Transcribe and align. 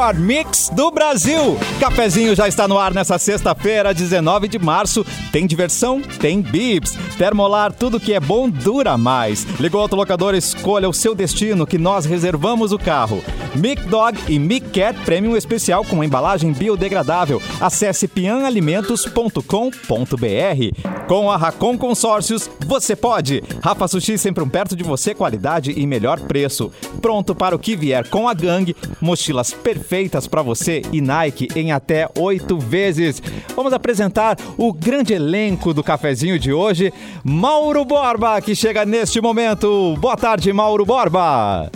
melhor 0.00 0.14
mix 0.14 0.70
do 0.72 0.90
Brasil. 0.90 1.58
Cafezinho 1.78 2.34
já 2.34 2.48
está 2.48 2.66
no 2.66 2.78
ar 2.78 2.94
nessa 2.94 3.18
sexta-feira, 3.18 3.92
19 3.92 4.48
de 4.48 4.58
março. 4.58 5.04
Tem 5.30 5.46
diversão? 5.46 6.00
Tem 6.00 6.40
bips. 6.40 6.96
Termolar, 7.18 7.70
tudo 7.70 8.00
que 8.00 8.14
é 8.14 8.20
bom 8.20 8.48
dura 8.48 8.96
mais. 8.96 9.44
Ligou 9.60 9.82
autolocador, 9.82 10.34
escolha 10.34 10.88
o 10.88 10.94
seu 10.94 11.14
destino 11.14 11.66
que 11.66 11.76
nós 11.76 12.06
reservamos 12.06 12.72
o 12.72 12.78
carro. 12.78 13.22
Mic 13.54 13.82
Dog 13.88 14.18
e 14.26 14.38
Mic 14.38 14.70
Cat 14.70 14.98
Premium 15.04 15.36
Especial 15.36 15.84
com 15.84 16.02
embalagem 16.02 16.50
biodegradável. 16.52 17.42
Acesse 17.60 18.08
pianalimentos.com.br. 18.08 21.06
Com 21.06 21.30
a 21.30 21.36
Racon 21.36 21.76
Consórcios, 21.76 22.48
você 22.64 22.96
pode. 22.96 23.42
Rafa 23.62 23.86
Sushi 23.88 24.16
sempre 24.16 24.42
um 24.42 24.48
perto 24.48 24.74
de 24.74 24.84
você, 24.84 25.14
qualidade 25.14 25.74
e 25.76 25.86
melhor 25.86 26.20
preço. 26.20 26.72
Pronto 27.02 27.34
para 27.34 27.54
o 27.54 27.58
que 27.58 27.76
vier 27.76 28.08
com 28.08 28.26
a 28.28 28.32
gangue, 28.32 28.74
mochilas 29.00 29.52
perfeitas 29.52 29.89
para 30.30 30.40
você 30.42 30.82
e 30.92 31.00
Nike 31.00 31.48
em 31.56 31.72
até 31.72 32.08
oito 32.16 32.56
vezes. 32.58 33.20
Vamos 33.56 33.72
apresentar 33.72 34.36
o 34.56 34.72
grande 34.72 35.12
elenco 35.12 35.74
do 35.74 35.82
cafezinho 35.82 36.38
de 36.38 36.52
hoje, 36.52 36.92
Mauro 37.24 37.84
Borba, 37.84 38.40
que 38.40 38.54
chega 38.54 38.84
neste 38.84 39.20
momento. 39.20 39.96
Boa 39.98 40.16
tarde, 40.16 40.52
Mauro 40.52 40.84
Borba. 40.86 41.68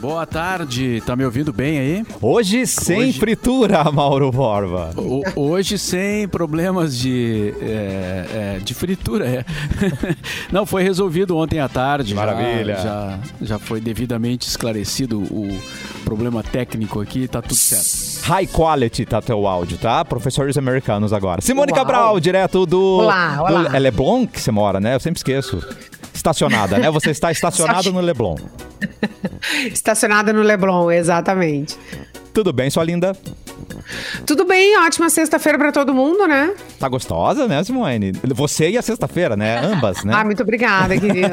Boa 0.00 0.26
tarde, 0.26 1.02
tá 1.06 1.16
me 1.16 1.24
ouvindo 1.24 1.52
bem 1.52 1.78
aí? 1.78 2.06
Hoje 2.22 2.66
sem 2.66 2.98
Hoje- 3.08 3.18
fritura, 3.18 3.82
Mauro 3.92 4.30
Borba. 4.30 4.90
O- 4.96 5.22
hoje 5.34 5.78
sem 5.78 6.28
problemas 6.28 6.96
de, 6.96 7.52
é, 7.60 8.26
é, 8.56 8.58
de 8.62 8.72
fritura, 8.74 9.26
é. 9.26 9.44
Não, 10.52 10.64
foi 10.66 10.82
resolvido 10.82 11.36
ontem 11.36 11.58
à 11.60 11.68
tarde. 11.68 12.10
já- 12.10 12.16
Maravilha. 12.16 12.76
Já, 12.76 13.18
já, 13.42 13.58
foi 13.58 13.80
devidamente 13.80 14.46
esclarecido 14.46 15.18
o 15.20 15.48
problema 16.06 16.40
técnico 16.40 17.00
aqui, 17.00 17.26
tá 17.26 17.42
tudo 17.42 17.56
certo. 17.56 18.24
High 18.28 18.46
quality 18.46 19.04
tá 19.04 19.20
teu 19.20 19.44
áudio, 19.44 19.76
tá? 19.76 20.04
Professores 20.04 20.56
americanos 20.56 21.12
agora. 21.12 21.40
Simone 21.42 21.72
Uau. 21.72 21.80
Cabral, 21.80 22.20
direto 22.20 22.64
do. 22.64 22.98
Olá, 23.00 23.38
olá. 23.40 23.62
do- 23.64 23.76
é 23.76 23.78
Leblon 23.80 24.24
que 24.26 24.40
você 24.40 24.52
mora, 24.52 24.78
né? 24.78 24.94
Eu 24.94 25.00
sempre 25.00 25.18
esqueço. 25.18 25.60
Estacionada, 26.14 26.78
né? 26.78 26.88
Você 26.90 27.10
está 27.10 27.30
estacionado 27.32 27.92
no 27.92 28.00
Leblon. 28.00 28.36
Estacionada 29.72 30.32
no 30.32 30.42
Leblon, 30.42 30.90
exatamente. 30.92 31.76
Tudo 32.36 32.52
bem, 32.52 32.68
sua 32.68 32.84
linda? 32.84 33.16
Tudo 34.26 34.44
bem, 34.44 34.76
ótima 34.80 35.08
sexta-feira 35.08 35.56
pra 35.56 35.72
todo 35.72 35.94
mundo, 35.94 36.26
né? 36.28 36.52
Tá 36.78 36.86
gostosa, 36.86 37.48
né, 37.48 37.64
Simone? 37.64 38.12
Você 38.34 38.68
e 38.68 38.76
a 38.76 38.82
sexta-feira, 38.82 39.34
né? 39.34 39.58
Ambas, 39.64 40.04
né? 40.04 40.12
Ah, 40.20 40.22
muito 40.22 40.42
obrigada, 40.42 40.94
querido. 41.00 41.30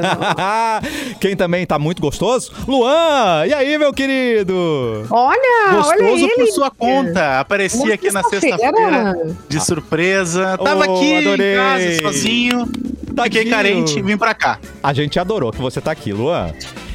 Quem 1.19 1.35
também 1.35 1.65
tá 1.65 1.77
muito 1.77 2.01
gostoso? 2.01 2.53
Luan! 2.65 3.45
E 3.45 3.53
aí, 3.53 3.77
meu 3.77 3.91
querido? 3.91 5.05
Olha, 5.09 5.71
olha 5.73 5.97
Gostoso 5.97 6.23
ele. 6.25 6.35
por 6.35 6.47
sua 6.53 6.71
conta. 6.71 7.41
Apareci 7.41 7.91
aqui 7.91 8.09
na 8.09 8.23
sexta-feira. 8.23 9.35
de 9.49 9.59
surpresa. 9.59 10.57
Tava 10.57 10.87
Oh, 10.87 10.95
aqui 10.95 11.15
adorei. 11.17 11.53
em 11.53 11.57
casa 11.57 12.01
sozinho. 12.01 12.65
Fiquei 12.65 13.13
Tadinho. 13.43 13.49
carente 13.49 13.99
e 13.99 14.01
vim 14.01 14.17
pra 14.17 14.33
cá. 14.33 14.57
A 14.81 14.93
gente 14.93 15.19
adorou 15.19 15.51
que 15.51 15.59
você 15.59 15.81
tá 15.81 15.91
aqui, 15.91 16.13
Luan. 16.13 16.53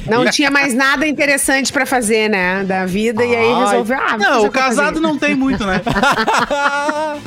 Não 0.09 0.25
tinha 0.29 0.49
mais 0.51 0.73
nada 0.73 1.07
interessante 1.07 1.71
pra 1.71 1.85
fazer, 1.85 2.29
né? 2.29 2.63
Da 2.63 2.85
vida, 2.85 3.23
e 3.25 3.35
aí 3.35 3.51
Ai. 3.53 3.65
resolveu. 3.65 3.97
Ah, 3.99 4.17
Não, 4.17 4.45
o 4.45 4.51
casado 4.51 4.87
fazer. 4.95 4.99
não 4.99 5.17
tem 5.17 5.35
muito, 5.35 5.65
né? 5.65 5.81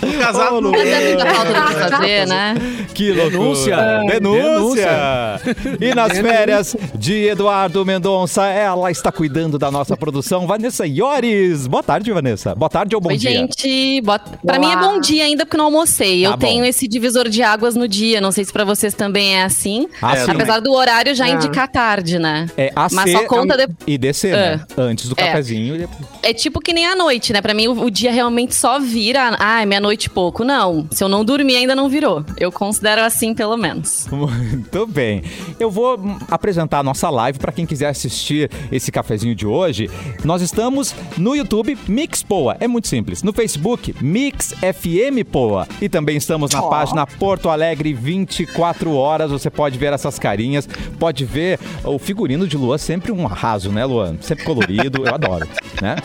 O 0.03 0.19
casado 0.19 0.57
Ô, 0.57 0.61
não 0.61 0.75
é 0.75 1.17
falta 1.35 1.53
que 1.53 1.91
fazer, 1.91 2.27
né? 2.27 2.55
Que 2.95 3.13
loucura. 3.13 3.33
Denúncia. 3.33 3.77
Denúncia. 4.09 5.41
E 5.81 5.95
nas 5.95 6.13
férias 6.19 6.77
de 6.95 7.29
Eduardo 7.29 7.85
Mendonça, 7.85 8.45
ela 8.47 8.91
está 8.91 9.11
cuidando 9.11 9.59
da 9.59 9.71
nossa 9.71 9.97
produção. 9.97 10.47
Vanessa 10.47 10.87
Iores. 10.87 11.67
Boa 11.67 11.83
tarde, 11.83 12.13
Vanessa. 12.13 12.55
Boa 12.55 12.69
tarde 12.69 12.95
ou 12.95 13.01
bom 13.01 13.09
Oi, 13.11 13.17
dia? 13.17 13.31
gente. 13.31 14.01
Boa... 14.03 14.19
Pra 14.19 14.59
mim 14.59 14.71
é 14.71 14.77
bom 14.77 15.01
dia 15.01 15.25
ainda 15.25 15.45
porque 15.45 15.57
não 15.57 15.67
almocei. 15.67 16.23
Tá 16.23 16.29
eu 16.29 16.33
bom. 16.33 16.39
tenho 16.47 16.65
esse 16.65 16.87
divisor 16.87 17.29
de 17.29 17.43
águas 17.43 17.75
no 17.75 17.89
dia. 17.89 18.21
Não 18.21 18.31
sei 18.33 18.45
se 18.45 18.53
pra 18.53 18.65
vocês 18.65 18.95
também 18.95 19.37
é 19.37 19.43
assim. 19.45 19.89
Ah, 20.01 20.13
É, 20.15 20.21
sim. 20.21 20.27
também. 20.27 20.43
Apesar 20.43 20.61
do 20.61 20.73
horário 20.73 21.15
já 21.15 21.25
Ah. 21.27 21.31
indicar 21.31 21.69
tarde, 21.69 22.19
né? 22.19 22.47
É 22.57 22.72
AC 22.75 22.93
Mas 22.93 23.13
só 23.13 23.25
conta 23.27 23.57
de... 23.57 23.69
e 23.87 23.99
DC, 23.99 24.31
né? 24.31 24.61
Antes 24.77 25.09
do 25.09 25.15
É. 25.19 25.27
cafezinho. 25.27 25.79
depois. 25.79 26.01
É 26.23 26.33
tipo 26.33 26.61
que 26.61 26.73
nem 26.73 26.87
a 26.87 26.95
noite, 26.97 27.33
né? 27.33 27.41
Pra 27.41 27.55
mim 27.55 27.69
o, 27.69 27.85
o 27.85 27.91
dia 27.91 28.13
realmente 28.13 28.55
só 28.55 28.79
vira. 28.79 29.37
Ah, 29.39 29.63
é 29.63 29.67
meia-noite 29.67 30.07
e 30.07 30.11
pouco. 30.11 30.45
Não. 30.45 30.87
Se 30.91 31.03
eu 31.03 31.09
não 31.09 31.25
dormir, 31.25 31.57
ainda 31.57 31.75
não 31.75 31.89
virou. 31.89 32.25
Eu 32.39 32.51
considero 32.53 33.03
assim, 33.03 33.35
pelo 33.35 33.57
menos. 33.57 34.07
Muito 34.11 34.87
bem. 34.87 35.23
Eu 35.59 35.71
vou 35.71 35.99
apresentar 36.31 36.79
a 36.79 36.83
nossa 36.83 37.09
live 37.11 37.39
para 37.39 37.53
quem 37.53 37.67
quiser 37.67 37.89
assistir 37.89 38.51
esse 38.71 38.91
cafezinho 38.93 39.35
de 39.35 39.47
hoje. 39.47 39.91
Nós 40.25 40.43
estamos 40.43 40.95
no 41.17 41.35
YouTube 41.35 41.77
Mix 41.89 42.23
Poa. 42.23 42.57
É 42.61 42.69
muito 42.69 42.89
simples. 42.89 43.23
No 43.23 43.33
Facebook 43.33 43.95
Mix 44.01 44.53
FM 44.61 45.29
Poa. 45.31 45.67
E 45.81 45.89
também 45.89 46.17
estamos 46.17 46.51
na 46.53 46.63
página 46.63 47.07
Porto 47.07 47.49
Alegre 47.49 47.93
24 47.93 48.95
horas. 48.95 49.31
Você 49.31 49.51
pode 49.51 49.79
ver 49.79 49.93
essas 49.93 50.19
carinhas, 50.19 50.69
pode 50.99 51.25
ver 51.25 51.59
o 51.85 51.99
figurino 51.99 52.47
de 52.53 52.57
Luan, 52.59 52.79
sempre 52.79 53.11
um 53.13 53.27
arraso, 53.27 53.71
né, 53.71 53.85
Luan? 53.85 54.17
Sempre 54.21 54.45
colorido. 54.45 55.07
Eu 55.07 55.15
adoro, 55.15 55.49
né? 55.81 55.97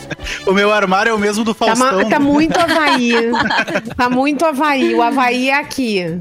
O 0.46 0.52
meu 0.52 0.72
armário 0.72 1.10
é 1.10 1.14
o 1.14 1.18
mesmo 1.18 1.44
do 1.44 1.54
Tá, 1.54 1.74
ma- 1.74 1.90
Faustão. 1.90 2.08
tá 2.08 2.18
muito 2.18 2.56
Havaí. 2.60 3.12
tá 3.96 4.08
muito 4.10 4.44
Havaí. 4.44 4.94
O 4.94 5.02
Havaí 5.02 5.50
é 5.50 5.58
aqui. 5.58 6.20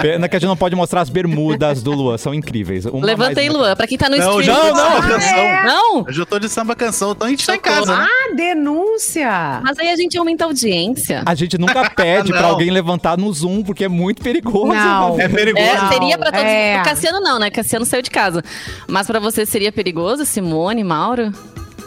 Pena 0.00 0.28
que 0.28 0.36
a 0.36 0.38
gente 0.38 0.48
não 0.48 0.56
pode 0.56 0.74
mostrar 0.74 1.00
as 1.02 1.08
bermudas 1.10 1.82
do 1.82 1.92
Luan, 1.92 2.16
são 2.18 2.32
incríveis. 2.34 2.84
Uma 2.86 3.04
Levanta 3.06 3.40
aí, 3.40 3.48
Luan. 3.48 3.74
Pra 3.76 3.86
quem 3.86 3.96
tá 3.98 4.08
no 4.08 4.16
Não, 4.16 4.40
stream. 4.40 4.74
não. 4.74 5.00
canção. 5.02 5.38
é? 5.38 5.64
Não? 5.64 6.04
Eu 6.06 6.12
já 6.12 6.26
tô 6.26 6.38
de 6.38 6.48
samba 6.48 6.74
canção, 6.74 7.12
então 7.12 7.26
a 7.26 7.30
gente 7.30 7.46
tá 7.46 7.54
em 7.56 7.60
casa, 7.60 7.96
né? 7.96 8.06
Ah, 8.08 8.34
denúncia. 8.34 9.60
Mas 9.62 9.78
aí 9.78 9.90
a 9.90 9.96
gente 9.96 10.16
aumenta 10.18 10.44
a 10.44 10.46
audiência. 10.46 11.22
A 11.26 11.34
gente 11.34 11.58
nunca 11.58 11.88
pede 11.90 12.32
pra 12.32 12.42
Não. 12.42 12.48
alguém 12.50 12.70
levantar 12.70 13.16
no 13.18 13.32
Zoom, 13.32 13.62
porque 13.62 13.84
é 13.84 13.88
muito 13.88 14.22
perigoso. 14.22 14.66
Não. 14.72 15.18
É 15.20 15.28
perigoso. 15.28 15.66
É, 15.66 15.76
Não, 15.80 15.88
seria 15.92 16.18
pra 16.18 16.30
todos. 16.30 16.46
é. 16.46 16.80
O 16.80 16.84
Cassiano 16.84 17.20
não, 17.20 17.38
né? 17.38 17.50
Cassiano 17.50 17.84
saiu 17.84 18.02
de 18.02 18.10
casa. 18.10 18.42
Mas 18.86 19.06
pra 19.06 19.17
você 19.20 19.44
seria 19.46 19.72
perigoso, 19.72 20.24
Simone, 20.24 20.82
Mauro? 20.84 21.32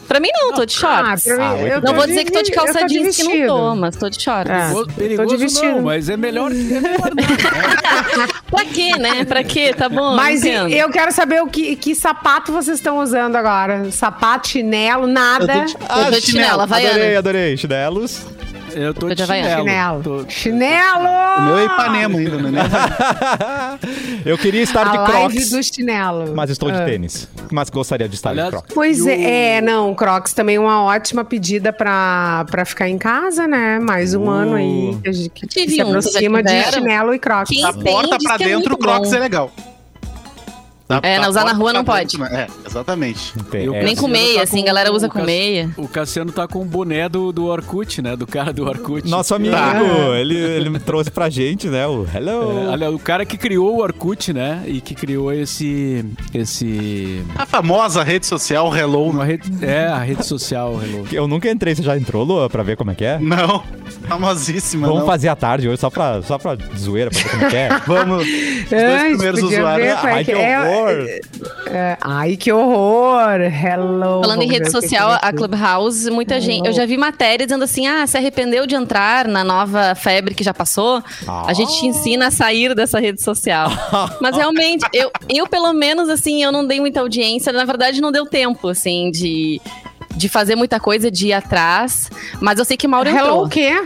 Pra 0.07 0.19
mim 0.19 0.27
não, 0.33 0.51
tô 0.51 0.65
de 0.65 0.73
shorts. 0.73 1.23
pra 1.23 1.37
mim- 1.37 1.43
Ah, 1.43 1.53
bem. 1.55 1.81
não 1.81 1.93
vou 1.93 2.01
de- 2.05 2.09
dizer 2.09 2.25
que 2.25 2.31
tô 2.33 2.41
de 2.41 2.51
calça 2.51 2.79
tô 2.79 2.85
de 2.85 2.93
jeans 2.95 3.15
que 3.15 3.23
não 3.23 3.31
vestido. 3.31 3.47
tô, 3.47 3.75
mas 3.77 3.95
tô 3.95 4.09
de 4.09 4.21
shorts. 4.21 4.51
É. 4.51 4.57
Perigoso, 4.59 4.83
tô 4.85 4.89
de 4.89 4.93
perigoso 4.95 5.37
vestido. 5.37 5.71
não, 5.71 5.81
mas 5.83 6.09
é 6.09 6.17
melhor, 6.17 6.51
é 6.51 6.53
melhor 6.53 6.91
não. 7.15 8.27
Pra 8.49 8.65
quê, 8.65 8.97
né? 8.97 9.23
Pra 9.23 9.41
quê? 9.41 9.73
Tá 9.73 9.87
bom, 9.87 10.13
Mas 10.17 10.43
entendo. 10.43 10.67
eu 10.69 10.89
quero 10.89 11.13
saber 11.13 11.41
o 11.41 11.47
que, 11.47 11.77
que 11.77 11.95
sapato 11.95 12.51
vocês 12.51 12.77
estão 12.77 12.99
usando 12.99 13.37
agora. 13.37 13.89
Sapato, 13.89 14.49
chinelo, 14.49 15.07
nada. 15.07 15.53
Eu 15.53 15.59
tô 15.59 15.65
de- 15.65 15.77
Ah, 15.87 15.99
Eu 16.07 16.11
tô 16.11 16.19
de 16.19 16.25
chinelo, 16.25 16.61
havaiana. 16.61 16.93
Adorei, 16.95 17.15
adorei. 17.15 17.57
Chinelos. 17.57 18.25
Eu 18.73 18.93
tô 18.93 19.07
Tô 19.07 19.15
de 19.15 19.23
chinelo. 19.25 19.59
Chinelo. 19.59 20.03
Tô- 20.03 20.25
Chinelo! 20.29 21.07
O 21.37 21.41
meu 21.43 21.57
é 21.57 21.65
Ipanema 21.65 22.19
ainda, 22.19 22.37
né? 22.37 22.61
eu 24.25 24.37
queria 24.37 24.61
estar 24.61 24.87
A 24.87 24.91
de 24.91 24.97
live 24.97 25.11
crocs, 25.37 25.49
do 25.51 25.63
chinelo. 25.63 26.33
mas 26.35 26.49
estou 26.49 26.71
de 26.71 26.77
Ah. 26.77 26.85
tênis. 26.85 27.27
Mas 27.51 27.69
gostaria 27.69 28.07
de 28.07 28.15
estar 28.15 28.29
Aliás, 28.31 28.49
de 28.49 28.55
crocs. 28.55 28.73
Pois 28.73 29.05
é, 29.05 29.55
é, 29.57 29.61
não, 29.61 29.93
Crocs 29.93 30.33
também 30.33 30.55
é 30.55 30.59
uma 30.59 30.83
ótima 30.83 31.23
pedida 31.25 31.73
pra, 31.73 32.45
pra 32.49 32.63
ficar 32.65 32.87
em 32.87 32.97
casa, 32.97 33.47
né? 33.47 33.79
Mais 33.79 34.13
um 34.13 34.25
Uh. 34.25 34.29
ano 34.29 34.55
aí 34.55 34.97
que, 35.03 35.09
a 35.09 35.11
gente- 35.11 35.47
que 35.47 35.69
se 35.69 35.81
aproxima 35.81 36.41
de 36.43 36.63
chinelo 36.71 37.13
e 37.13 37.19
Crocs. 37.19 37.49
Quem 37.49 37.61
Da 37.61 37.73
porta 37.73 38.17
pra 38.23 38.35
é 38.35 38.37
dentro, 38.37 38.53
o 38.57 38.69
muito 38.69 38.77
Crocs 38.77 39.09
bom. 39.09 39.15
é 39.15 39.19
legal. 39.19 39.51
Da- 40.99 41.07
É, 41.07 41.19
não, 41.19 41.29
usar 41.29 41.45
na 41.45 41.53
rua 41.53 41.71
não 41.73 41.83
pode. 41.83 42.17
dentro, 42.17 42.35
É, 42.35 42.47
exatamente. 42.67 43.33
Eu 43.53 43.73
é. 43.75 43.83
Nem 43.83 43.95
com 43.95 44.07
meia, 44.07 44.37
tá 44.37 44.43
assim, 44.43 44.59
com- 44.59 44.65
galera 44.65 44.91
usa 44.91 45.07
com 45.07 45.15
Cass- 45.19 45.25
meia. 45.25 45.69
O 45.77 45.87
Cassiano 45.87 46.31
tá 46.31 46.47
com 46.47 46.61
o 46.61 46.65
boné 46.65 47.07
do, 47.07 47.31
do 47.31 47.45
Orkut, 47.45 48.01
né? 48.01 48.15
Do 48.15 48.27
cara 48.27 48.51
do 48.53 48.65
Orkut. 48.65 49.07
Nosso 49.09 49.33
amigo, 49.35 49.55
Tá. 49.55 49.79
ele, 50.19 50.35
ele 50.37 50.79
trouxe 50.79 51.09
pra 51.11 51.29
gente, 51.29 51.67
né? 51.67 51.85
O 51.87 52.05
hello. 52.13 52.63
É, 52.63 52.67
olha, 52.69 52.91
o 52.91 52.99
cara 52.99 53.25
que 53.25 53.37
criou 53.37 53.75
o 53.75 53.81
Orkut, 53.81 54.33
né? 54.33 54.63
E 54.65 54.81
que 54.81 54.93
criou 54.95 55.31
esse. 55.33 56.05
esse 56.33 57.23
A 57.35 57.45
famosa 57.45 58.03
rede 58.03 58.25
social 58.25 58.75
Hello. 58.75 59.09
uma 59.09 59.25
rede, 59.25 59.49
é, 59.65 59.85
a 59.87 59.99
rede 59.99 60.25
social, 60.25 60.79
Hello. 60.83 61.05
Eu 61.11 61.27
nunca 61.27 61.49
entrei, 61.49 61.75
você 61.75 61.83
já 61.83 61.97
entrou, 61.97 62.23
Lua, 62.23 62.49
pra 62.49 62.63
ver 62.63 62.75
como 62.75 62.91
é 62.91 62.95
que 62.95 63.05
é? 63.05 63.19
Não, 63.19 63.63
famosíssima. 64.07 64.87
Vamos 64.87 65.01
não. 65.01 65.07
fazer 65.07 65.27
a 65.29 65.35
tarde 65.35 65.67
hoje, 65.69 65.79
só 65.79 65.89
pra, 65.89 66.21
só 66.21 66.37
pra 66.37 66.57
zoeira, 66.77 67.09
pra 67.11 67.19
ver 67.21 67.29
como 67.29 67.45
é 67.45 67.49
que 67.49 67.55
é. 67.55 67.69
Vamos. 67.87 68.23
Os 68.27 68.69
dois 68.69 68.83
Ai, 69.01 69.09
primeiros 69.11 69.41
usuários. 69.43 69.87
ver 69.87 70.07
é 70.09 70.13
Ai, 70.13 70.23
que 70.25 70.31
é. 70.31 70.35
Horror. 70.81 71.07
É, 71.67 71.97
ai, 72.01 72.35
que 72.37 72.51
horror! 72.51 73.39
Hello! 73.41 74.21
Falando 74.21 74.41
em 74.43 74.47
rede 74.47 74.69
social, 74.71 75.11
a. 75.21 75.31
Clubhouse, 75.31 76.09
muita 76.11 76.39
gente. 76.41 76.67
Eu 76.67 76.73
já 76.73 76.85
vi 76.85 76.97
matéria 76.97 77.45
dizendo 77.45 77.63
assim: 77.63 77.87
ah, 77.87 78.05
se 78.05 78.17
arrependeu 78.17 78.65
de 78.67 78.75
entrar 78.75 79.27
na 79.27 79.43
nova 79.43 79.95
febre 79.95 80.35
que 80.35 80.43
já 80.43 80.53
passou, 80.53 81.01
Ah. 81.27 81.45
a 81.47 81.53
gente 81.53 81.79
te 81.79 81.85
ensina 81.85 82.27
a 82.27 82.31
sair 82.31 82.75
dessa 82.75 82.99
rede 82.99 83.21
social. 83.21 83.69
Mas 84.21 84.35
realmente, 84.35 84.85
eu, 84.93 85.11
eu, 85.29 85.47
pelo 85.47 85.71
menos, 85.73 86.09
assim, 86.09 86.43
eu 86.43 86.51
não 86.51 86.65
dei 86.65 86.79
muita 86.79 86.99
audiência. 86.99 87.51
Na 87.53 87.65
verdade, 87.65 88.01
não 88.01 88.11
deu 88.11 88.25
tempo, 88.25 88.67
assim, 88.67 89.09
de. 89.11 89.61
De 90.13 90.27
fazer 90.27 90.55
muita 90.57 90.77
coisa, 90.77 91.09
de 91.09 91.27
ir 91.27 91.33
atrás. 91.33 92.09
Mas 92.41 92.59
eu 92.59 92.65
sei 92.65 92.75
que 92.75 92.85
Mauro 92.85 93.07
Hello 93.09 93.19
entrou. 93.19 93.45
o 93.45 93.49
quê? 93.49 93.81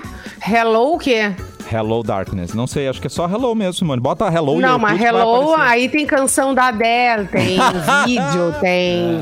Hello 0.46 0.96
o 0.96 0.98
quê? 0.98 1.32
Hello 1.72 2.04
Darkness. 2.04 2.54
Não 2.54 2.68
sei, 2.68 2.88
acho 2.88 3.02
que 3.02 3.08
é 3.08 3.10
só 3.10 3.26
Hello 3.28 3.54
mesmo, 3.56 3.88
mano. 3.88 4.02
Bota 4.02 4.26
Hello 4.28 4.58
e 4.58 4.62
Não, 4.62 4.78
mas 4.80 4.98
que 5.00 5.04
Hello, 5.06 5.56
aí 5.56 5.90
tem 5.90 6.06
canção 6.06 6.54
da 6.54 6.68
Adele, 6.68 7.28
tem 7.28 7.58
vídeo, 8.06 8.56
tem. 8.62 9.22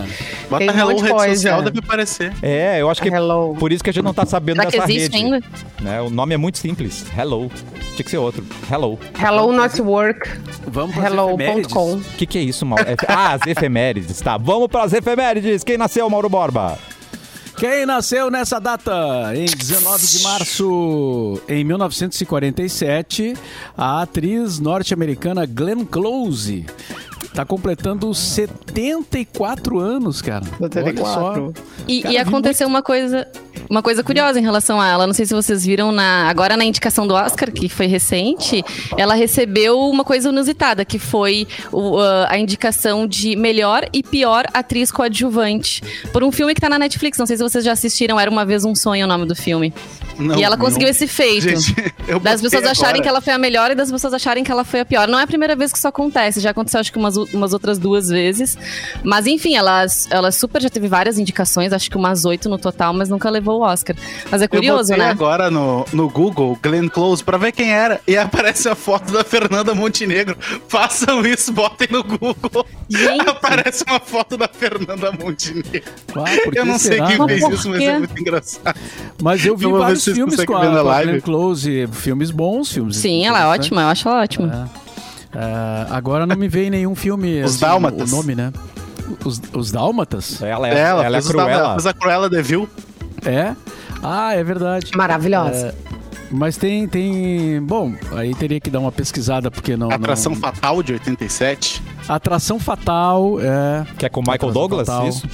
Bota 0.49 0.59
Tem 0.65 0.69
um 0.69 0.77
Hello 0.79 0.91
monte 0.91 0.97
de 0.97 1.03
rede 1.03 1.15
coisa. 1.15 1.35
social, 1.35 1.61
deve 1.61 1.79
aparecer. 1.79 2.33
É, 2.41 2.81
eu 2.81 2.89
acho 2.89 3.01
que 3.01 3.07
Hello. 3.09 3.55
por 3.59 3.71
isso 3.71 3.83
que 3.83 3.89
a 3.89 3.93
gente 3.93 4.03
não 4.03 4.13
tá 4.13 4.25
sabendo 4.25 4.57
Será 4.57 4.69
que 4.71 4.77
dessa 4.79 4.91
existe 4.91 5.17
rede. 5.17 5.33
ainda? 5.33 5.45
Né? 5.81 6.01
O 6.01 6.09
nome 6.09 6.33
é 6.33 6.37
muito 6.37 6.57
simples. 6.57 7.05
Hello. 7.17 7.49
Tinha 7.95 8.03
que 8.03 8.09
ser 8.11 8.17
outro. 8.17 8.43
Hello. 8.71 8.99
Hello 9.19 9.51
Not 9.51 9.81
Work. 9.81 10.29
Vamos 10.67 10.95
para 10.95 11.07
Hello.com. 11.07 11.93
O 11.93 12.01
que, 12.17 12.25
que 12.25 12.37
é 12.37 12.41
isso, 12.41 12.65
Mauro? 12.65 12.83
É- 12.87 12.95
Ah, 13.07 13.33
as 13.33 13.47
efemérides. 13.47 14.19
Tá, 14.21 14.37
vamos 14.37 14.67
para 14.67 14.83
as 14.83 14.93
efemérides. 14.93 15.63
Quem 15.63 15.77
nasceu, 15.77 16.09
Mauro 16.09 16.27
Borba? 16.29 16.77
Quem 17.63 17.85
nasceu 17.85 18.29
nessa 18.29 18.59
data? 18.59 19.31
Em 19.33 19.45
19 19.45 20.05
de 20.05 20.21
março, 20.21 21.41
em 21.47 21.63
1947, 21.63 23.35
a 23.77 24.01
atriz 24.01 24.59
norte-americana 24.59 25.45
Glenn 25.45 25.85
Close 25.85 26.65
está 27.21 27.45
completando 27.45 28.13
74 28.13 29.79
anos, 29.79 30.21
cara. 30.21 30.45
Olha 30.59 30.97
só. 30.97 31.51
E, 31.87 32.01
Cara, 32.01 32.13
e 32.13 32.17
aconteceu 32.17 32.67
uma 32.67 32.81
coisa, 32.81 33.27
uma 33.69 33.81
coisa 33.81 34.03
curiosa 34.03 34.39
em 34.39 34.43
relação 34.43 34.79
a 34.79 34.87
ela. 34.87 35.07
Não 35.07 35.13
sei 35.13 35.25
se 35.25 35.33
vocês 35.33 35.65
viram 35.65 35.91
na 35.91 36.29
agora 36.29 36.55
na 36.55 36.63
indicação 36.63 37.07
do 37.07 37.13
Oscar, 37.13 37.51
que 37.51 37.67
foi 37.67 37.87
recente, 37.87 38.63
ela 38.97 39.13
recebeu 39.13 39.79
uma 39.79 40.03
coisa 40.03 40.29
inusitada, 40.29 40.85
que 40.85 40.99
foi 40.99 41.47
o, 41.71 41.99
ah, 41.99 42.27
a 42.29 42.37
indicação 42.37 43.07
de 43.07 43.35
melhor 43.35 43.87
e 43.91 44.03
pior 44.03 44.45
atriz 44.53 44.91
coadjuvante 44.91 45.81
por 46.11 46.23
um 46.23 46.31
filme 46.31 46.53
que 46.53 46.61
tá 46.61 46.69
na 46.69 46.79
Netflix. 46.79 47.17
Não 47.17 47.25
sei 47.25 47.37
se 47.37 47.43
vocês 47.43 47.63
já 47.63 47.71
assistiram. 47.71 48.19
Era 48.19 48.29
uma 48.29 48.45
vez 48.45 48.63
um 48.63 48.75
sonho 48.75 49.05
o 49.05 49.07
nome 49.07 49.25
do 49.25 49.35
filme. 49.35 49.73
Não, 50.17 50.37
e 50.37 50.43
ela 50.43 50.57
conseguiu 50.57 50.85
não. 50.87 50.91
esse 50.91 51.07
feito. 51.07 51.41
Gente, 51.41 51.93
eu 52.07 52.19
Das 52.19 52.41
pessoas 52.41 52.63
acharem 52.63 52.95
agora. 52.95 53.03
que 53.03 53.09
ela 53.09 53.21
foi 53.21 53.33
a 53.33 53.37
melhor 53.37 53.71
e 53.71 53.75
das 53.75 53.91
pessoas 53.91 54.13
acharem 54.13 54.43
que 54.43 54.51
ela 54.51 54.63
foi 54.63 54.81
a 54.81 54.85
pior. 54.85 55.07
Não 55.07 55.19
é 55.19 55.23
a 55.23 55.27
primeira 55.27 55.55
vez 55.55 55.71
que 55.71 55.77
isso 55.77 55.87
acontece, 55.87 56.39
já 56.39 56.51
aconteceu 56.51 56.79
acho 56.79 56.91
que 56.91 56.97
umas, 56.97 57.12
umas 57.15 57.53
outras 57.53 57.77
duas 57.77 58.09
vezes. 58.09 58.57
Mas 59.03 59.27
enfim, 59.27 59.55
ela, 59.55 59.85
ela 60.09 60.31
super 60.31 60.61
já 60.61 60.69
teve 60.69 60.87
várias 60.87 61.17
indicações, 61.17 61.73
acho 61.73 61.89
que 61.89 61.97
umas 61.97 62.25
oito 62.25 62.49
no 62.49 62.57
total, 62.57 62.93
mas 62.93 63.09
nunca 63.09 63.29
levou 63.29 63.59
o 63.59 63.63
Oscar. 63.63 63.95
Mas 64.29 64.41
é 64.41 64.47
curioso, 64.47 64.93
eu 64.93 64.97
botei 64.97 65.05
né? 65.05 65.11
agora 65.11 65.51
no, 65.51 65.85
no 65.93 66.09
Google, 66.09 66.57
Glenn 66.61 66.87
Close, 66.87 67.23
pra 67.23 67.37
ver 67.37 67.51
quem 67.51 67.71
era. 67.71 67.99
E 68.07 68.15
aparece 68.17 68.67
a 68.69 68.75
foto 68.75 69.11
da 69.11 69.23
Fernanda 69.23 69.73
Montenegro. 69.73 70.37
Façam 70.67 71.25
isso, 71.25 71.51
botem 71.51 71.87
no 71.91 72.03
Google. 72.03 72.65
Gente. 72.89 73.29
Aparece 73.43 73.83
uma 73.87 73.99
foto 73.99 74.37
da 74.37 74.47
Fernanda 74.47 75.11
Montenegro. 75.11 75.83
Ah, 76.15 76.25
eu 76.55 76.65
não 76.65 76.77
sei 76.77 76.93
será? 76.93 77.07
quem 77.07 77.17
Mas 77.17 77.31
fez 77.31 77.53
isso, 77.53 77.69
mas 77.69 77.81
é 77.81 77.97
muito 77.97 78.19
engraçado. 78.19 78.79
Mas 79.21 79.45
eu 79.45 79.57
vi 79.57 79.65
ver 79.65 79.73
vários 79.73 80.03
filmes 80.05 80.35
com 80.43 80.55
a, 80.55 80.59
com 80.59 80.77
a 80.77 80.81
live. 80.81 81.11
Glenn 81.11 81.21
Close, 81.21 81.87
filmes 81.91 82.31
bons, 82.31 82.71
filmes. 82.71 82.97
Sim, 82.97 83.25
ela 83.25 83.41
é 83.41 83.45
ótima, 83.47 83.81
eu 83.81 83.87
acho 83.87 84.07
ela 84.07 84.21
ótima. 84.21 84.69
É, 84.75 84.82
agora 85.89 86.25
não 86.25 86.35
me 86.35 86.47
vem 86.47 86.69
nenhum 86.69 86.95
filme. 86.95 87.41
Os 87.43 87.51
assim, 87.51 87.61
Dálmatas. 87.61 88.11
O 88.11 88.15
nome, 88.15 88.35
né? 88.35 88.53
Os, 89.23 89.41
os 89.53 89.71
Dálmatas? 89.71 90.41
Ela 90.41 90.69
é, 90.69 90.71
ela, 90.71 91.05
ela 91.05 91.17
é 91.17 91.19
ela 91.19 91.21
cruela. 91.21 91.71
fez 91.71 91.85
a 91.87 91.93
Cruella 91.93 92.29
de 92.29 92.41
Vil. 92.41 92.69
É? 93.25 93.55
Ah, 94.01 94.33
é 94.33 94.43
verdade. 94.43 94.91
Maravilhosa. 94.95 95.73
Mas 96.29 96.57
tem, 96.57 96.87
tem. 96.87 97.61
Bom, 97.61 97.93
aí 98.15 98.33
teria 98.33 98.59
que 98.59 98.69
dar 98.69 98.79
uma 98.79 98.91
pesquisada, 98.91 99.51
porque 99.51 99.77
não. 99.77 99.91
Atração 99.91 100.33
não... 100.33 100.39
Fatal 100.41 100.81
de 100.81 100.93
87. 100.93 101.83
Atração 102.07 102.59
Fatal, 102.59 103.39
é. 103.39 103.85
Que 103.97 104.07
é 104.07 104.09
com 104.09 104.21
Michael 104.21 104.35
Atração 104.35 104.53
Douglas? 104.53 104.87
Fatal. 104.87 105.07
Isso? 105.07 105.27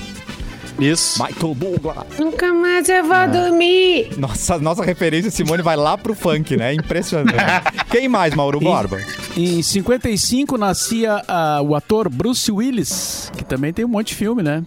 Isso. 0.80 1.24
Michael 1.24 1.56
Douglas. 1.56 2.06
Nunca 2.18 2.54
mais 2.54 2.88
eu 2.90 3.04
vou 3.04 3.28
dormir. 3.28 4.12
Nossa, 4.18 4.58
nossa 4.58 4.84
referência, 4.84 5.30
Simone, 5.30 5.62
vai 5.62 5.76
lá 5.76 5.98
pro 5.98 6.14
funk, 6.16 6.56
né? 6.56 6.74
Impressionante. 6.74 7.34
Quem 7.92 8.08
mais, 8.08 8.34
Mauro 8.34 8.60
Borba? 8.60 9.00
Em 9.36 9.62
55 9.62 10.58
nascia 10.58 11.24
ah, 11.28 11.62
o 11.62 11.76
ator 11.76 12.10
Bruce 12.10 12.52
Willis, 12.52 13.32
que 13.38 13.44
também 13.44 13.74
tem 13.74 13.86
um 13.86 13.90
monte 13.90 14.10
de 14.10 14.16
filme, 14.16 14.42
né? 14.44 14.64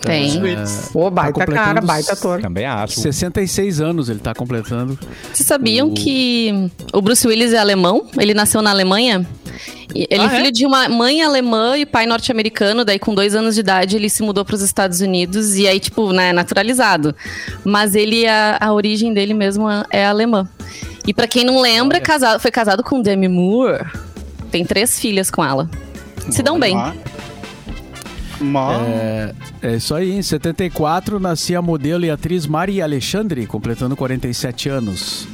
Tem. 0.00 0.40
Ô, 0.94 1.10
baita 1.10 1.32
completando 1.32 1.64
cara, 1.66 1.80
baita 1.80 2.12
ator. 2.12 2.40
Também 2.40 2.64
acho. 2.66 3.00
66 3.00 3.80
anos 3.80 4.08
ele 4.08 4.18
tá 4.18 4.34
completando. 4.34 4.98
Vocês 5.32 5.46
sabiam 5.46 5.88
O- 5.88 5.94
que 5.94 6.70
o 6.92 7.00
Bruce 7.00 7.26
Willis 7.26 7.52
é 7.52 7.58
alemão? 7.58 8.06
Ele 8.18 8.34
nasceu 8.34 8.60
na 8.62 8.70
Alemanha? 8.70 9.26
Ele 9.94 10.20
Ah, 10.20 10.24
é 10.24 10.26
é? 10.26 10.28
filho 10.38 10.52
de 10.52 10.66
uma 10.66 10.88
mãe 10.88 11.22
alemã 11.22 11.78
e 11.78 11.86
pai 11.86 12.04
norte-americano, 12.06 12.84
daí 12.84 12.98
com 12.98 13.14
dois 13.14 13.34
anos 13.34 13.54
de 13.54 13.60
idade 13.60 13.96
ele 13.96 14.10
se 14.10 14.22
mudou 14.22 14.44
para 14.44 14.54
os 14.54 14.60
Estados 14.60 15.00
Unidos 15.00 15.54
e 15.56 15.66
aí, 15.66 15.80
tipo, 15.80 16.12
né, 16.12 16.32
naturalizado. 16.32 17.14
Mas 17.64 17.94
ele, 17.94 18.26
a, 18.26 18.58
a 18.60 18.72
origem 18.72 19.14
dele 19.14 19.32
mesmo 19.32 19.70
é- 19.70 19.84
é 19.90 20.06
alemã. 20.06 20.46
E 21.06 21.14
pra 21.14 21.26
quem 21.26 21.44
não 21.44 21.60
lembra, 21.60 22.00
casado, 22.00 22.40
foi 22.40 22.50
casado 22.50 22.82
com 22.82 23.00
Demi 23.00 23.28
Moore. 23.28 23.84
Tem 24.50 24.64
três 24.64 24.98
filhas 24.98 25.30
com 25.30 25.42
ela. 25.44 25.70
Se 26.30 26.42
dão 26.42 26.58
bem. 26.58 26.76
É, 28.86 29.34
é 29.62 29.76
isso 29.76 29.94
aí, 29.94 30.12
em 30.12 30.22
74 30.22 31.18
nascia 31.18 31.58
a 31.58 31.62
modelo 31.62 32.04
e 32.04 32.10
atriz 32.10 32.46
Maria 32.46 32.84
Alexandre, 32.84 33.46
completando 33.46 33.96
47 33.96 34.68
anos. 34.68 35.26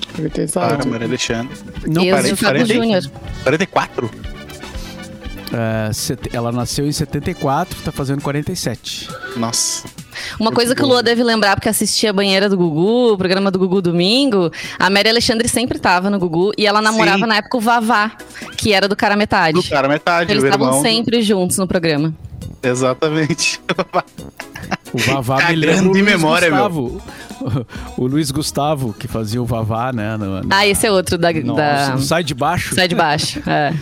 Ah, 0.57 0.89
Maria 0.89 1.07
Alexandre. 1.07 1.57
Não, 1.87 2.05
parei- 2.11 2.65
Júnior. 2.65 3.03
44? 3.43 4.11
é, 5.53 5.93
set- 5.93 6.31
ela 6.35 6.51
nasceu 6.51 6.87
em 6.87 6.93
74, 6.93 7.77
tá 7.85 7.93
fazendo 7.93 8.23
47. 8.23 9.09
Nossa. 9.37 9.85
Uma 10.39 10.51
coisa 10.53 10.75
que 10.75 10.83
o 10.83 10.87
Lua 10.87 11.03
deve 11.03 11.23
lembrar, 11.23 11.57
porque 11.57 11.69
assistia 11.69 12.11
a 12.11 12.13
banheira 12.13 12.49
do 12.49 12.57
Gugu, 12.57 13.13
o 13.13 13.19
programa 13.19 13.51
do 13.51 13.59
Gugu 13.59 13.83
domingo, 13.83 14.51
a 14.79 14.89
Mary 14.89 15.09
Alexandre 15.11 15.49
sempre 15.49 15.79
tava 15.79 16.09
no 16.09 16.19
Gugu 16.19 16.53
e 16.57 16.67
ela 16.67 16.81
namorava 16.81 17.19
Sim. 17.19 17.27
na 17.27 17.37
época 17.37 17.57
o 17.59 17.61
Vavá, 17.61 18.13
que 18.57 18.73
era 18.73 18.89
do 18.89 18.97
cara 18.97 19.17
metade. 19.17 19.55
Do 19.55 19.63
cara 19.69 19.89
metade, 19.89 20.31
Eles 20.33 20.45
estavam 20.45 20.81
sempre 20.81 21.23
juntos 21.23 21.59
no 21.59 21.67
programa. 21.67 22.15
Exatamente. 22.63 23.61
O 24.93 24.99
Vavá 24.99 25.37
me 25.37 25.43
Cagando 25.43 25.61
lembra 25.67 25.83
o 25.89 25.93
Luiz 25.93 26.05
memória, 26.05 26.51
meu. 26.51 26.69
Gustavo. 26.69 27.03
O 27.97 28.07
Luiz 28.07 28.31
Gustavo, 28.31 28.93
que 28.93 29.09
fazia 29.09 29.43
o 29.43 29.47
Vavá, 29.47 29.93
né? 29.93 30.17
no- 30.17 30.47
Ah, 30.51 30.67
esse 30.67 30.87
é 30.87 30.93
outro 30.93 31.19
da. 31.19 31.33
Nossa, 31.33 31.57
da... 31.93 31.99
Sai 31.99 32.23
de 32.23 32.35
Baixo. 32.35 32.75
Sai 32.75 32.87
de 32.89 32.95
baixo. 32.95 33.43
É. 33.49 33.75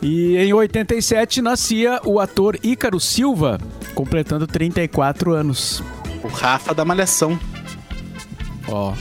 E 0.00 0.36
em 0.36 0.52
87 0.52 1.42
nascia 1.42 2.00
o 2.04 2.20
ator 2.20 2.56
Ícaro 2.62 3.00
Silva, 3.00 3.58
completando 3.96 4.46
34 4.46 5.32
anos. 5.32 5.82
o 6.22 6.28
Rafa 6.28 6.72
da 6.72 6.84
Malhação. 6.84 7.38
Ó, 8.68 8.92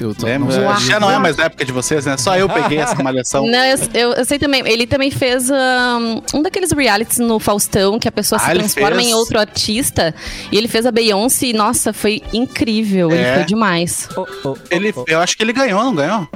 eu 0.00 0.14
tô, 0.14 0.26
Lembra? 0.26 0.76
Já 0.80 0.98
não 0.98 1.10
é 1.10 1.18
mais 1.18 1.36
da 1.36 1.44
época 1.44 1.64
de 1.64 1.72
vocês, 1.72 2.06
né? 2.06 2.16
Só 2.16 2.36
eu 2.36 2.48
peguei 2.48 2.78
essa 2.78 3.00
Malhação. 3.02 3.46
Não, 3.50 3.64
eu, 3.64 3.78
eu- 3.94 4.12
eu 4.14 4.24
sei 4.24 4.38
também. 4.38 4.62
Ele 4.66 4.86
também 4.86 5.10
fez 5.10 5.50
um, 5.50 6.22
um 6.38 6.42
daqueles 6.42 6.72
realities 6.72 7.18
no 7.18 7.38
Faustão 7.38 7.98
que 7.98 8.08
a 8.08 8.12
pessoa 8.12 8.40
Ah, 8.40 8.44
se 8.46 8.50
ele 8.50 8.58
transforma 8.60 8.96
fez. 8.96 9.08
em 9.08 9.14
outro 9.14 9.38
artista. 9.38 10.14
E 10.50 10.56
ele 10.56 10.68
fez 10.68 10.86
a 10.86 10.90
Beyoncé 10.92 11.46
e, 11.46 11.52
nossa, 11.52 11.92
foi 11.92 12.22
incrível. 12.32 13.10
Ele 13.10 13.22
É. 13.22 13.34
foi 13.36 13.44
demais. 13.44 14.08
Ele, 14.70 14.92
eu 15.06 15.20
acho 15.20 15.36
que 15.36 15.42
ele 15.42 15.52
ganhou, 15.52 15.82
não 15.84 15.94
ganhou? 15.94 16.28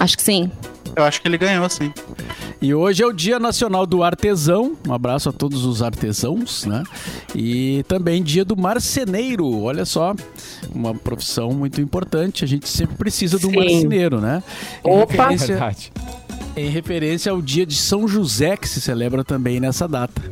Acho 0.00 0.16
que 0.16 0.22
sim. 0.22 0.50
Eu 0.96 1.04
acho 1.04 1.20
que 1.22 1.28
ele 1.28 1.38
ganhou, 1.38 1.68
sim. 1.70 1.92
E 2.62 2.72
hoje 2.72 3.02
é 3.02 3.06
o 3.06 3.12
Dia 3.12 3.40
Nacional 3.40 3.84
do 3.84 4.04
Artesão. 4.04 4.76
Um 4.86 4.92
abraço 4.92 5.28
a 5.28 5.32
todos 5.32 5.64
os 5.64 5.82
artesãos, 5.82 6.64
né? 6.64 6.84
E 7.34 7.84
também 7.88 8.22
Dia 8.22 8.44
do 8.44 8.56
Marceneiro. 8.56 9.62
Olha 9.62 9.84
só, 9.84 10.14
uma 10.72 10.94
profissão 10.94 11.50
muito 11.50 11.80
importante. 11.80 12.44
A 12.44 12.46
gente 12.46 12.68
sempre 12.68 12.94
precisa 12.96 13.36
do 13.36 13.48
Sim. 13.50 13.56
marceneiro, 13.56 14.20
né? 14.20 14.44
Em 14.84 14.90
Opa! 14.90 15.10
referência- 15.30 15.46
Verdade. 15.48 15.92
em 16.56 16.68
referência 16.70 17.32
ao 17.32 17.42
dia 17.42 17.66
de 17.66 17.74
São 17.74 18.06
José, 18.06 18.56
que 18.56 18.68
se 18.68 18.80
celebra 18.80 19.24
também 19.24 19.58
nessa 19.58 19.88
data. 19.88 20.22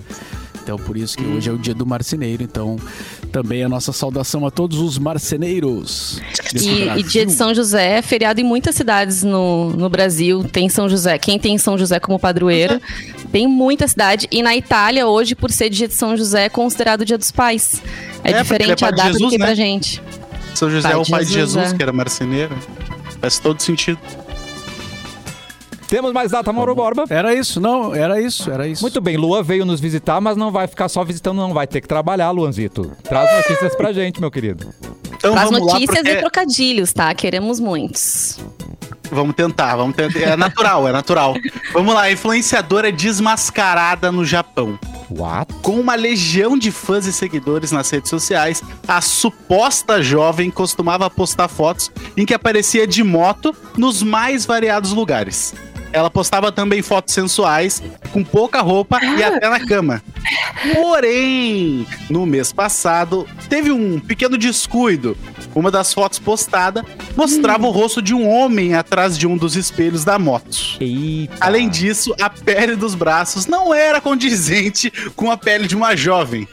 Então, 0.63 0.77
por 0.77 0.97
isso 0.97 1.17
que 1.19 1.25
hoje 1.25 1.51
é 1.51 1.53
o 1.53 1.59
dia 1.59 1.75
do 1.75 1.85
marceneiro. 1.85 2.45
Então, 2.45 2.77
também 3.31 3.63
a 3.63 3.69
nossa 3.69 3.93
saudação 3.93 4.47
a 4.47 4.51
todos 4.51 4.79
os 4.79 4.99
marceneiros. 4.99 6.21
E, 6.55 6.89
e 6.99 7.03
dia 7.03 7.25
de 7.25 7.33
São 7.33 7.55
José 7.55 7.99
é 7.99 8.03
feriado 8.03 8.41
em 8.41 8.45
muitas 8.45 8.75
cidades 8.75 9.23
no, 9.23 9.71
no 9.71 9.89
Brasil. 9.89 10.45
Tem 10.45 10.69
São 10.69 10.89
José. 10.89 11.17
Quem 11.19 11.39
tem 11.39 11.57
São 11.57 11.79
José 11.79 11.99
como 11.99 12.19
padroeiro, 12.19 12.81
tem 13.33 13.47
muita 13.47 13.87
cidade. 13.89 14.29
E 14.31 14.43
na 14.43 14.55
Itália, 14.57 15.07
hoje, 15.07 15.35
por 15.35 15.51
ser 15.51 15.71
dia 15.71 15.89
de 15.89 15.95
São 15.95 16.17
José, 16.17 16.45
é 16.45 16.49
considerado 16.49 17.05
dia 17.05 17.17
dos 17.17 17.31
pais. 17.31 17.81
É, 18.23 18.33
É, 18.33 18.35
é 18.35 18.43
diferente 18.43 18.81
pai 18.81 18.89
a 18.89 18.93
data 18.93 19.11
do 19.11 19.13
Jesus, 19.15 19.31
que 19.31 19.39
né? 19.39 19.47
pra 19.47 19.55
gente. 19.55 20.03
São 20.55 20.71
José 20.71 20.89
Pai 20.89 20.93
é 20.93 21.01
o 21.01 21.07
pai 21.07 21.25
de 21.25 21.33
Jesus, 21.33 21.53
Jesus, 21.53 21.73
é. 21.73 21.77
que 21.77 21.83
era 21.83 21.93
marceneiro. 21.93 22.57
Faz 23.21 23.39
todo 23.39 23.61
sentido. 23.61 23.99
Temos 25.90 26.12
mais 26.12 26.30
data, 26.30 26.52
Mauro 26.52 26.73
Borba? 26.73 27.04
Era 27.11 27.35
isso, 27.35 27.61
não, 27.61 27.92
era 27.92 28.20
isso, 28.20 28.49
era 28.49 28.64
isso. 28.68 28.80
Muito 28.80 29.00
bem, 29.00 29.16
Lua 29.16 29.42
veio 29.42 29.64
nos 29.64 29.80
visitar, 29.80 30.20
mas 30.20 30.37
não 30.37 30.52
vai 30.52 30.68
ficar 30.68 30.88
só 30.88 31.02
visitando, 31.02 31.38
não. 31.38 31.52
Vai 31.52 31.66
ter 31.66 31.80
que 31.80 31.88
trabalhar, 31.88 32.30
Luanzito. 32.30 32.92
Traz 33.02 33.28
notícias 33.38 33.75
pra 33.75 33.92
gente, 33.92 34.20
meu 34.20 34.30
querido. 34.30 34.73
Então 35.16 35.35
As 35.35 35.50
vamos 35.50 35.66
lá, 35.66 35.73
notícias 35.73 35.99
porque... 35.99 36.12
e 36.12 36.20
trocadilhos, 36.20 36.92
tá? 36.92 37.12
Queremos 37.12 37.59
muitos. 37.59 38.38
Vamos 39.11 39.35
tentar, 39.35 39.75
vamos 39.75 39.97
tentar. 39.97 40.20
É 40.20 40.37
natural, 40.37 40.87
é 40.87 40.92
natural. 40.92 41.35
Vamos 41.73 41.92
lá, 41.92 42.09
influenciadora 42.09 42.92
desmascarada 42.92 44.12
no 44.12 44.25
Japão. 44.25 44.78
What? 45.11 45.52
Com 45.54 45.80
uma 45.80 45.97
legião 45.97 46.56
de 46.56 46.70
fãs 46.70 47.06
e 47.06 47.12
seguidores 47.12 47.73
nas 47.73 47.90
redes 47.90 48.11
sociais, 48.11 48.62
a 48.87 49.00
suposta 49.00 50.00
jovem 50.00 50.52
costumava 50.52 51.11
postar 51.11 51.49
fotos 51.49 51.90
em 52.16 52.25
que 52.25 52.32
aparecia 52.32 52.87
de 52.87 53.02
moto 53.02 53.52
nos 53.76 54.04
mais 54.04 54.47
variados 54.47 54.92
lugares. 54.92 55.52
Ela 55.92 56.11
postava 56.11 56.52
também 56.52 56.82
fotos 56.82 57.14
sensuais, 57.14 57.82
com 58.12 58.23
pouca 58.25 58.61
roupa 58.61 58.99
e 59.04 59.23
até 59.23 59.49
na 59.49 59.61
cama. 59.66 60.02
Porém, 60.75 61.87
no 62.09 62.26
mês 62.26 62.52
passado, 62.52 63.26
teve 63.49 63.70
um 63.70 63.99
pequeno 63.99 64.37
descuido. 64.37 65.16
Uma 65.54 65.70
das 65.70 65.92
fotos 65.92 66.18
postada 66.18 66.85
mostrava 67.16 67.66
o 67.66 67.70
rosto 67.70 68.00
de 68.00 68.14
um 68.14 68.28
homem 68.28 68.75
atrás 68.75 69.18
de 69.18 69.26
um 69.26 69.37
dos 69.37 69.56
espelhos 69.56 70.04
da 70.04 70.18
moto. 70.18 70.76
Eita. 70.80 71.35
Além 71.40 71.68
disso, 71.68 72.14
a 72.20 72.30
pele 72.30 72.76
dos 72.76 72.94
braços 72.94 73.47
não 73.47 73.75
era 73.75 74.00
condizente 74.00 74.92
com 75.16 75.30
a 75.30 75.37
pele 75.37 75.66
de 75.66 75.75
uma 75.75 75.97
jovem. 75.97 76.47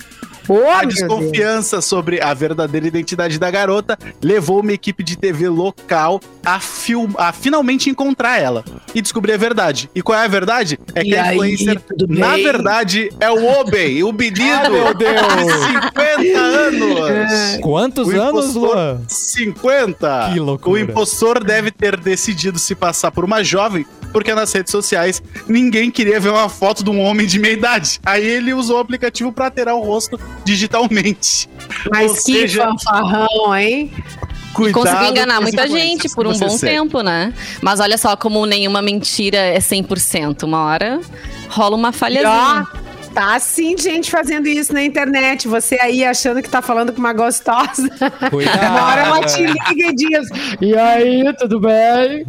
A 0.76 0.86
desconfiança 0.86 1.82
sobre 1.82 2.22
a 2.22 2.34
verdadeira 2.34 2.88
identidade 2.88 3.38
da 3.40 3.50
garota 3.52 3.98
levou 4.22 4.62
uma 4.62 4.72
equipe 4.74 5.04
de 5.04 5.18
TV 5.18 5.50
local 5.50 6.20
a, 6.46 6.60
film- 6.60 7.14
a 7.18 7.34
finalmente 7.34 7.90
encontrar 7.90 8.40
ela 8.40 8.64
e 8.96 9.02
descobrir 9.02 9.34
a 9.34 9.38
verdade. 9.38 9.90
E 9.94 10.02
qual 10.02 10.18
é 10.18 10.24
a 10.26 10.28
verdade? 10.28 10.80
É 10.96 11.02
que 11.04 11.10
E 11.12 11.16
a 11.16 11.24
aí, 11.24 11.36
influencer, 11.38 11.82
na 12.08 12.36
verdade, 12.38 13.10
é 13.20 13.30
o 13.30 13.60
Obey, 13.60 14.04
o 14.04 14.12
menino 14.12 14.38
Ah, 14.66 14.70
meu 14.70 14.94
Deus. 14.94 15.12
de 15.16 15.84
50 15.84 16.40
anos. 16.40 17.60
Quantos 17.62 18.08
O 18.08 18.22
anos, 18.22 18.56
Luan? 18.56 19.02
50. 19.08 20.30
Que 20.34 20.40
loucura. 20.40 20.72
O 20.72 20.78
impostor 20.78 21.44
deve 21.44 21.72
ter 21.72 21.98
decidido 21.98 22.58
se 22.60 22.74
passar 22.76 23.12
por 23.12 23.24
uma 23.26 23.44
jovem, 23.44 23.86
porque 24.12 24.34
nas 24.34 24.52
redes 24.52 24.72
sociais 24.72 25.22
ninguém 25.48 25.92
queria 25.92 26.20
ver 26.20 26.30
uma 26.30 26.50
foto 26.50 26.84
de 26.84 26.90
um 26.90 27.02
homem 27.02 27.26
de 27.28 27.40
meia 27.40 27.54
idade. 27.54 28.00
Aí 28.06 28.26
ele 28.26 28.54
usou 28.54 28.78
o 28.78 28.80
aplicativo 28.80 29.32
para 29.32 29.46
alterar 29.46 29.76
o 29.76 29.82
rosto 29.82 30.20
digitalmente. 30.44 31.50
Mas 31.92 32.12
Ou 32.12 32.16
que 32.18 32.22
seja, 32.22 32.66
fanfarrão, 32.66 33.56
hein? 33.56 33.92
Cuidado 34.54 34.84
Conseguiu 34.84 35.10
enganar 35.12 35.40
muita 35.40 35.68
gente 35.68 36.10
por 36.10 36.26
um 36.26 36.38
bom 36.38 36.50
segue. 36.50 36.74
tempo, 36.74 37.02
né? 37.02 37.32
Mas 37.62 37.80
olha 37.80 37.98
só 37.98 38.16
como 38.16 38.44
nenhuma 38.46 38.82
mentira 38.82 39.38
é 39.38 39.60
100%. 39.60 40.44
Uma 40.44 40.64
hora 40.66 41.00
rola 41.50 41.76
uma 41.76 41.92
falhazinha. 41.92 42.68
Tá 43.18 43.36
assim 43.36 43.76
gente 43.76 44.12
fazendo 44.12 44.48
isso 44.48 44.72
na 44.72 44.84
internet. 44.84 45.48
Você 45.48 45.76
aí 45.82 46.06
achando 46.06 46.40
que 46.42 46.50
tá 46.50 46.62
falando 46.62 46.94
com 46.94 47.00
uma 47.00 47.14
gostosa. 47.14 47.90
Cuidado. 48.30 48.60
Uma 48.60 48.86
hora 48.86 49.02
ela 49.02 49.26
te 49.26 49.42
liga 49.42 49.90
e 49.90 49.96
diz: 49.96 50.30
E 50.62 50.78
aí, 50.78 51.34
tudo 51.38 51.60
bem? 51.60 52.26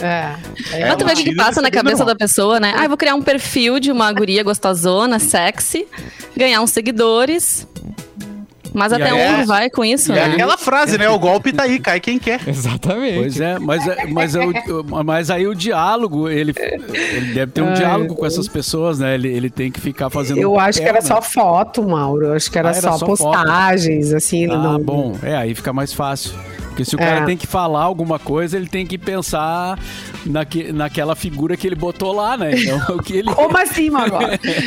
É. 0.00 0.34
É 0.72 0.88
Mas 0.88 0.96
tu 0.96 1.06
vê 1.06 1.12
o 1.12 1.16
que 1.16 1.34
passa 1.36 1.62
na 1.62 1.70
cabeça 1.70 2.04
da 2.04 2.16
pessoa, 2.16 2.58
né? 2.58 2.74
Ah, 2.76 2.84
eu 2.84 2.88
vou 2.88 2.98
criar 2.98 3.14
um 3.14 3.22
perfil 3.22 3.78
de 3.78 3.92
uma 3.92 4.12
guria 4.12 4.42
gostosona, 4.42 5.20
sexy, 5.20 5.86
ganhar 6.36 6.60
uns 6.60 6.72
seguidores. 6.72 7.66
Mas 8.74 8.92
E 8.92 8.94
até 8.96 9.12
onde 9.12 9.44
vai 9.46 9.68
com 9.70 9.84
isso, 9.84 10.12
E 10.12 10.14
né? 10.14 10.24
aquela 10.24 10.56
frase, 10.56 10.96
né? 10.98 11.08
O 11.08 11.18
golpe 11.18 11.52
tá 11.52 11.64
aí, 11.64 11.78
cai 11.78 12.00
quem 12.00 12.18
quer. 12.18 12.40
Exatamente. 12.46 13.18
Pois 13.18 13.40
é, 13.40 13.58
mas, 13.58 13.86
é- 13.86 14.06
mas, 14.06 14.34
é 14.34 14.40
o- 14.46 15.04
mas 15.04 15.30
aí 15.30 15.46
o 15.46 15.54
diálogo, 15.54 16.28
ele, 16.28 16.54
ele 16.58 17.34
deve 17.34 17.52
ter 17.52 17.60
um 17.62 17.68
Ai, 17.68 17.74
diálogo 17.74 18.14
com 18.14 18.24
essas 18.26 18.48
pessoas, 18.48 18.98
né? 18.98 19.14
Ele, 19.14 19.28
ele 19.28 19.50
tem 19.50 19.70
que 19.70 19.80
ficar 19.80 20.08
fazendo. 20.10 20.40
Eu 20.40 20.58
acho 20.58 20.80
que 20.80 20.84
era 20.86 20.94
né? 20.94 21.00
só 21.00 21.20
foto, 21.20 21.82
Mauro. 21.86 22.26
Eu 22.26 22.32
acho 22.34 22.50
que 22.50 22.58
era, 22.58 22.68
Ah, 22.70 22.72
era 22.72 22.80
só, 22.80 22.98
só 22.98 23.06
foto. 23.06 23.18
postagens, 23.18 24.12
assim. 24.12 24.44
ele 24.44 24.54
Ah, 24.54 24.58
não... 24.58 24.78
bom. 24.80 25.16
É, 25.22 25.36
aí 25.36 25.54
fica 25.54 25.72
mais 25.72 25.92
fácil. 25.92 26.32
Porque 26.72 26.86
se 26.86 26.96
o 26.96 27.00
É. 27.00 27.04
cara 27.04 27.26
tem 27.26 27.36
que 27.36 27.46
falar 27.46 27.82
alguma 27.82 28.18
coisa, 28.18 28.56
ele 28.56 28.66
tem 28.66 28.86
que 28.86 28.96
pensar 28.96 29.78
naque, 30.24 30.72
naquela 30.72 31.14
figura 31.14 31.54
que 31.54 31.66
ele 31.66 31.76
botou 31.76 32.12
lá, 32.12 32.34
né? 32.34 32.50
Então, 32.54 32.96
o 32.96 33.02
que 33.02 33.12
ele. 33.18 33.32
Como 33.34 33.58
assim, 33.58 33.90
Mauro? 33.90 34.16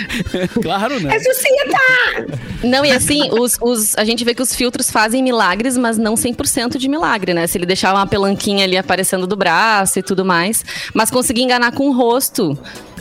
claro, 0.61 0.99
né? 0.99 1.09
Ressuscita! 1.11 2.37
Não, 2.63 2.85
e 2.85 2.91
assim, 2.91 3.29
os, 3.31 3.57
os- 3.59 3.95
a 3.97 4.03
gente 4.05 4.23
vê 4.23 4.35
que 4.35 4.41
os 4.41 4.53
filtros 4.53 4.91
fazem 4.91 5.23
milagres, 5.23 5.75
mas 5.77 5.97
não 5.97 6.13
100% 6.13 6.77
de 6.77 6.87
milagre, 6.87 7.33
né? 7.33 7.47
Se 7.47 7.57
ele 7.57 7.65
deixar 7.65 7.91
uma 7.93 8.05
pelanquinha 8.05 8.63
ali 8.65 8.77
aparecendo 8.77 9.25
do 9.25 9.35
braço 9.35 9.97
e 9.97 10.03
tudo 10.03 10.23
mais. 10.23 10.63
Mas 10.93 11.09
conseguir 11.09 11.41
enganar 11.41 11.71
com 11.71 11.89
o 11.89 11.91
rosto. 11.97 12.57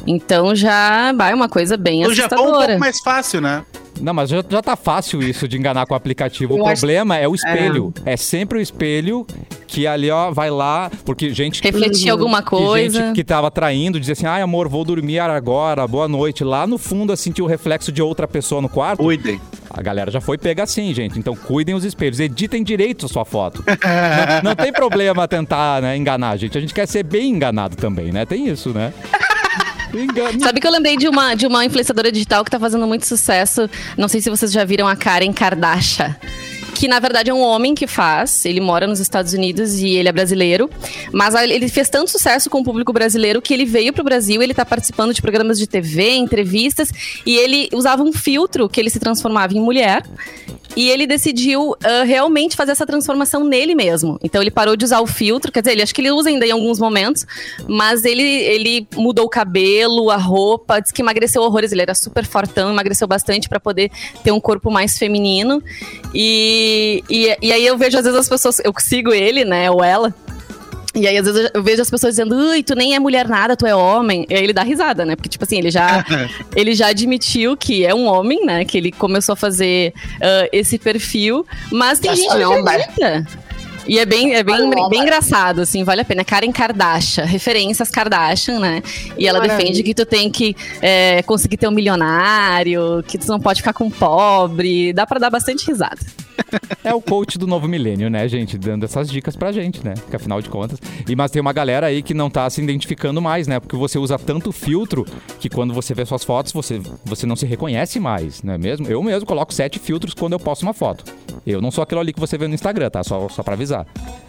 Então 0.06 0.54
já 0.54 1.12
vai 1.12 1.32
uma 1.34 1.48
coisa 1.48 1.76
bem 1.76 2.04
No 2.04 2.14
Japão 2.14 2.38
é 2.38 2.40
um 2.40 2.44
assustadora. 2.44 2.66
pouco 2.68 2.80
mais 2.80 3.00
fácil, 3.00 3.40
né? 3.40 3.64
Não, 4.00 4.12
mas 4.12 4.28
já, 4.30 4.44
já 4.48 4.60
tá 4.62 4.76
fácil 4.76 5.22
isso 5.22 5.46
de 5.48 5.56
enganar 5.56 5.86
com 5.86 5.94
o 5.94 5.96
aplicativo. 5.96 6.54
O 6.54 6.58
Eu 6.58 6.66
acho- 6.66 6.80
problema 6.80 7.16
é 7.16 7.26
o 7.28 7.34
espelho. 7.34 7.92
É. 8.04 8.16
sempre 8.16 8.58
o 8.58 8.60
espelho 8.60 9.26
que 9.66 9.86
ali, 9.86 10.10
ó, 10.10 10.30
vai 10.30 10.50
lá, 10.50 10.90
porque 11.04 11.30
gente 11.30 11.60
que 11.60 11.68
Refletir 11.68 12.08
alguma 12.10 12.42
que 12.42 12.50
coisa. 12.50 13.06
gente 13.06 13.14
que 13.14 13.24
tava 13.24 13.50
traindo, 13.50 13.98
dizia 13.98 14.12
assim, 14.12 14.26
ai 14.26 14.40
amor, 14.42 14.68
vou 14.68 14.84
dormir 14.84 15.18
agora, 15.18 15.86
boa 15.86 16.06
noite. 16.06 16.44
Lá 16.44 16.66
no 16.66 16.78
fundo, 16.78 17.12
assim, 17.12 17.32
tinha 17.32 17.44
o 17.44 17.48
reflexo 17.48 17.90
de 17.90 18.00
outra 18.02 18.28
pessoa 18.28 18.60
no 18.62 18.68
quarto. 18.68 19.02
Cuidem. 19.02 19.40
A 19.70 19.82
galera 19.82 20.10
já 20.10 20.20
foi 20.20 20.38
pega 20.38 20.62
assim, 20.62 20.94
gente. 20.94 21.18
Então 21.18 21.34
cuidem 21.34 21.74
os 21.74 21.82
espelhos, 21.84 22.20
editem 22.20 22.62
direito 22.62 23.06
a 23.06 23.08
sua 23.08 23.24
foto. 23.24 23.64
não, 24.42 24.50
não 24.50 24.54
tem 24.56 24.72
problema 24.72 25.26
tentar 25.26 25.82
né, 25.82 25.96
enganar 25.96 26.30
a 26.30 26.36
gente. 26.36 26.56
A 26.56 26.60
gente 26.60 26.72
quer 26.74 26.86
ser 26.86 27.02
bem 27.02 27.30
enganado 27.30 27.74
também, 27.74 28.12
né? 28.12 28.24
Tem 28.24 28.46
isso, 28.48 28.70
né? 28.70 28.92
Engana. 29.98 30.38
Sabe 30.40 30.60
que 30.60 30.66
eu 30.66 30.70
lembrei 30.70 30.96
de 30.96 31.08
uma, 31.08 31.34
de 31.34 31.46
uma 31.46 31.64
influenciadora 31.64 32.10
digital 32.10 32.44
que 32.44 32.50
tá 32.50 32.58
fazendo 32.58 32.86
muito 32.86 33.06
sucesso. 33.06 33.68
Não 33.96 34.08
sei 34.08 34.20
se 34.20 34.30
vocês 34.30 34.52
já 34.52 34.64
viram 34.64 34.86
a 34.86 34.96
Karen 34.96 35.32
Kardashian. 35.32 36.16
Que 36.74 36.88
na 36.88 36.98
verdade 36.98 37.30
é 37.30 37.34
um 37.34 37.40
homem 37.40 37.74
que 37.74 37.86
faz, 37.86 38.44
ele 38.44 38.60
mora 38.60 38.86
nos 38.86 38.98
Estados 39.00 39.32
Unidos 39.32 39.74
e 39.78 39.90
ele 39.90 40.08
é 40.08 40.12
brasileiro. 40.12 40.68
Mas 41.12 41.34
a- 41.34 41.44
ele 41.46 41.68
fez 41.68 41.88
tanto 41.88 42.10
sucesso 42.10 42.50
com 42.50 42.60
o 42.60 42.64
público 42.64 42.92
brasileiro 42.92 43.40
que 43.40 43.54
ele 43.54 43.64
veio 43.64 43.92
pro 43.92 44.02
Brasil, 44.04 44.42
ele 44.42 44.52
tá 44.52 44.64
participando 44.66 45.14
de 45.14 45.22
programas 45.22 45.58
de 45.58 45.66
TV, 45.66 46.16
entrevistas, 46.16 46.90
e 47.24 47.36
ele 47.36 47.68
usava 47.72 48.02
um 48.02 48.12
filtro 48.12 48.68
que 48.68 48.80
ele 48.80 48.90
se 48.90 48.98
transformava 48.98 49.54
em 49.54 49.60
mulher. 49.60 50.02
E 50.76 50.90
ele 50.90 51.06
decidiu 51.06 51.76
ah, 51.84 52.02
realmente 52.02 52.56
fazer 52.56 52.72
essa 52.72 52.84
transformação 52.84 53.44
nele 53.44 53.76
mesmo. 53.76 54.18
Então 54.24 54.42
ele 54.42 54.50
parou 54.50 54.74
de 54.74 54.84
usar 54.84 55.00
o 55.00 55.06
filtro, 55.06 55.52
quer 55.52 55.60
dizer, 55.60 55.72
ele 55.72 55.82
acho 55.82 55.94
que 55.94 56.00
ele 56.00 56.10
usa 56.10 56.28
ainda 56.28 56.44
em 56.44 56.50
alguns 56.50 56.80
momentos, 56.80 57.24
mas 57.68 58.04
ele, 58.04 58.22
ele 58.24 58.84
mudou 58.96 59.26
o 59.26 59.28
cabelo, 59.28 60.10
a 60.10 60.16
roupa, 60.16 60.80
disse 60.80 60.92
que 60.92 61.00
emagreceu 61.00 61.42
horrores. 61.42 61.70
Ele 61.70 61.82
era 61.82 61.94
super 61.94 62.24
fortão, 62.26 62.70
emagreceu 62.72 63.06
bastante 63.06 63.48
para 63.48 63.60
poder 63.60 63.88
ter 64.24 64.32
um 64.32 64.40
corpo 64.40 64.68
mais 64.68 64.98
feminino. 64.98 65.62
E, 66.74 67.04
e, 67.08 67.36
e 67.40 67.52
aí 67.52 67.66
eu 67.66 67.78
vejo 67.78 67.98
às 67.98 68.04
vezes 68.04 68.18
as 68.18 68.28
pessoas, 68.28 68.60
eu 68.64 68.72
sigo 68.78 69.12
ele, 69.12 69.44
né, 69.44 69.70
ou 69.70 69.82
ela. 69.82 70.14
E 70.94 71.08
aí, 71.08 71.18
às 71.18 71.26
vezes, 71.26 71.50
eu 71.52 71.60
vejo 71.60 71.82
as 71.82 71.90
pessoas 71.90 72.14
dizendo, 72.14 72.36
ui, 72.36 72.62
tu 72.62 72.76
nem 72.76 72.94
é 72.94 73.00
mulher 73.00 73.28
nada, 73.28 73.56
tu 73.56 73.66
é 73.66 73.74
homem. 73.74 74.24
E 74.30 74.34
aí 74.34 74.44
ele 74.44 74.52
dá 74.52 74.62
risada, 74.62 75.04
né? 75.04 75.16
Porque, 75.16 75.28
tipo 75.28 75.42
assim, 75.42 75.58
ele 75.58 75.68
já, 75.68 76.04
ele 76.54 76.72
já 76.72 76.86
admitiu 76.86 77.56
que 77.56 77.84
é 77.84 77.92
um 77.92 78.06
homem, 78.06 78.46
né? 78.46 78.64
Que 78.64 78.78
ele 78.78 78.92
começou 78.92 79.32
a 79.32 79.36
fazer 79.36 79.92
ah, 80.22 80.48
esse 80.52 80.78
perfil. 80.78 81.44
Mas 81.72 81.98
tem 81.98 82.10
Já 82.10 82.16
gente 82.16 82.36
que 82.36 82.42
acredita. 82.44 83.26
E 83.86 83.98
é 83.98 84.06
bem, 84.06 84.34
é 84.34 84.42
bem, 84.42 84.70
bem 84.88 85.02
engraçado, 85.02 85.60
assim, 85.60 85.84
vale 85.84 86.00
a 86.00 86.04
pena. 86.04 86.24
Karen 86.24 86.50
Kardashian, 86.50 87.24
referências 87.24 87.90
Kardashian, 87.90 88.58
né? 88.58 88.82
E 89.18 89.26
ela 89.26 89.40
Maravilha. 89.40 89.58
defende 89.58 89.82
que 89.82 89.94
tu 89.94 90.06
tem 90.06 90.30
que 90.30 90.56
é, 90.80 91.22
conseguir 91.22 91.58
ter 91.58 91.68
um 91.68 91.72
milionário, 91.72 93.04
que 93.06 93.18
tu 93.18 93.26
não 93.28 93.38
pode 93.38 93.60
ficar 93.60 93.74
com 93.74 93.90
pobre. 93.90 94.92
Dá 94.92 95.06
pra 95.06 95.18
dar 95.18 95.28
bastante 95.28 95.66
risada. 95.66 95.98
É 96.82 96.94
o 96.94 97.00
coach 97.00 97.38
do 97.38 97.46
novo 97.46 97.66
milênio, 97.66 98.08
né, 98.10 98.26
gente? 98.28 98.56
Dando 98.58 98.84
essas 98.84 99.08
dicas 99.10 99.34
pra 99.36 99.50
gente, 99.52 99.84
né? 99.84 99.94
Porque 99.94 100.16
afinal 100.16 100.40
de 100.40 100.48
contas. 100.48 100.78
E, 101.08 101.16
mas 101.16 101.30
tem 101.30 101.40
uma 101.40 101.52
galera 101.52 101.86
aí 101.86 102.02
que 102.02 102.14
não 102.14 102.28
tá 102.30 102.48
se 102.50 102.62
identificando 102.62 103.20
mais, 103.20 103.46
né? 103.46 103.58
Porque 103.60 103.76
você 103.76 103.98
usa 103.98 104.18
tanto 104.18 104.52
filtro 104.52 105.04
que 105.40 105.48
quando 105.48 105.72
você 105.74 105.94
vê 105.94 106.04
suas 106.04 106.24
fotos, 106.24 106.52
você, 106.52 106.80
você 107.04 107.26
não 107.26 107.36
se 107.36 107.46
reconhece 107.46 107.98
mais, 107.98 108.42
não 108.42 108.54
é 108.54 108.58
mesmo? 108.58 108.86
Eu 108.86 109.02
mesmo 109.02 109.26
coloco 109.26 109.52
sete 109.52 109.78
filtros 109.78 110.14
quando 110.14 110.34
eu 110.34 110.40
posto 110.40 110.62
uma 110.62 110.74
foto. 110.74 111.04
Eu 111.46 111.60
não 111.60 111.70
sou 111.70 111.82
aquilo 111.82 112.00
ali 112.00 112.12
que 112.12 112.20
você 112.20 112.36
vê 112.38 112.46
no 112.48 112.54
Instagram, 112.54 112.90
tá? 112.90 113.02
Só, 113.02 113.28
só 113.28 113.42
pra 113.42 113.54
avisar. 113.54 113.86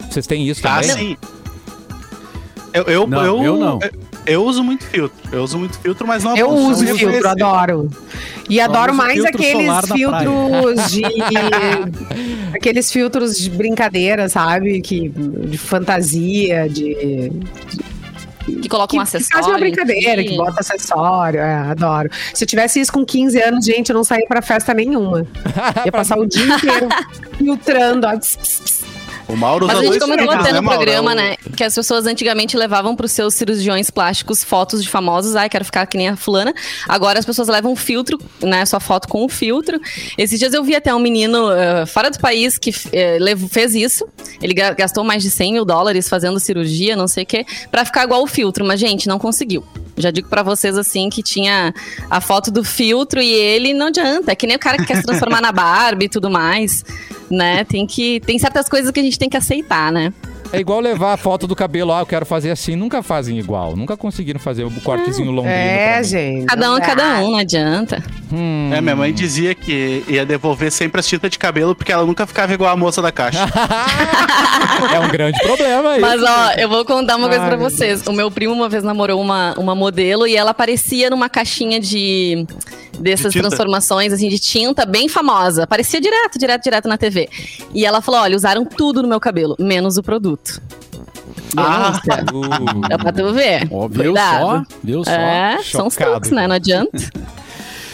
Vocês 0.09 0.25
têm 0.27 0.47
isso 0.47 0.65
Ah, 0.67 0.81
também? 0.81 0.95
sim. 1.09 1.17
Eu, 2.75 2.83
eu, 2.83 3.07
Não, 3.07 3.25
eu, 3.25 3.43
eu 3.43 3.57
não. 3.57 3.79
Eu 4.25 4.43
uso 4.43 4.63
muito 4.63 4.83
filtro. 4.85 5.17
Eu 5.31 5.43
uso 5.43 5.57
muito 5.57 5.77
filtro, 5.79 6.05
mas 6.07 6.23
não 6.23 6.35
Eu 6.35 6.49
uso 6.49 6.85
filtro, 6.85 7.07
reconhecer. 7.07 7.27
adoro. 7.27 7.89
E 8.49 8.59
adoro 8.59 8.93
mais 8.93 9.13
filtro 9.13 9.35
aqueles 9.41 9.91
filtros 9.91 10.91
de. 10.91 11.01
aqueles 12.53 12.91
filtros 12.91 13.37
de 13.37 13.49
brincadeira, 13.49 14.27
sabe? 14.29 14.81
Que, 14.81 15.09
de 15.09 15.57
fantasia, 15.57 16.67
de. 16.67 17.31
Que 18.45 18.69
coloca 18.69 18.95
um 18.95 18.99
que, 19.03 19.09
que 19.09 19.17
acessório. 19.17 19.29
faz 19.31 19.47
uma 19.47 19.57
brincadeira, 19.59 20.21
enfim. 20.21 20.31
que 20.31 20.37
bota 20.37 20.59
acessório. 20.59 21.39
É, 21.39 21.53
adoro. 21.55 22.09
Se 22.33 22.43
eu 22.43 22.47
tivesse 22.47 22.79
isso 22.79 22.91
com 22.91 23.03
15 23.03 23.41
anos, 23.41 23.65
gente, 23.65 23.89
eu 23.89 23.95
não 23.95 24.03
saía 24.03 24.25
pra 24.27 24.41
festa 24.41 24.73
nenhuma. 24.73 25.25
Ia 25.85 25.91
passar 25.91 26.17
o 26.17 26.25
dia 26.27 26.45
inteiro 26.45 26.87
filtrando. 27.37 28.05
ó. 28.05 28.17
Pss, 28.17 28.37
pss, 28.37 28.61
pss. 28.61 28.84
O 29.27 29.35
Mauro 29.35 29.65
Mas 29.67 29.79
a 29.79 29.83
gente 29.83 29.99
comentou 29.99 30.29
até 30.31 30.51
né, 30.51 30.59
no 30.59 30.63
Mauro? 30.63 30.79
programa, 30.79 31.11
É 31.11 31.13
o- 31.13 31.17
né? 31.17 31.35
Que 31.57 31.63
as 31.63 31.73
pessoas 31.73 32.05
antigamente 32.05 32.55
levavam 32.55 32.95
para 32.95 33.05
os 33.05 33.11
seus 33.11 33.33
cirurgiões 33.33 33.89
plásticos 33.89 34.43
fotos 34.43 34.83
de 34.83 34.89
famosos. 34.89 35.35
Ai, 35.35 35.49
quero 35.49 35.65
ficar 35.65 35.85
que 35.87 35.97
nem 35.97 36.09
a 36.09 36.15
fulana. 36.15 36.53
Agora 36.87 37.17
as 37.17 37.25
pessoas 37.25 37.47
levam 37.47 37.71
um 37.71 37.75
filtro, 37.75 38.19
né? 38.43 38.63
Sua 38.65 38.79
foto 38.79 39.07
com 39.07 39.25
o 39.25 39.29
filtro. 39.29 39.79
Esses 40.17 40.37
dias 40.37 40.53
eu 40.53 40.63
vi 40.63 40.75
até 40.75 40.93
um 40.93 40.99
menino 40.99 41.49
eh, 41.51 41.85
fora 41.87 42.11
do 42.11 42.19
país 42.19 42.57
que 42.59 42.71
lev- 43.19 43.47
fez 43.49 43.73
isso. 43.73 44.05
Ele 44.41 44.53
ga- 44.53 44.73
gastou 44.73 45.03
mais 45.03 45.23
de 45.23 45.31
100 45.31 45.53
mil 45.53 45.65
dólares 45.65 46.07
fazendo 46.07 46.39
cirurgia, 46.39 46.95
não 46.95 47.07
sei 47.07 47.23
o 47.23 47.27
quê, 47.27 47.45
pra 47.71 47.83
ficar 47.85 48.03
igual 48.03 48.21
o 48.21 48.27
filtro. 48.27 48.63
Mas, 48.65 48.79
gente, 48.79 49.07
não 49.07 49.17
conseguiu. 49.17 49.63
Já 49.97 50.11
digo 50.11 50.27
pra 50.27 50.43
vocês 50.43 50.77
assim 50.77 51.09
que 51.09 51.23
tinha 51.23 51.73
a 52.11 52.19
foto 52.19 52.51
do 52.51 52.63
filtro 52.63 53.21
e 53.21 53.31
ele 53.31 53.73
não 53.73 53.87
adianta. 53.87 54.31
É 54.31 54.35
que 54.35 54.45
nem 54.45 54.55
o 54.57 54.59
cara 54.59 54.77
que 54.77 54.85
quer 54.85 54.97
se 54.97 55.03
transformar 55.03 55.41
na 55.41 55.51
Barbie 55.53 56.05
e 56.05 56.09
tudo 56.09 56.29
mais, 56.29 56.83
né? 57.29 57.63
Tem 57.63 57.85
que 57.85 58.19
tem 58.21 58.37
certas 58.39 58.69
coisas 58.69 58.91
que 58.91 58.99
a 58.99 59.03
gente 59.03 59.19
tem 59.19 59.29
que 59.29 59.37
aceitar, 59.37 59.91
né? 59.91 60.13
É 60.55 60.59
igual 60.59 60.79
levar 60.79 61.13
a 61.13 61.17
foto 61.17 61.47
do 61.47 61.55
cabelo, 61.55 61.91
ah, 61.91 61.99
eu 61.99 62.05
quero 62.05 62.25
fazer 62.25 62.51
assim. 62.51 62.75
Nunca 62.75 63.03
fazem 63.03 63.37
igual. 63.37 63.75
Nunca 63.75 63.97
conseguiram 63.97 64.39
fazer 64.39 64.63
o 64.63 64.71
cortezinho 64.81 65.31
lombrino. 65.31 65.55
É, 65.57 66.03
gente. 66.03 66.45
Cada 66.45 66.73
um, 66.73 66.79
cada 66.79 67.21
um, 67.21 67.31
não 67.31 67.37
adianta. 67.37 68.03
Hum. 68.31 68.69
É, 68.73 68.81
minha 68.81 68.95
mãe 68.95 69.13
dizia 69.13 69.53
que 69.53 70.03
ia 70.07 70.25
devolver 70.25 70.71
sempre 70.71 70.99
as 70.99 71.07
tintas 71.07 71.29
de 71.29 71.37
cabelo 71.37 71.75
porque 71.75 71.91
ela 71.91 72.05
nunca 72.05 72.25
ficava 72.25 72.53
igual 72.53 72.71
a 72.71 72.77
moça 72.77 73.01
da 73.01 73.11
caixa. 73.11 73.39
É 74.93 74.99
um 74.99 75.09
grande 75.09 75.39
problema 75.39 75.91
aí. 75.91 76.01
Mas, 76.01 76.21
ó, 76.21 76.51
eu 76.57 76.67
vou 76.67 76.83
contar 76.85 77.15
uma 77.15 77.27
coisa 77.27 77.43
Ai, 77.43 77.49
pra 77.49 77.57
vocês. 77.57 78.05
O 78.07 78.11
meu 78.11 78.29
primo 78.29 78.53
uma 78.53 78.67
vez 78.67 78.83
namorou 78.83 79.21
uma, 79.21 79.53
uma 79.57 79.75
modelo 79.75 80.27
e 80.27 80.35
ela 80.35 80.51
aparecia 80.51 81.09
numa 81.09 81.29
caixinha 81.29 81.79
de 81.79 82.45
dessas 82.99 83.33
De 83.33 83.39
transformações, 83.39 84.13
assim, 84.13 84.29
de 84.29 84.39
tinta, 84.39 84.85
bem 84.85 85.07
famosa. 85.07 85.63
Aparecia 85.63 85.99
direto, 85.99 86.39
direto, 86.39 86.63
direto 86.63 86.87
na 86.87 86.97
TV. 86.97 87.29
E 87.73 87.85
ela 87.85 88.01
falou, 88.01 88.21
olha, 88.21 88.35
usaram 88.35 88.65
tudo 88.65 89.01
no 89.01 89.07
meu 89.07 89.19
cabelo, 89.19 89.55
menos 89.59 89.97
o 89.97 90.03
produto. 90.03 90.44
Ah, 91.57 91.93
Uh. 92.33 92.87
Dá 92.89 92.97
pra 92.97 93.13
tu 93.13 93.33
ver. 93.33 93.67
Ó, 93.71 93.87
viu 93.87 94.11
Cuidado. 94.11 94.41
só? 94.41 94.63
Viu 94.83 95.03
só? 95.05 95.11
É, 95.11 95.57
são 95.63 95.87
os 95.87 95.95
truques, 95.95 96.31
né? 96.31 96.47
Não 96.47 96.55
adianta. 96.55 96.97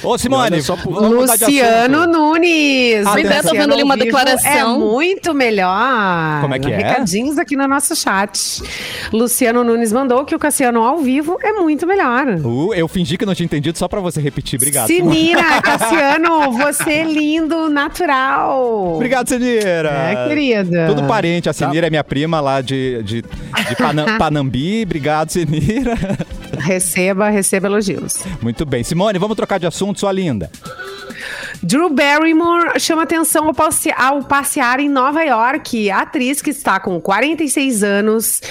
Ô, 0.04 0.18
Simone, 0.18 0.42
Olha 0.42 0.62
só 0.62 0.76
de 0.76 0.88
Luciano. 0.88 2.08
Nunes. 2.08 3.04
Pois 3.12 3.30
é, 3.30 3.42
tô 3.44 3.52
vendo 3.52 3.74
ali 3.74 3.84
uma 3.84 3.96
declaração. 3.96 4.76
É 4.76 4.78
muito 4.78 5.34
melhor. 5.34 6.42
Como 6.42 6.56
é 6.56 6.60
que 6.60 6.72
é? 6.72 6.78
Recadinhos 6.78 7.38
aqui 7.38 7.56
no 7.56 7.68
nosso 7.68 7.96
chat. 7.96 8.62
Luciano 9.14 9.64
Nunes 9.64 9.92
mandou 9.94 10.26
que 10.26 10.36
o 10.36 10.40
Cassiano 10.40 10.82
ao 10.84 10.98
vivo 10.98 11.38
é 11.42 11.54
muito 11.54 11.86
melhor. 11.86 12.28
Uh, 12.44 12.74
eu 12.74 12.88
fingi 12.88 13.18
que 13.18 13.26
não 13.26 13.36
tinha 13.36 13.46
entendido 13.46 13.78
só 13.78 13.88
pra 13.88 14.00
você 14.00 14.20
repetir. 14.20 14.58
Obrigado. 14.58 14.88
Sinira, 14.88 15.44
Cassiano, 15.62 16.52
você 16.52 16.92
é 16.94 17.04
lindo, 17.04 17.70
natural. 17.70 18.96
Obrigado, 18.96 19.28
Senira. 19.30 19.90
É, 19.90 20.28
querida. 20.28 20.88
Tudo 20.88 21.04
parente. 21.04 21.48
A 21.50 21.54
Senira 21.54 21.88
é 21.88 21.90
minha 21.90 22.04
prima 22.04 22.40
lá 22.42 22.62
de, 22.62 23.04
de, 23.04 23.22
de 23.22 23.76
Pana- 23.78 24.18
Panambi. 24.18 24.84
Obrigado, 24.84 25.30
Senira. 25.30 25.96
Receba, 26.58 27.30
receba 27.30 27.68
elogios. 27.68 28.24
Muito 28.42 28.66
bem. 28.66 28.84
Simone, 28.84 29.18
vamos 29.20 29.36
trocar 29.36 29.60
de 29.60 29.68
assunto, 29.68 30.00
sua 30.00 30.12
linda. 30.12 30.50
Drew 31.62 31.90
Barrymore 31.90 32.80
chama 32.80 33.04
atenção 33.04 33.46
ao, 33.48 33.54
passe- 33.54 33.94
ao 33.96 34.24
passear 34.24 34.80
em 34.80 34.90
Nova 34.90 35.22
York. 35.24 35.92
A 35.92 36.00
atriz, 36.02 36.42
que 36.42 36.50
está 36.50 36.80
com 36.80 37.00
46 37.00 37.84
anos, 37.84 38.42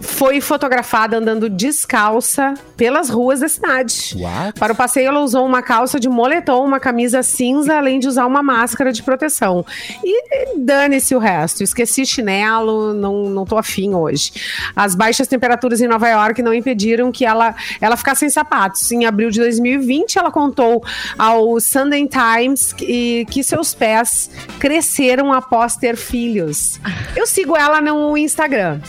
foi 0.00 0.40
fotografada 0.40 1.18
andando 1.18 1.50
descalça 1.50 2.54
pelas 2.76 3.10
ruas 3.10 3.40
da 3.40 3.48
cidade. 3.48 4.14
What? 4.18 4.58
Para 4.58 4.72
o 4.72 4.76
passeio, 4.76 5.08
ela 5.08 5.20
usou 5.20 5.44
uma 5.44 5.60
calça 5.60 6.00
de 6.00 6.08
moletom, 6.08 6.64
uma 6.64 6.80
camisa 6.80 7.22
cinza, 7.22 7.76
além 7.76 7.98
de 7.98 8.08
usar 8.08 8.24
uma 8.24 8.42
máscara 8.42 8.92
de 8.92 9.02
proteção. 9.02 9.64
E 10.02 10.56
dane-se 10.58 11.14
o 11.14 11.18
resto. 11.18 11.62
Esqueci 11.62 12.06
chinelo, 12.06 12.94
não, 12.94 13.24
não 13.28 13.44
tô 13.44 13.58
afim 13.58 13.92
hoje. 13.94 14.32
As 14.74 14.94
baixas 14.94 15.28
temperaturas 15.28 15.82
em 15.82 15.86
Nova 15.88 16.08
York 16.08 16.40
não 16.42 16.54
impediram 16.54 17.12
que 17.12 17.26
ela, 17.26 17.43
ela 17.80 17.96
ficasse 17.96 18.20
sem 18.20 18.30
sapatos. 18.30 18.90
Em 18.92 19.04
abril 19.04 19.30
de 19.30 19.40
2020, 19.40 20.18
ela 20.18 20.30
contou 20.30 20.84
ao 21.18 21.58
Sunday 21.60 22.08
Times 22.08 22.72
que, 22.72 23.26
que 23.30 23.42
seus 23.42 23.74
pés 23.74 24.30
cresceram 24.58 25.32
após 25.32 25.76
ter 25.76 25.96
filhos. 25.96 26.80
Eu 27.16 27.26
sigo 27.26 27.56
ela 27.56 27.80
no 27.80 28.16
Instagram. 28.16 28.80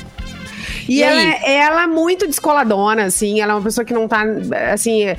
E, 0.87 0.95
E 0.99 1.03
ela, 1.03 1.21
é- 1.21 1.55
ela 1.55 1.83
é 1.83 1.87
muito 1.87 2.27
descoladona, 2.27 3.03
assim, 3.05 3.41
ela 3.41 3.53
é 3.53 3.55
uma 3.55 3.61
pessoa 3.61 3.83
que 3.83 3.93
não 3.93 4.07
tá, 4.07 4.23
assim, 4.71 5.03
é- 5.03 5.17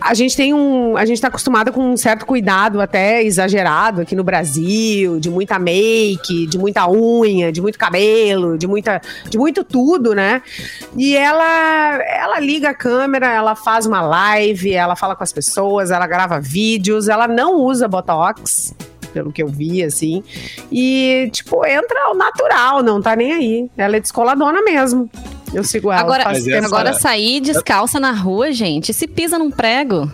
a 0.00 0.14
gente 0.14 0.36
tem 0.36 0.54
um, 0.54 0.96
a 0.96 1.04
gente 1.04 1.20
tá 1.20 1.28
acostumada 1.28 1.70
com 1.72 1.80
um 1.92 1.96
certo 1.96 2.24
cuidado 2.26 2.80
até 2.80 3.22
exagerado 3.22 4.00
aqui 4.02 4.14
no 4.14 4.24
Brasil, 4.24 5.18
de 5.18 5.28
muita 5.30 5.58
make, 5.58 6.46
de 6.46 6.58
muita 6.58 6.88
unha, 6.90 7.50
de 7.52 7.60
muito 7.60 7.78
cabelo, 7.78 8.56
de 8.56 8.66
muita, 8.66 9.00
de 9.28 9.38
muito 9.38 9.64
tudo, 9.64 10.14
né? 10.14 10.42
E 10.96 11.16
ela, 11.16 12.02
ela 12.04 12.40
liga 12.40 12.70
a 12.70 12.74
câmera, 12.74 13.26
ela 13.32 13.54
faz 13.54 13.86
uma 13.86 14.00
live, 14.02 14.72
ela 14.72 14.96
fala 14.96 15.14
com 15.16 15.22
as 15.24 15.32
pessoas, 15.32 15.90
ela 15.90 16.06
grava 16.06 16.40
vídeos, 16.40 17.08
ela 17.08 17.26
não 17.28 17.56
usa 17.56 17.88
botox, 17.88 18.74
pelo 19.12 19.32
que 19.32 19.42
eu 19.42 19.48
vi, 19.48 19.82
assim. 19.82 20.22
E, 20.70 21.28
tipo, 21.32 21.64
entra 21.66 22.06
ao 22.06 22.14
natural, 22.16 22.82
não 22.82 23.00
tá 23.00 23.14
nem 23.16 23.32
aí. 23.32 23.70
Ela 23.76 23.96
é 23.96 24.00
descoladona 24.00 24.62
mesmo. 24.62 25.08
Eu 25.52 25.62
sigo 25.64 25.92
ela. 25.92 26.00
Agora, 26.00 26.24
essa- 26.32 26.66
agora 26.66 26.92
sair 26.94 27.40
descalça 27.40 28.00
na 28.00 28.12
rua, 28.12 28.52
gente, 28.52 28.92
se 28.94 29.06
pisa 29.06 29.38
num 29.38 29.50
prego, 29.50 30.10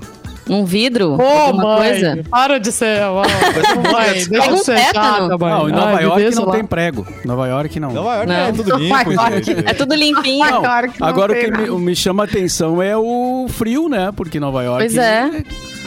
num 0.49 0.64
vidro, 0.64 1.12
Ô, 1.16 1.23
alguma 1.23 1.77
mãe, 1.77 1.90
coisa. 1.90 2.25
para 2.29 2.59
de 2.59 2.73
ser. 2.73 3.03
Ó, 3.05 3.23
mãe, 3.92 4.25
deixa 4.29 4.51
um 4.53 4.57
ser 4.57 4.79
chata, 4.79 5.38
mãe. 5.38 5.51
Não, 5.51 5.68
em 5.68 5.73
Nova 5.73 5.96
Ai, 5.96 6.05
York 6.05 6.35
não 6.35 6.44
lá. 6.46 6.53
tem 6.53 6.64
prego. 6.64 7.07
Nova 7.25 7.46
York 7.46 7.79
não. 7.79 7.92
Nova 7.92 8.14
York 8.16 8.27
Não. 8.27 8.35
é 8.35 8.53
tudo 8.53 8.77
limpo, 8.79 9.11
Nova 9.12 9.29
York. 9.31 9.42
gente. 9.44 9.68
É 9.68 9.75
tudo 9.75 9.94
limpinho. 9.94 10.44
Nova 10.51 10.61
Não, 10.61 10.70
York 10.75 11.01
não 11.01 11.07
agora 11.09 11.33
o 11.33 11.37
que 11.37 11.51
me, 11.53 11.70
me 11.79 11.94
chama 11.94 12.25
atenção 12.25 12.83
é 12.83 12.96
o 12.96 13.46
frio, 13.49 13.88
né? 13.88 14.11
Porque 14.16 14.40
Nova 14.40 14.64
York. 14.64 14.85
Pois 14.87 14.96
é. 14.96 15.31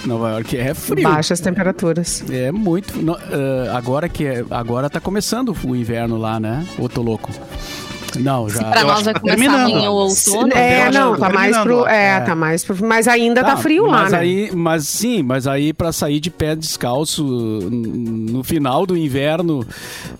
Nova 0.05 0.31
York 0.31 0.57
é 0.57 0.73
frio. 0.73 1.03
Baixas 1.03 1.39
temperaturas. 1.39 2.23
É 2.31 2.51
muito. 2.51 3.01
no- 3.01 3.15
eh, 3.17 3.69
agora 3.73 4.09
que 4.09 4.25
é, 4.25 4.43
agora 4.49 4.89
tá 4.89 4.99
começando 4.99 5.55
o 5.63 5.75
inverno 5.75 6.17
lá, 6.17 6.39
né? 6.39 6.65
Ô, 6.79 6.89
tô 6.89 7.01
louco. 7.01 7.29
Não, 8.19 8.50
já. 8.50 8.63
Pra 8.63 8.84
nós 8.84 9.02
vai 9.04 9.13
tá 9.13 9.19
começar 9.19 9.67
o 9.67 9.93
outono. 9.93 10.54
É, 10.54 10.91
não, 10.91 11.17
tá 11.17 11.28
tá 11.30 11.34
mais 11.34 11.58
pro. 11.58 11.88
É, 11.88 12.06
é. 12.17 12.19
tá 12.21 12.36
mais 12.36 12.63
pro. 12.63 12.86
Mas 12.86 13.08
ainda 13.08 13.43
tá, 13.43 13.58
frio 13.58 13.86
lá, 13.88 14.04
mas 14.04 14.12
né? 14.12 14.19
Aí, 14.19 14.52
mas 14.54 14.88
sim, 14.88 15.24
mas 15.24 15.47
aí 15.47 15.74
pra 15.74 15.91
sair 15.91 16.19
de 16.19 16.30
pé 16.30 16.56
descalço 16.56 17.24
no 17.24 18.43
final 18.43 18.86
do 18.86 18.97
inverno 18.97 19.65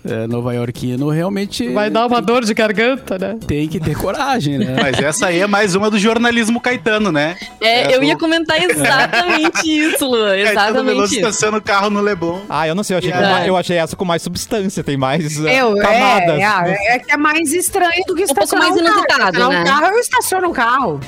eh, 0.04 0.26
nova-iorquino, 0.26 1.08
realmente 1.10 1.68
uma 1.68 2.20
dor 2.22 2.44
de 2.44 2.54
garganta, 2.54 3.18
né? 3.18 3.36
tem 3.46 3.68
que 3.68 3.78
ter 3.80 3.96
coragem, 3.96 4.58
né? 4.58 4.76
Mas 4.82 4.98
essa 5.00 5.26
aí 5.26 5.40
é 5.40 5.46
mais 5.46 5.74
uma 5.74 5.90
do 5.90 5.98
jornalismo 5.98 6.60
Caetano, 6.60 7.12
né? 7.12 7.36
É, 7.60 7.92
É, 7.92 7.96
eu 7.96 8.02
ia 8.02 8.14
do- 8.14 8.20
comentar 8.20 8.56
exatamente 8.62 9.64
isso, 9.66 10.06
Lu. 10.06 10.16
Caetano 10.18 10.50
Exatamente 10.50 10.86
Veloso 10.86 11.12
isso. 11.14 11.20
estaciona 11.20 11.58
o 11.58 11.62
carro 11.62 11.90
no 11.90 12.00
Leblon. 12.00 12.40
Ah, 12.48 12.66
eu 12.66 12.74
não 12.74 12.82
sei, 12.82 12.94
eu 12.96 12.98
achei, 12.98 13.10
É. 13.12 13.20
mais- 13.20 13.46
eu 13.46 13.56
achei 13.56 13.76
essa 13.76 13.96
com 13.96 14.04
mais 14.04 14.22
substância, 14.22 14.82
tem 14.82 14.96
mais 14.96 15.38
Eu, 15.38 15.76
camadas. 15.76 16.40
é, 16.40 16.42
é, 16.42 16.94
é 16.94 16.98
que 16.98 17.12
é 17.12 17.16
mais 17.16 17.52
estranho 17.52 17.81
do 18.06 18.14
que 18.14 18.26
pouco 18.26 18.42
estacionar 18.44 18.68
mais 18.68 18.80
um 18.80 18.84
carro. 18.84 18.96
inusitado, 18.96 19.22
Estacionar 19.36 19.50
né? 19.50 19.60
um 19.60 19.64
carro, 19.64 19.86
eu 19.94 19.98
estaciono 20.00 20.48
um 20.48 20.52
carro. 20.52 21.00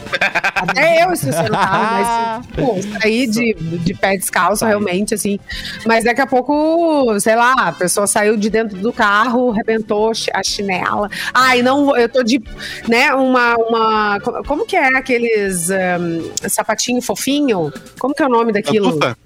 Até 0.54 1.04
eu 1.04 1.12
estaciono 1.12 1.48
um 1.48 1.52
carro, 1.52 1.86
mas, 2.46 2.46
pô, 2.54 2.98
sair 3.00 3.26
de, 3.28 3.54
de 3.54 3.94
pé 3.94 4.16
descalço, 4.16 4.64
realmente, 4.64 5.14
assim. 5.14 5.38
Mas 5.86 6.04
daqui 6.04 6.20
a 6.20 6.26
pouco, 6.26 7.18
sei 7.20 7.36
lá, 7.36 7.52
a 7.68 7.72
pessoa 7.72 8.06
saiu 8.06 8.36
de 8.36 8.48
dentro 8.50 8.76
do 8.78 8.92
carro, 8.92 9.50
arrebentou 9.52 10.12
a 10.32 10.42
chinela. 10.42 11.10
Ai, 11.32 11.62
não, 11.62 11.96
eu 11.96 12.08
tô 12.08 12.22
de, 12.22 12.42
né, 12.88 13.12
uma, 13.14 13.54
uma, 13.56 14.20
co- 14.20 14.42
como 14.44 14.66
que 14.66 14.76
é 14.76 14.96
aqueles 14.96 15.70
ahn, 15.70 16.20
sapatinho 16.48 17.00
fofinho? 17.02 17.72
Como 17.98 18.14
que 18.14 18.22
é 18.22 18.26
o 18.26 18.30
nome 18.30 18.52
daquilo? 18.52 18.92
Pantufa? 18.98 19.23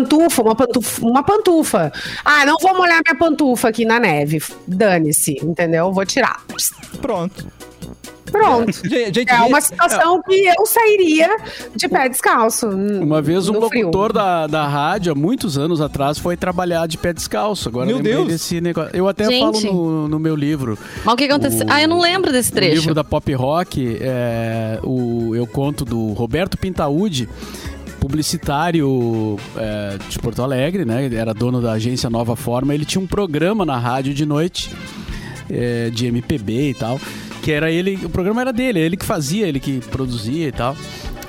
Pantufa, 0.00 0.40
uma 0.42 0.54
pantufa, 0.54 1.02
uma 1.04 1.22
pantufa. 1.24 1.92
Ah, 2.24 2.46
não 2.46 2.54
vou 2.62 2.76
molhar 2.76 3.00
minha 3.04 3.18
pantufa 3.18 3.68
aqui 3.70 3.84
na 3.84 3.98
neve. 3.98 4.40
Dane-se, 4.64 5.32
entendeu? 5.42 5.92
Vou 5.92 6.06
tirar. 6.06 6.40
Pronto. 7.02 7.44
Pronto. 8.30 8.70
Gente, 8.88 9.28
É 9.28 9.40
uma 9.40 9.60
situação 9.60 10.22
que 10.22 10.46
eu 10.56 10.64
sairia 10.64 11.28
de 11.74 11.88
pé 11.88 12.08
descalço. 12.08 12.68
n- 12.70 13.00
Uma 13.00 13.20
vez 13.20 13.48
um 13.48 13.58
locutor 13.58 14.12
da, 14.12 14.46
da 14.46 14.68
rádio, 14.68 15.10
há 15.10 15.14
muitos 15.16 15.58
anos 15.58 15.80
atrás, 15.80 16.16
foi 16.16 16.36
trabalhar 16.36 16.86
de 16.86 16.96
pé 16.96 17.12
descalço. 17.12 17.68
Agora 17.68 17.86
Meu 17.86 17.98
Deus. 18.00 18.28
desse 18.28 18.60
negócio. 18.60 18.92
Eu 18.94 19.08
até 19.08 19.24
Gente. 19.26 19.62
falo 19.62 19.74
no, 19.74 20.08
no 20.08 20.18
meu 20.20 20.36
livro. 20.36 20.78
Mas 21.04 21.14
o 21.14 21.16
que 21.16 21.24
aconteceu? 21.24 21.66
O- 21.66 21.72
Ah, 21.72 21.82
eu 21.82 21.88
não 21.88 21.98
lembro 22.00 22.30
desse 22.30 22.52
O 22.52 22.54
trecho. 22.54 22.74
livro 22.76 22.94
da 22.94 23.02
Pop 23.02 23.32
Rock, 23.34 23.98
é, 24.00 24.78
o, 24.84 25.34
eu 25.34 25.44
conto 25.48 25.84
do 25.84 26.12
Roberto 26.12 26.56
Pintaúdi, 26.56 27.28
publicitário 28.00 29.38
é, 29.56 29.98
de 30.08 30.18
Porto 30.18 30.42
Alegre, 30.42 30.84
né? 30.84 31.08
Era 31.14 31.34
dono 31.34 31.60
da 31.60 31.72
agência 31.72 32.08
Nova 32.10 32.34
Forma. 32.34 32.74
Ele 32.74 32.84
tinha 32.84 33.00
um 33.00 33.06
programa 33.06 33.64
na 33.64 33.78
rádio 33.78 34.14
de 34.14 34.24
noite, 34.24 34.70
é, 35.48 35.90
de 35.90 36.06
MPB 36.06 36.70
e 36.70 36.74
tal, 36.74 36.98
que 37.42 37.52
era 37.52 37.70
ele, 37.70 38.00
o 38.04 38.08
programa 38.08 38.40
era 38.40 38.52
dele, 38.52 38.80
ele 38.80 38.96
que 38.96 39.04
fazia, 39.04 39.46
ele 39.46 39.60
que 39.60 39.80
produzia 39.90 40.48
e 40.48 40.52
tal. 40.52 40.74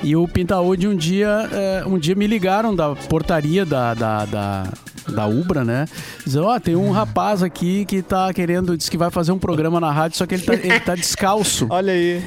E 0.04 0.16
o 0.16 0.28
Pintaúdi 0.28 0.88
um 0.88 0.96
dia, 0.96 1.48
é, 1.52 1.84
um 1.86 1.98
dia 2.00 2.16
me 2.16 2.26
ligaram 2.26 2.76
da 2.76 2.96
portaria 2.96 3.64
da, 3.66 3.94
da, 3.94 4.26
da, 4.26 4.64
da 5.08 5.28
Ubra, 5.28 5.64
né? 5.64 5.86
Dizendo, 6.26 6.46
ó, 6.48 6.60
tem 6.60 6.76
um 6.76 6.90
rapaz 6.92 7.44
aqui 7.44 7.86
que 7.86 8.02
tá 8.02 8.34
querendo, 8.34 8.76
diz 8.76 8.90
que 8.90 8.98
vai 8.98 9.12
fazer 9.12 9.32
um 9.32 9.38
programa 9.38 9.80
na 9.80 9.92
rádio, 9.92 10.18
só 10.18 10.26
que 10.26 10.34
ele 10.36 10.44
tá, 10.44 10.54
ele 10.56 10.80
tá 10.80 10.96
descalço. 10.96 11.68
Olha 11.70 11.94
aí. 11.94 12.22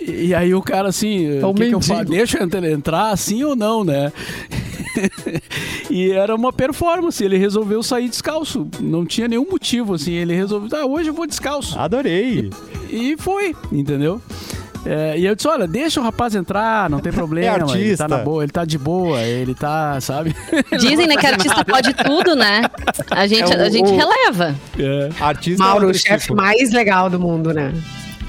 E, 0.00 0.26
e 0.26 0.34
aí 0.34 0.52
o 0.52 0.60
cara 0.60 0.88
assim, 0.88 1.38
É 1.38 1.46
um 1.46 1.50
o 1.50 1.54
que, 1.54 1.68
que 1.68 1.74
eu 1.74 1.80
faço? 1.80 2.04
Deixa 2.06 2.38
eu 2.38 2.44
entrar- 2.44 2.68
entrar 2.68 3.10
assim 3.10 3.44
ou 3.44 3.54
não, 3.54 3.84
né? 3.84 4.12
e 5.90 6.10
era 6.10 6.34
uma 6.34 6.52
performance, 6.52 7.22
ele 7.22 7.36
resolveu 7.38 7.82
sair 7.82 8.08
descalço. 8.08 8.66
Não 8.80 9.06
tinha 9.06 9.28
nenhum 9.28 9.46
motivo, 9.48 9.94
assim. 9.94 10.12
Ele 10.12 10.34
resolveu, 10.34 10.68
ah, 10.78 10.86
hoje 10.86 11.08
eu 11.10 11.14
vou 11.14 11.26
descalço. 11.26 11.78
Adorei. 11.78 12.50
E 12.90 13.16
foi, 13.16 13.54
entendeu? 13.70 14.20
É, 14.84 15.16
e 15.18 15.24
eu 15.24 15.34
disse, 15.36 15.46
olha, 15.46 15.66
deixa 15.68 16.00
o 16.00 16.02
rapaz 16.02 16.34
entrar, 16.34 16.90
não 16.90 16.98
tem 16.98 17.12
problema. 17.12 17.54
Ele 17.56 17.62
artista. 17.72 18.08
tá 18.08 18.16
na 18.16 18.22
boa, 18.24 18.42
ele 18.42 18.52
tá 18.52 18.64
de 18.64 18.78
boa, 18.78 19.20
ele 19.22 19.54
tá, 19.54 20.00
sabe? 20.00 20.34
Dizem, 20.78 21.06
né, 21.06 21.16
que 21.16 21.26
artista 21.26 21.64
pode 21.64 21.94
tudo, 21.94 22.34
né? 22.34 22.62
A 23.10 23.26
gente, 23.26 23.52
É 23.52 23.56
o- 23.56 23.62
a 23.62 23.68
gente 23.68 23.90
o- 23.92 23.96
releva. 23.96 24.54
É. 24.78 25.08
Artista 25.20 25.62
é 25.62 25.66
Mauro, 25.66 25.88
o 25.88 25.94
chefe 25.94 26.22
tipo. 26.26 26.36
mais 26.36 26.72
legal 26.72 27.08
do 27.08 27.20
mundo, 27.20 27.52
né? 27.54 27.72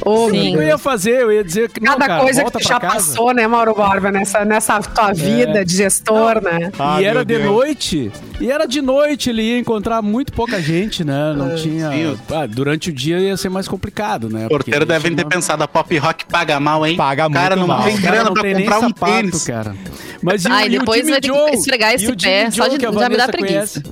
Ô, 0.06 0.30
Sim. 0.30 0.56
Eu 0.56 0.62
ia 0.64 0.78
fazer, 0.78 1.22
eu 1.22 1.32
ia 1.32 1.44
dizer 1.44 1.70
que 1.70 1.80
não, 1.80 1.94
Cada 1.94 2.08
cara, 2.08 2.22
coisa 2.24 2.44
que 2.44 2.52
tu 2.52 2.62
já 2.62 2.80
casa. 2.80 2.96
passou, 2.96 3.34
né, 3.34 3.48
Mauro 3.48 3.74
Borba, 3.74 4.12
nessa, 4.12 4.44
nessa 4.44 4.80
tua 4.82 5.14
vida 5.14 5.64
de 5.64 5.76
gestor, 5.78 6.42
né? 6.44 6.72
Ah, 6.78 7.02
e 7.02 7.06
era 7.06 7.24
de 7.24 7.38
Deus. 7.38 7.46
noite. 7.46 8.12
E 8.42 8.52
era 8.52 8.66
de 8.66 8.82
noite, 8.82 9.30
ele 9.30 9.42
ia 9.42 9.58
encontrar 9.60 10.02
muito 10.02 10.34
pouca 10.34 10.62
gente, 10.62 11.04
né? 11.06 11.34
Não 11.38 11.56
tinha. 11.56 11.90
sim. 11.92 12.18
Ah, 12.32 12.46
durante 12.46 12.90
o 12.90 12.94
dia 12.94 13.18
ia 13.20 13.38
ser 13.38 13.50
mais 13.50 13.68
complicado, 13.68 14.28
né? 14.30 14.48
Porque 14.50 14.72
Porteiro 14.72 14.86
devem 14.86 15.16
ter 15.16 15.26
pensado, 15.26 15.64
a 15.64 15.68
Pop 15.68 15.98
Rock 15.98 16.26
paga 16.26 16.60
mal, 16.60 16.86
hein? 16.86 16.96
Paga 16.98 17.28
O 17.28 17.32
cara 17.32 17.56
muito 17.56 17.68
não 17.70 17.76
mal. 17.78 17.86
tem 17.86 17.96
grana 18.02 18.24
não 18.26 18.34
pra 18.34 18.42
tem 18.44 18.56
comprar 18.56 18.80
um 18.80 18.82
sapato, 18.90 19.12
tênis. 19.14 19.44
cara. 19.46 19.76
Mas 20.22 20.44
e, 20.44 20.48
o- 20.48 20.52
Ai, 20.52 20.66
e 20.66 20.76
o 20.76 20.80
depois 20.80 21.10
vai 21.10 21.22
ter 21.22 21.32
que 21.32 21.56
esfregar 21.56 21.92
E 21.92 21.96
esse 21.96 22.08
o 22.12 22.18
pé, 22.18 22.52
só 22.52 22.68
de- 22.68 22.78
já 22.82 23.10
me 23.10 23.18
dá 23.18 23.28
preguiça. 23.28 23.82
conhece. 23.82 23.84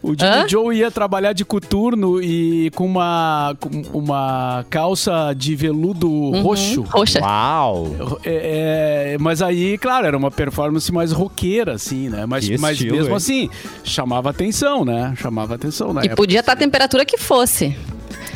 O 0.00 0.10
Jimmy 0.10 0.44
Hã? 0.44 0.48
Joe 0.48 0.76
ia 0.76 0.90
trabalhar 0.90 1.32
de 1.32 1.44
coturno 1.44 2.22
e 2.22 2.70
com 2.74 2.86
uma, 2.86 3.56
com 3.58 3.98
uma 3.98 4.64
calça 4.70 5.34
de 5.36 5.56
veludo 5.56 6.08
Uhum. 6.08 6.42
roxo. 6.42 6.82
Roxa. 6.82 7.20
Uau! 7.20 8.18
É, 8.24 9.14
é, 9.14 9.18
mas 9.18 9.42
aí, 9.42 9.76
claro, 9.76 10.06
era 10.06 10.16
uma 10.16 10.30
performance 10.30 10.92
mais 10.92 11.10
roqueira, 11.10 11.72
assim, 11.74 12.08
né? 12.08 12.26
Mas, 12.26 12.46
Que 12.48 12.56
mas 12.58 12.72
estilo, 12.72 12.96
mesmo 12.96 13.10
hein? 13.10 13.16
assim, 13.16 13.50
chamava 13.82 14.30
atenção, 14.30 14.84
né? 14.84 15.14
Chamava 15.16 15.54
atenção, 15.56 15.92
né? 15.92 16.02
E 16.04 16.08
podia 16.10 16.40
estar 16.40 16.52
a 16.52 16.56
temperatura 16.56 17.04
que 17.04 17.18
fosse. 17.18 17.76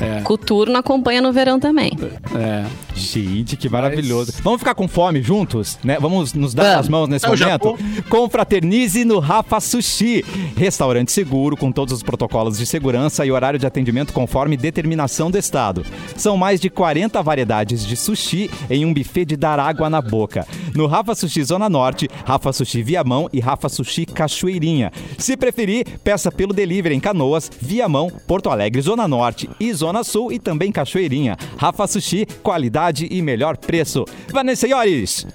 É. 0.00 0.20
Coturno 0.22 0.76
acompanha 0.76 1.20
no 1.20 1.33
verão 1.33 1.59
também. 1.61 1.92
É. 2.35 2.64
Gente, 2.94 3.57
que 3.57 3.68
maravilhoso. 3.68 4.33
Vamos 4.42 4.61
ficar 4.61 4.74
com 4.74 4.87
fome 4.87 5.22
juntos, 5.22 5.78
né? 5.83 5.98
Vamos 6.00 6.35
nos 6.35 6.55
dar 6.55 6.64
Vamos. 6.64 6.78
as 6.78 6.88
mãos 6.88 7.09
nesse 7.09 7.26
Eu 7.26 7.37
momento? 7.37 7.78
Confraternize 8.09 9.05
no 9.05 9.18
Rafa 9.18 9.61
Sushi. 9.61 10.24
Restaurante 10.57 11.11
seguro, 11.12 11.57
com 11.57 11.72
todos 11.72 11.94
os 11.94 12.02
protocolos 12.02 12.59
de 12.59 12.66
segurança 12.66 13.24
e 13.24 13.31
horário 13.31 13.59
de 13.59 13.66
atendimento 13.66 14.12
conforme 14.12 14.57
determinação 14.57 15.31
do 15.31 15.38
Estado. 15.38 15.85
São 16.16 16.37
mais 16.37 16.61
de 16.61 16.68
40 16.68 17.22
variedades 17.22 17.85
de 17.85 17.96
sushi 17.96 18.50
em 18.68 18.85
um 18.85 18.92
buffet 18.92 19.24
de 19.24 19.37
dar 19.37 19.59
água 19.59 19.88
na 19.88 20.00
boca. 20.00 20.46
No 20.74 20.87
Rafa 20.87 21.14
Sushi 21.14 21.44
Zona 21.44 21.68
Norte, 21.68 22.09
Rafa 22.24 22.52
Sushi 22.52 22.83
Viamão 22.83 23.28
e 23.33 23.40
Rafa 23.40 23.68
Sushi 23.68 24.07
Cachoeirinha. 24.07 24.92
Se 25.18 25.37
preferir, 25.37 25.87
peça 26.02 26.31
pelo 26.31 26.52
delivery 26.52 26.94
em 26.94 27.00
Canoas, 27.00 27.50
Viamão, 27.61 28.11
Porto 28.26 28.50
Alegre, 28.50 28.81
Zona 28.81 29.07
Norte 29.07 29.48
e 29.61 29.72
Zona 29.72 29.82
Sul 30.05 30.33
e 30.33 30.38
também 30.38 30.71
Cachoeirinha. 30.71 31.37
Rafa 31.57 31.87
Sushi, 31.87 32.27
qualidade 32.42 33.09
e 33.11 33.21
melhor 33.21 33.57
preço. 33.57 34.05
Vanessa 34.33 34.66
Iores, 34.66 35.27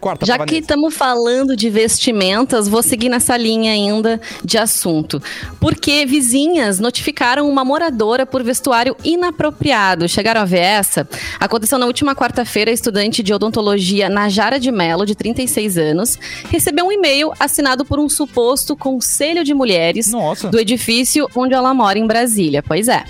corta 0.00 0.26
Já 0.26 0.38
que 0.44 0.56
estamos 0.56 0.94
falando 0.94 1.56
de 1.56 1.70
vestimentas, 1.70 2.68
vou 2.68 2.82
seguir 2.82 3.08
nessa 3.08 3.36
linha 3.36 3.72
ainda 3.72 4.20
de 4.44 4.58
assunto. 4.58 5.22
Porque 5.60 6.04
vizinhas 6.06 6.80
notificaram 6.80 7.48
uma 7.48 7.64
moradora 7.64 8.26
por 8.26 8.42
vestuário 8.42 8.96
inapropriado. 9.04 10.08
Chegaram 10.08 10.40
a 10.40 10.44
ver 10.44 10.60
essa? 10.60 11.08
Aconteceu 11.38 11.78
na 11.78 11.86
última 11.86 12.14
quarta-feira, 12.14 12.70
a 12.70 12.74
estudante 12.74 13.22
de 13.22 13.32
odontologia 13.32 14.08
Najara 14.08 14.58
de 14.58 14.72
Mello, 14.72 15.06
de 15.06 15.14
36 15.14 15.78
anos, 15.78 16.18
recebeu 16.48 16.86
um 16.86 16.92
e-mail 16.92 17.32
assinado 17.38 17.84
por 17.84 17.98
um 17.98 18.08
suposto 18.08 18.76
conselho 18.76 19.44
de 19.44 19.54
mulheres 19.54 20.10
Nossa. 20.10 20.48
do 20.48 20.58
edifício 20.58 21.28
onde 21.36 21.54
ela 21.54 21.72
mora 21.74 21.98
em 21.98 22.06
Brasília. 22.06 22.62
Pois 22.62 22.88
é. 22.88 23.04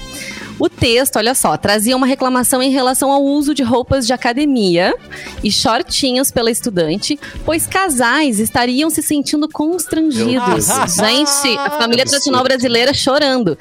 O 0.63 0.69
texto, 0.69 1.17
olha 1.17 1.35
só, 1.35 1.57
trazia 1.57 1.97
uma 1.97 2.07
reclamação 2.07 2.63
em 2.63 2.71
relação 2.71 3.11
ao 3.11 3.21
uso 3.21 3.53
de 3.53 3.65
roupas 3.65 4.07
de 4.07 4.13
academia 4.13 4.95
e 5.43 5.51
shortinhos 5.51 6.31
pela 6.31 6.53
estudante, 6.53 7.19
pois 7.45 7.67
casais 7.67 8.39
estariam 8.39 8.89
se 8.89 9.03
sentindo 9.03 9.49
constrangidos. 9.49 10.69
Gente, 10.95 11.59
a 11.59 11.71
família 11.71 12.05
tradicional 12.05 12.45
brasileira 12.45 12.95
chorando. 12.95 13.59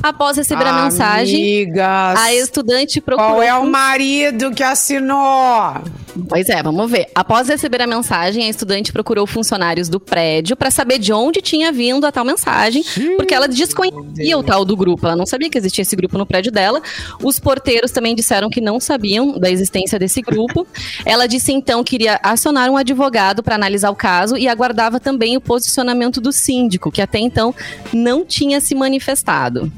Após 0.00 0.36
receber 0.36 0.68
a 0.68 0.84
mensagem, 0.84 1.64
Amigas, 1.64 2.20
a 2.20 2.32
estudante 2.32 3.00
procurou. 3.00 3.30
qual 3.32 3.42
é 3.42 3.52
o 3.52 3.66
marido 3.66 4.52
que 4.52 4.62
assinou? 4.62 5.82
Pois 6.28 6.48
é, 6.48 6.62
vamos 6.62 6.88
ver. 6.88 7.08
Após 7.16 7.48
receber 7.48 7.82
a 7.82 7.86
mensagem, 7.88 8.44
a 8.44 8.48
estudante 8.48 8.92
procurou 8.92 9.26
funcionários 9.26 9.88
do 9.88 9.98
prédio 9.98 10.56
para 10.56 10.70
saber 10.70 11.00
de 11.00 11.12
onde 11.12 11.40
tinha 11.40 11.72
vindo 11.72 12.06
a 12.06 12.12
tal 12.12 12.24
mensagem, 12.24 12.84
porque 13.16 13.34
ela 13.34 13.48
desconhecia 13.48 14.38
o 14.38 14.42
tal 14.44 14.64
do 14.64 14.76
grupo. 14.76 15.04
Ela 15.04 15.16
não 15.16 15.26
sabia 15.26 15.50
que 15.50 15.58
existia 15.58 15.82
esse 15.82 15.96
grupo 15.96 16.16
no 16.16 16.24
prédio 16.24 16.43
dela. 16.50 16.82
Os 17.22 17.38
porteiros 17.38 17.90
também 17.90 18.14
disseram 18.14 18.48
que 18.48 18.60
não 18.60 18.80
sabiam 18.80 19.38
da 19.38 19.50
existência 19.50 19.98
desse 19.98 20.20
grupo. 20.20 20.66
Ela 21.04 21.26
disse 21.26 21.52
então 21.52 21.84
que 21.84 21.94
iria 21.94 22.18
acionar 22.22 22.70
um 22.70 22.76
advogado 22.76 23.42
para 23.42 23.54
analisar 23.54 23.90
o 23.90 23.96
caso 23.96 24.36
e 24.36 24.48
aguardava 24.48 24.98
também 24.98 25.36
o 25.36 25.40
posicionamento 25.40 26.20
do 26.20 26.32
síndico, 26.32 26.90
que 26.90 27.02
até 27.02 27.18
então 27.18 27.54
não 27.92 28.24
tinha 28.24 28.60
se 28.60 28.74
manifestado. 28.74 29.72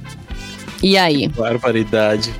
E 0.82 0.96
aí? 0.96 1.28
Barbaridade. 1.28 2.32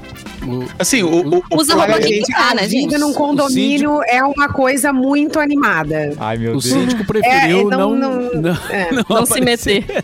O- 0.47 0.65
Assim, 0.79 1.03
o, 1.03 1.09
o, 1.37 1.43
o 1.51 1.57
Usa 1.61 1.75
roupa 1.75 2.01
gente, 2.03 2.27
pintar, 2.27 2.53
a 2.53 2.55
né, 2.55 2.63
vida 2.63 2.91
gente? 2.93 2.99
num 2.99 3.13
condomínio 3.13 4.01
é 4.07 4.23
uma 4.23 4.49
coisa 4.49 4.93
muito 4.93 5.39
animada. 5.41 6.13
Ai, 6.19 6.37
meu 6.39 6.51
O 6.51 6.61
Deus. 6.61 6.65
síndico 6.65 7.05
preferiu 7.05 7.61
É, 7.73 7.77
não, 7.77 7.95
não- 7.97 7.97
não, 7.97 8.41
não- 8.43 8.59
é. 8.71 8.89
Não 9.09 9.27
se 9.27 9.41
meter. 9.41 9.85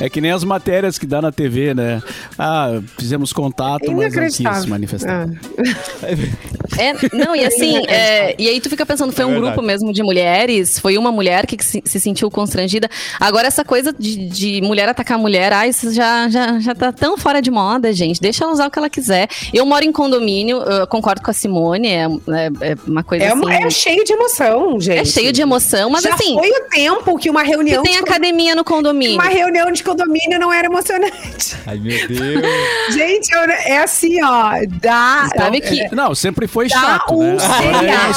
É 0.00 0.08
que 0.10 0.20
nem 0.20 0.30
as 0.32 0.42
matérias 0.42 0.98
que 0.98 1.06
dá 1.06 1.22
na 1.22 1.30
TV, 1.30 1.74
né? 1.74 2.02
Ah, 2.38 2.80
fizemos 2.98 3.32
contato, 3.32 3.90
mas 3.92 4.12
não 4.14 4.22
quis 4.24 4.34
se 4.36 4.68
manifestar. 4.68 5.28
Ah. 5.28 6.06
É, 6.78 7.16
não, 7.16 7.36
e 7.36 7.44
assim, 7.44 7.78
é, 7.86 8.34
e 8.38 8.48
aí 8.48 8.60
tu 8.60 8.68
fica 8.68 8.84
pensando, 8.84 9.12
foi 9.12 9.24
É 9.24 9.26
um 9.28 9.34
grupo 9.40 9.62
mesmo 9.62 9.92
de 9.92 10.02
mulheres, 10.02 10.78
foi 10.78 10.98
uma 10.98 11.12
mulher 11.12 11.46
que 11.46 11.62
se, 11.64 11.82
se 11.84 12.00
sentiu 12.00 12.30
constrangida. 12.30 12.88
Agora, 13.20 13.46
essa 13.46 13.64
coisa 13.64 13.94
de, 13.96 14.28
de 14.28 14.60
mulher 14.62 14.88
atacar 14.88 15.18
mulher, 15.18 15.52
ai, 15.52 15.68
isso 15.70 15.92
já, 15.92 16.28
já, 16.28 16.58
já 16.58 16.74
tá 16.74 16.90
tão 16.92 17.16
fora 17.16 17.40
de 17.40 17.50
moda, 17.50 17.92
gente. 17.92 18.20
Deixa 18.20 18.44
ela 18.44 18.52
usar 18.52 18.66
o 18.66 18.70
que 18.70 18.78
ela 18.78 18.90
quiser. 18.90 19.28
Eu 19.52 19.64
moro 19.66 19.84
em 19.84 19.92
condomínio, 19.92 20.58
eu 20.62 20.86
concordo 20.86 21.22
com 21.22 21.30
a 21.30 21.34
Simone, 21.34 21.88
é, 21.88 22.02
é- 22.04 22.72
é 22.72 22.76
uma 22.86 23.02
coisa 23.02 23.24
É, 23.24 23.28
assim. 23.28 23.36
uma- 23.40 23.54
é 23.54 23.70
cheio 23.70 24.04
de 24.04 24.12
emoção, 24.12 24.80
gente. 24.80 24.98
é 25.00 25.04
cheio 25.04 25.32
de 25.32 25.40
emoção, 25.42 25.90
mas 25.90 26.02
Já 26.02 26.14
assim, 26.14 26.34
foi 26.34 26.50
o 26.50 26.68
tempo 26.70 27.16
que 27.18 27.30
uma 27.30 27.42
que 27.42 27.50
reunião 27.50 27.82
tem 27.82 27.92
de 27.92 27.98
academia 27.98 28.54
no 28.54 28.64
condomínio. 28.64 29.14
Uma 29.14 29.28
reunião 29.28 29.70
de 29.72 29.82
condomínio 29.82 30.38
não 30.38 30.52
era 30.52 30.66
emocionante. 30.66 31.56
Ai, 31.66 31.78
meu 31.78 32.08
Deus. 32.08 32.94
Gente, 32.94 33.32
eu- 33.32 33.40
é 33.50 33.78
assim, 33.78 34.22
ó, 34.22 34.52
dá. 34.80 35.28
Sabe 35.36 35.60
que 35.60 35.80
É, 35.80 35.88
não, 35.94 36.14
sempre 36.14 36.46
foi 36.46 36.68
Dá 36.68 36.76
chato, 36.80 37.14
um 37.14 37.34
né? 37.34 37.38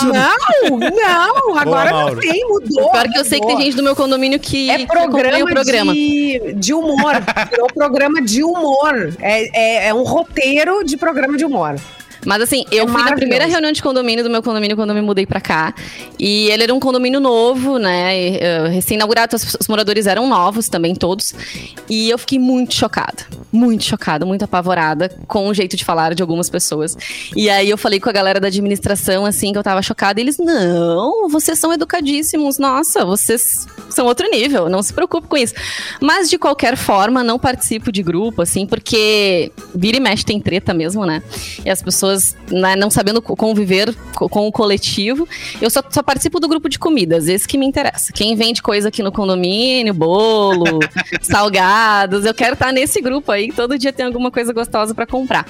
seriado. 0.01 0.07
Não, 0.07 0.79
não, 0.91 1.57
agora 1.57 1.91
não 1.91 2.15
tem, 2.15 2.45
mudou. 2.47 2.91
Pior 2.91 3.07
que 3.09 3.17
eu 3.17 3.25
sei 3.25 3.39
que 3.39 3.47
tem 3.47 3.61
gente 3.61 3.75
do 3.75 3.83
meu 3.83 3.95
condomínio 3.95 4.39
que, 4.39 4.69
É 4.69 4.77
que 4.79 4.87
programa, 4.87 5.43
o 5.43 5.47
programa. 5.47 5.93
De, 5.93 6.53
de 6.55 6.73
humor. 6.73 7.13
Virou 7.49 7.67
programa 7.73 8.21
de 8.21 8.43
humor. 8.43 9.13
É, 9.21 9.85
é, 9.85 9.87
é 9.89 9.93
um 9.93 10.03
roteiro 10.03 10.83
de 10.83 10.95
programa 10.97 11.06
de 11.37 11.45
humor. 11.45 11.75
Mas 12.27 12.41
assim, 12.41 12.65
eu 12.69 12.85
fui 12.89 13.01
na 13.01 13.13
primeira 13.13 13.45
reunião 13.45 13.71
de 13.71 13.81
condomínio 13.81 14.21
do 14.21 14.29
meu 14.29 14.43
condomínio 14.43 14.75
quando 14.75 14.89
eu 14.89 14.95
me 14.95 15.01
mudei 15.01 15.25
pra 15.25 15.39
cá. 15.39 15.73
E 16.19 16.49
ele 16.49 16.63
era 16.63 16.73
um 16.73 16.79
condomínio 16.79 17.21
novo, 17.21 17.77
né? 17.77 18.35
eh, 18.35 18.67
Recém-inaugurado, 18.67 19.33
os, 19.33 19.55
os 19.61 19.67
moradores 19.69 20.07
eram 20.07 20.27
novos 20.27 20.67
também, 20.67 20.93
todos. 20.93 21.33
E 21.89 22.09
eu 22.09 22.17
fiquei 22.17 22.37
muito 22.37 22.73
chocada. 22.75 23.25
Muito 23.49 23.85
chocada, 23.85 24.25
muito 24.25 24.43
apavorada 24.43 25.09
com 25.25 25.47
o 25.47 25.53
jeito 25.53 25.77
de 25.77 25.85
falar 25.85 26.13
de 26.13 26.21
algumas 26.21 26.49
pessoas. 26.49 26.97
E 27.33 27.49
aí 27.49 27.69
eu 27.69 27.77
falei 27.77 27.97
com 27.97 28.09
a 28.09 28.11
galera 28.11 28.41
da 28.41 28.47
administração, 28.47 29.25
assim, 29.25 29.53
que 29.53 29.57
eu 29.57 29.63
tava 29.63 29.81
chocada. 29.81 30.19
E 30.19 30.23
eles, 30.23 30.37
não, 30.37 31.29
vocês 31.29 31.57
são 31.57 31.71
educadíssimos. 31.71 32.57
Nossa, 32.59 33.05
vocês 33.05 33.65
são 33.89 34.05
outro 34.05 34.29
nível. 34.29 34.67
Não 34.67 34.83
se 34.83 34.91
preocupe 34.91 35.29
com 35.29 35.37
isso. 35.37 35.53
Mas, 36.01 36.29
de 36.29 36.37
qualquer 36.37 36.75
forma, 36.75 37.23
não 37.23 37.39
participo 37.39 37.89
de 37.89 38.03
grupo, 38.03 38.41
assim, 38.41 38.67
porque 38.67 39.49
vira 39.73 39.95
e 39.95 40.01
mexe 40.01 40.25
tem 40.25 40.41
treta 40.41 40.73
mesmo, 40.73 41.05
né? 41.05 41.23
E 41.65 41.69
as 41.69 41.81
pessoas 41.81 42.16
né, 42.51 42.75
não 42.75 42.89
sabendo 42.89 43.21
co- 43.21 43.35
conviver 43.35 43.93
co- 44.15 44.27
com 44.29 44.47
o 44.47 44.51
coletivo. 44.51 45.27
Eu 45.61 45.69
só, 45.69 45.81
só 45.89 46.01
participo 46.03 46.39
do 46.39 46.47
grupo 46.47 46.69
de 46.69 46.77
comidas, 46.79 47.27
esse 47.27 47.47
que 47.47 47.57
me 47.57 47.65
interessa. 47.65 48.11
Quem 48.13 48.35
vende 48.35 48.61
coisa 48.61 48.89
aqui 48.89 49.01
no 49.03 49.11
condomínio, 49.11 49.93
bolo, 49.93 50.79
salgados, 51.21 52.25
eu 52.25 52.33
quero 52.33 52.53
estar 52.53 52.71
nesse 52.71 53.01
grupo 53.01 53.31
aí. 53.31 53.51
Todo 53.51 53.77
dia 53.77 53.91
tem 53.93 54.05
alguma 54.05 54.31
coisa 54.31 54.53
gostosa 54.53 54.93
pra 54.95 55.05
comprar. 55.05 55.45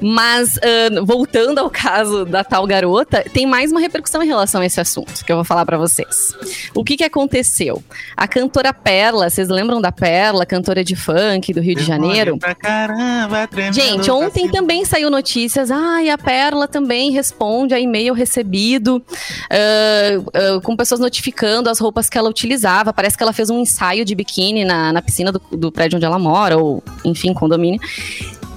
Mas, 0.00 0.56
ahn, 0.58 1.04
voltando 1.04 1.58
ao 1.58 1.70
caso 1.70 2.24
da 2.24 2.44
tal 2.44 2.66
garota, 2.66 3.24
tem 3.32 3.46
mais 3.46 3.70
uma 3.70 3.80
repercussão 3.80 4.22
em 4.22 4.26
relação 4.26 4.60
a 4.60 4.66
esse 4.66 4.80
assunto 4.80 5.24
que 5.24 5.32
eu 5.32 5.36
vou 5.36 5.44
falar 5.44 5.64
pra 5.64 5.76
vocês. 5.78 6.34
O 6.74 6.84
que 6.84 6.96
que 6.96 7.04
aconteceu? 7.04 7.82
A 8.16 8.26
cantora 8.28 8.72
Perla, 8.72 9.28
vocês 9.30 9.48
lembram 9.48 9.80
da 9.80 9.90
Perla, 9.92 10.44
cantora 10.46 10.84
de 10.84 10.94
funk 10.96 11.52
do 11.52 11.60
Rio 11.60 11.74
de 11.76 11.84
Janeiro? 11.84 12.38
Pra 12.38 12.54
caramba, 12.54 13.48
Gente, 13.72 14.04
pra 14.06 14.14
ontem 14.14 14.48
também 14.50 14.84
saiu 14.84 15.10
notícias. 15.10 15.70
Ai, 15.70 16.10
a 16.12 16.18
Perla 16.18 16.68
também 16.68 17.10
responde 17.10 17.74
a 17.74 17.80
e-mail 17.80 18.14
recebido, 18.14 19.02
ah, 19.50 20.22
ah, 20.34 20.60
com 20.62 20.76
pessoas 20.76 21.00
notificando 21.00 21.68
as 21.68 21.78
roupas 21.78 22.08
que 22.08 22.16
ela 22.16 22.28
utilizava. 22.28 22.92
Parece 22.92 23.16
que 23.16 23.22
ela 23.22 23.32
fez 23.32 23.50
um 23.50 23.58
ensaio 23.60 24.04
de 24.04 24.14
biquíni 24.14 24.64
na, 24.64 24.92
na 24.92 25.02
piscina 25.02 25.32
do, 25.32 25.40
do 25.50 25.72
prédio 25.72 25.96
onde 25.96 26.06
ela 26.06 26.18
mora, 26.18 26.58
ou 26.58 26.82
enfim, 27.04 27.32
condomínio. 27.32 27.80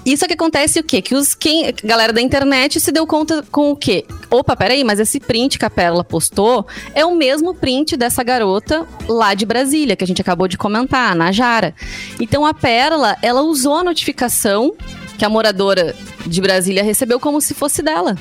Isso 0.06 0.28
que 0.28 0.34
acontece 0.34 0.80
o 0.80 0.84
quê? 0.84 1.02
Que 1.02 1.16
os 1.16 1.34
quem, 1.34 1.74
galera 1.84 2.14
da 2.14 2.22
internet 2.22 2.80
se 2.80 2.92
deu 2.92 3.08
conta 3.08 3.44
com 3.52 3.72
o 3.72 3.76
quê? 3.76 4.06
Opa, 4.30 4.56
peraí, 4.56 4.84
mas 4.84 5.00
esse 5.00 5.20
print 5.20 5.58
que 5.58 5.66
a 5.66 5.70
Pérola 5.70 6.04
postou 6.04 6.68
é 6.94 7.04
o 7.04 7.16
mesmo 7.16 7.56
print 7.56 7.98
dessa 7.98 8.22
garota 8.22 8.88
lá 9.08 9.34
de 9.34 9.48
Brasília, 9.48 9.96
que 9.96 10.04
a 10.04 10.08
gente 10.08 10.22
acabou 10.22 10.48
de 10.48 10.60
comentar, 10.60 11.12
a 11.12 11.16
Najara. 11.16 11.74
Então 12.20 12.46
a 12.46 12.54
Pérola, 12.54 13.18
ela 13.24 13.42
usou 13.42 13.78
a 13.78 13.84
notificação 13.84 14.76
que 15.18 15.26
a 15.26 15.30
moradora 15.30 15.96
de 16.26 16.42
Brasília 16.42 16.84
recebeu 16.84 17.20
como 17.20 17.42
se 17.42 17.54
fosse 17.54 17.82
dela. 17.82 18.16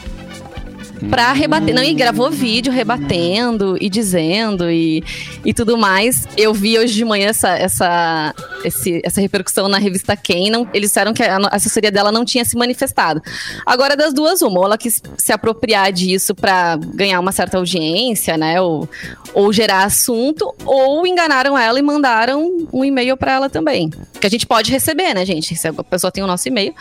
Pra 1.11 1.33
rebater. 1.33 1.75
Não, 1.75 1.83
e 1.83 1.95
gravou 1.95 2.31
vídeo 2.31 2.73
rebatendo 2.73 3.77
e 3.81 3.89
dizendo 3.89 4.69
e, 4.71 5.03
e 5.45 5.55
tudo 5.55 5.79
mais. 5.79 6.27
Eu 6.37 6.53
vi 6.53 6.77
hoje 6.79 6.95
de 6.95 7.05
manhã 7.05 7.29
essa, 7.29 7.51
essa, 7.57 8.35
esse- 8.65 9.01
essa 9.05 9.21
repercussão 9.21 9.69
na 9.69 9.79
revista 9.79 10.17
Quem. 10.17 10.49
Eles 10.73 10.91
disseram 10.91 11.13
que 11.15 11.23
a 11.23 11.37
assessoria 11.53 11.91
dela 11.93 12.11
não 12.11 12.25
tinha 12.25 12.45
se 12.45 12.57
manifestado. 12.57 13.23
Agora, 13.65 13.97
das 13.97 14.13
duas, 14.13 14.43
uma. 14.43 14.59
Ou 14.61 14.65
ela 14.67 14.77
quis 14.79 15.01
se 15.17 15.33
apropriar 15.33 15.93
disso 15.93 16.35
pra 16.35 16.77
ganhar 16.77 17.21
uma 17.21 17.31
certa 17.33 17.59
audiência, 17.59 18.37
né? 18.37 18.61
Ou, 18.61 18.89
ou 19.33 19.53
gerar 19.53 19.85
assunto, 19.85 20.53
ou 20.65 21.07
enganaram 21.07 21.57
ela 21.57 21.79
e 21.79 21.83
mandaram 21.83 22.67
um 22.73 22.85
e-mail 22.85 23.17
pra 23.17 23.33
ela 23.35 23.49
também. 23.49 23.91
Que 24.21 24.27
a 24.27 24.31
gente 24.31 24.47
pode 24.47 24.71
receber, 24.73 25.15
né, 25.15 25.25
gente? 25.25 25.55
Se 25.55 25.69
a 25.69 25.73
pessoa 25.73 26.11
tem 26.11 26.25
o 26.25 26.27
nosso 26.27 26.49
e-mail, 26.49 26.75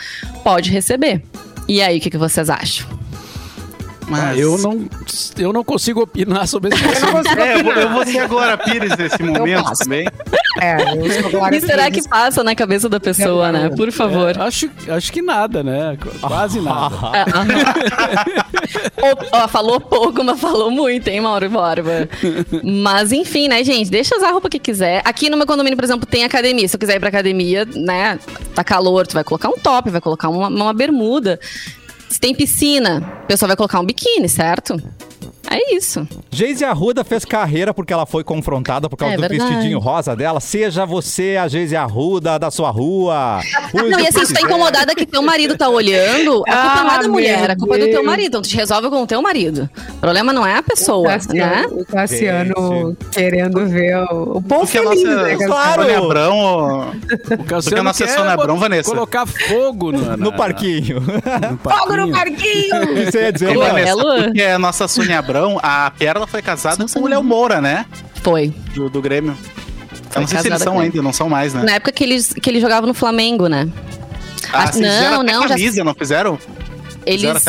pode 0.44 0.72
receber. 0.72 1.22
E 1.68 1.82
aí, 1.82 1.98
o 1.98 2.02
que, 2.02 2.10
que 2.10 2.18
vocês 2.18 2.50
acham? 2.50 2.88
Ah, 4.12 4.36
eu, 4.36 4.58
não, 4.58 4.88
eu 5.38 5.54
não 5.54 5.64
consigo 5.64 6.02
opinar 6.02 6.48
sobre 6.48 6.74
esse 6.74 6.84
assunto. 6.86 7.28
É, 7.40 7.60
eu, 7.60 7.64
vou- 7.64 7.74
eu 7.74 7.90
vou 7.92 8.06
ser 8.06 8.20
agora 8.20 8.58
Pires 8.58 8.96
nesse 8.98 9.22
momento 9.24 9.72
também. 9.78 10.08
É, 10.62 10.76
eu 10.98 11.22
sou 11.22 11.32
Glória 11.32 11.58
E 11.58 11.62
será 11.62 11.90
que 11.92 12.08
passa 12.08 12.44
na 12.44 12.54
cabeça 12.56 12.88
da 12.88 13.00
pessoa, 13.00 13.52
né? 13.52 13.70
Por 13.70 13.92
favor. 13.92 14.36
É, 14.38 14.42
acho, 14.42 14.70
acho 14.88 15.12
que 15.12 15.22
nada, 15.22 15.64
né? 15.64 15.98
Qu- 16.00 16.20
Quase 16.20 16.62
nada. 16.62 16.96
Ó, 19.32 19.48
falou 19.48 19.80
pouco, 19.80 20.24
mas 20.24 20.40
falou 20.40 20.70
muito, 20.72 21.08
hein, 21.08 21.22
Mauro 21.22 21.50
Borba? 21.50 22.08
Mas 22.64 23.12
enfim, 23.12 23.48
né, 23.48 23.64
gente? 23.64 23.90
Deixa 23.90 24.16
usar 24.16 24.30
a 24.30 24.32
roupa 24.32 24.50
que 24.50 24.60
quiser. 24.60 25.02
Aqui 25.06 25.30
no 25.30 25.38
meu 25.38 25.46
condomínio, 25.46 25.76
por 25.78 25.84
exemplo, 25.84 26.06
tem 26.06 26.24
academia. 26.24 26.68
Se 26.68 26.76
eu 26.76 26.80
quiser 26.80 26.96
ir 26.96 27.00
pra 27.00 27.10
academia, 27.10 27.66
né? 27.76 28.20
Tá 28.56 28.64
calor, 28.64 29.06
tu 29.08 29.14
vai 29.14 29.24
colocar 29.24 29.50
um 29.50 29.58
top, 29.58 29.90
vai 29.90 30.02
colocar 30.02 30.30
uma, 30.30 30.48
uma 30.48 30.74
bermuda. 30.74 31.40
Se 32.14 32.20
tem 32.20 32.36
piscina, 32.36 33.22
o 33.24 33.26
pessoal 33.26 33.48
vai 33.48 33.58
colocar 33.58 33.80
um 33.80 33.86
biquíni, 33.86 34.30
certo? 34.30 34.80
É 35.56 35.76
isso. 35.76 36.08
Geise 36.32 36.64
Arruda 36.66 37.04
fez 37.04 37.24
carreira 37.26 37.74
porque 37.74 37.94
ela 37.94 38.06
foi 38.06 38.24
confrontada 38.24 38.90
por 38.90 38.98
causa 38.98 39.14
É 39.14 39.18
do 39.18 39.22
verdade. 39.22 39.44
vestidinho 39.44 39.80
rosa 39.80 40.16
dela. 40.16 40.40
Seja 40.40 40.86
você 40.86 41.38
a 41.40 41.48
Geise 41.48 41.76
Arruda 41.76 42.38
da 42.40 42.50
sua 42.52 42.70
rua. 42.72 43.40
Use 43.74 43.84
Não, 43.90 43.98
o 43.98 44.02
e 44.02 44.08
assim, 44.08 44.26
tu 44.26 44.34
tá 44.34 44.42
incomodada 44.42 44.96
que 44.96 45.06
teu 45.06 45.22
marido 45.22 45.58
tá 45.58 45.70
olhando, 45.70 46.44
a 46.48 46.56
culpa 46.58 46.84
não 46.84 46.90
é 46.92 46.96
Ah, 46.96 47.02
da 47.02 47.08
mulher, 47.08 47.52
a 47.52 47.56
culpa 47.56 47.76
é 47.76 47.80
do 47.80 47.86
teu 47.86 47.94
Deus. 47.96 48.06
marido. 48.06 48.28
Então 48.28 48.42
tu 48.42 48.50
te 48.50 48.56
resolve 48.56 48.90
com 48.90 49.04
o 49.04 49.08
teu 49.08 49.22
marido. 49.22 49.70
O 49.90 50.00
problema 50.00 50.34
não 50.34 50.46
é 50.46 50.58
a 50.58 50.64
pessoa, 50.64 51.08
né? 51.10 51.18
Cassiano, 51.18 51.80
o 51.80 51.86
Cassiano 51.86 52.98
querendo 53.12 53.66
ver 53.68 53.98
o, 54.12 54.38
o 54.38 54.42
povo 54.42 54.62
Porque 54.66 54.80
feliz, 54.80 55.04
nossa 55.04 55.24
né? 55.24 55.36
Claro. 55.46 55.82
Sônia 55.82 55.98
Abrão, 56.00 56.38
ó, 56.38 56.86
O 57.40 57.44
Cassiano 57.44 57.80
a 57.80 57.84
nossa 57.84 58.08
Sônia 58.08 58.32
Abrão, 58.32 58.58
Vanessa. 58.58 58.90
Colocar 58.90 59.26
fogo 59.26 59.92
no, 59.92 60.02
na- 60.02 60.18
No 60.18 60.34
parquinho. 60.34 61.00
no 61.02 61.58
Fogo 61.58 61.96
no 61.98 62.12
parquinho. 62.12 62.70
parquinho! 62.70 62.98
Isso 63.08 63.18
ia 63.18 63.32
dizer, 63.32 63.52
é? 63.52 63.56
Vanessa, 63.58 63.96
porque 64.24 64.42
a 64.42 64.60
nossa 64.60 64.88
Sônia 64.88 65.20
Abrão, 65.20 65.43
a 65.62 65.92
Pérola 65.98 66.28
foi 66.28 66.42
casada 66.42 66.86
com 66.92 67.00
o 67.02 67.08
Léo 67.08 67.24
Moura, 67.24 67.60
né? 67.62 67.86
Foi. 68.22 68.54
Do, 68.74 68.90
do 68.90 69.02
Grêmio. 69.02 69.38
Eu 70.16 70.22
não 70.22 70.28
sei 70.28 70.40
se 70.40 70.48
eles 70.48 70.62
são 70.62 70.80
ainda, 70.80 71.02
não 71.02 71.14
são 71.14 71.28
mais, 71.30 71.54
né? 71.54 71.64
Na 71.64 71.72
época 71.74 71.92
que 71.92 72.04
eles, 72.04 72.34
que 72.34 72.50
ele 72.50 72.60
jogava 72.60 72.86
no 72.86 72.94
Flamengo, 72.94 73.48
né? 73.48 73.68
Ah, 74.52 74.68
sim, 74.72 74.84
fizeram 74.84 75.24
não, 75.24 75.24
não, 75.24 75.42
já- 75.44 75.56
camisa, 75.56 75.84
não 75.84 75.94
fizeram? 75.96 76.38
Fizeram 76.38 76.60
Eles, 77.06 77.44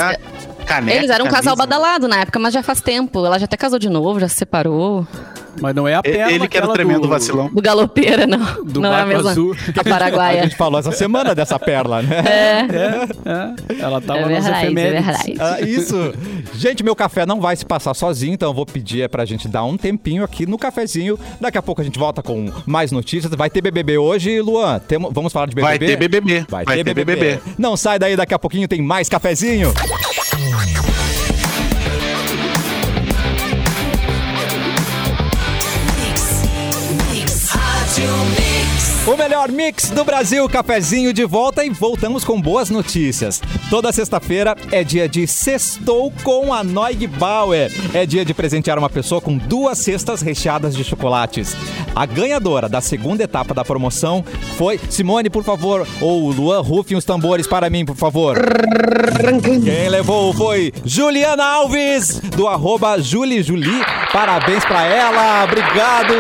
caneca, 0.65 0.97
eles 0.99 1.11
eram 1.11 1.27
um 1.27 1.29
casal 1.29 1.55
camisa. 1.55 1.67
badalado 1.79 2.09
na 2.09 2.21
época, 2.21 2.39
mas 2.39 2.55
já 2.55 2.63
faz 2.63 2.81
tempo. 2.81 3.25
Ela 3.27 3.39
já 3.39 3.45
até 3.45 3.57
casou 3.57 3.79
de 3.79 3.89
novo, 3.91 4.19
já 4.19 4.29
se 4.29 4.37
separou. 4.37 5.07
Mas 5.61 5.75
não 5.75 5.87
é 5.88 5.95
a 5.95 6.03
perna 6.03 6.33
Ele 6.33 6.49
que 6.49 6.57
era 6.57 6.69
o 6.69 6.73
tremendo 6.73 7.03
do- 7.03 7.09
vacilão. 7.09 7.49
Do 7.53 7.62
galopeira, 7.62 8.27
não. 8.27 8.64
Do 8.64 8.81
não 8.81 8.95
é 8.95 9.01
a 9.03 9.07
mesma. 9.07 9.31
Azul. 9.31 9.55
A 9.77 9.81
A 9.81 9.85
paraguaia. 9.85 10.43
gente 10.45 10.57
falou 10.57 10.79
essa 10.79 10.93
semana 10.93 11.35
dessa 11.35 11.59
perla, 11.59 12.03
né? 12.03 12.25
É, 12.27 13.79
é. 13.79 13.83
Ela 13.83 14.01
tava 14.01 14.21
É 14.21 14.23
nas 14.29 14.45
verdade, 14.45 14.55
é 14.55 14.67
efemérides. 14.67 15.07
verdade. 15.07 15.35
Ah, 15.40 15.61
isso. 15.61 16.14
Gente, 16.55 16.83
meu 16.83 16.95
café 16.97 17.25
não 17.27 17.40
vai 17.40 17.57
se 17.57 17.64
passar 17.64 17.95
sozinho, 17.95 18.35
então 18.35 18.51
eu 18.51 18.55
vou 18.55 18.67
pedir 18.67 19.03
é 19.03 19.09
pra 19.09 19.25
gente 19.25 19.49
dar 19.49 19.64
um 19.64 19.77
tempinho 19.77 20.25
aqui 20.25 20.47
no 20.47 20.59
cafezinho. 20.59 21.19
Daqui 21.40 21.59
a 21.59 21.62
pouco 21.62 21.81
a 21.81 21.85
gente 21.85 21.99
volta 21.99 22.23
com 22.23 22.51
mais 22.67 22.93
notícias. 22.93 23.33
Vai 23.35 23.51
ter 23.51 23.61
BBB 23.61 23.99
hoje, 23.99 24.40
Luan? 24.40 24.79
Temo- 24.81 25.11
vamos 25.12 25.33
falar 25.33 25.47
de 25.47 25.55
BBB? 25.55 25.69
Vai 25.69 25.79
ter 25.79 25.97
BBB. 25.97 26.47
Vai, 26.49 26.64
ter, 26.64 26.85
BBB. 26.95 27.40
Não 27.59 27.77
sai 27.77 27.99
daí, 27.99 28.17
daqui 28.17 28.35
a 28.35 28.38
pouquinho 28.38 28.69
tem 28.69 28.81
mais 28.83 29.09
cafezinho. 29.09 29.73
O 39.07 39.19
melhor 39.19 39.51
mix 39.51 39.90
do 39.90 40.03
Brasil, 40.03 40.49
cafezinho 40.49 41.12
de 41.12 41.27
volta 41.27 41.62
e 41.62 41.69
voltamos 41.69 42.25
com 42.25 42.40
boas 42.40 42.71
notícias. 42.71 43.38
Toda 43.69 43.93
sexta-feira 43.93 44.57
é 44.73 44.83
dia 44.83 45.07
de 45.07 45.27
Sextou 45.27 46.11
com 46.23 46.55
a 46.55 46.64
Noig 46.64 47.07
Bauer. 47.07 47.71
É 47.93 48.07
dia 48.07 48.25
de 48.25 48.33
presentear 48.33 48.79
uma 48.79 48.88
pessoa 48.88 49.21
com 49.21 49.37
duas 49.37 49.77
cestas 49.77 50.23
recheadas 50.23 50.75
de 50.75 50.83
chocolates. 50.83 51.55
A 51.95 52.07
ganhadora 52.07 52.67
da 52.67 52.81
segunda 52.81 53.23
etapa 53.23 53.53
da 53.53 53.62
promoção 53.62 54.25
foi 54.57 54.81
Simone, 54.88 55.29
por 55.29 55.45
favor, 55.45 55.87
ou 56.01 56.31
Luan, 56.31 56.62
rufem 56.62 56.97
os 56.97 57.05
tambores 57.05 57.47
para 57.47 57.69
mim, 57.69 57.85
por 57.85 57.97
favor. 57.97 58.38
Quem 59.62 59.88
levou 59.90 60.33
foi 60.33 60.73
Juliana 60.83 61.45
Alves, 61.45 62.21
do 62.21 62.49
arroba 62.49 62.99
JuliJuli. 62.99 63.85
Parabéns 64.11 64.64
pra 64.64 64.83
ela, 64.83 65.45
obrigado! 65.45 66.14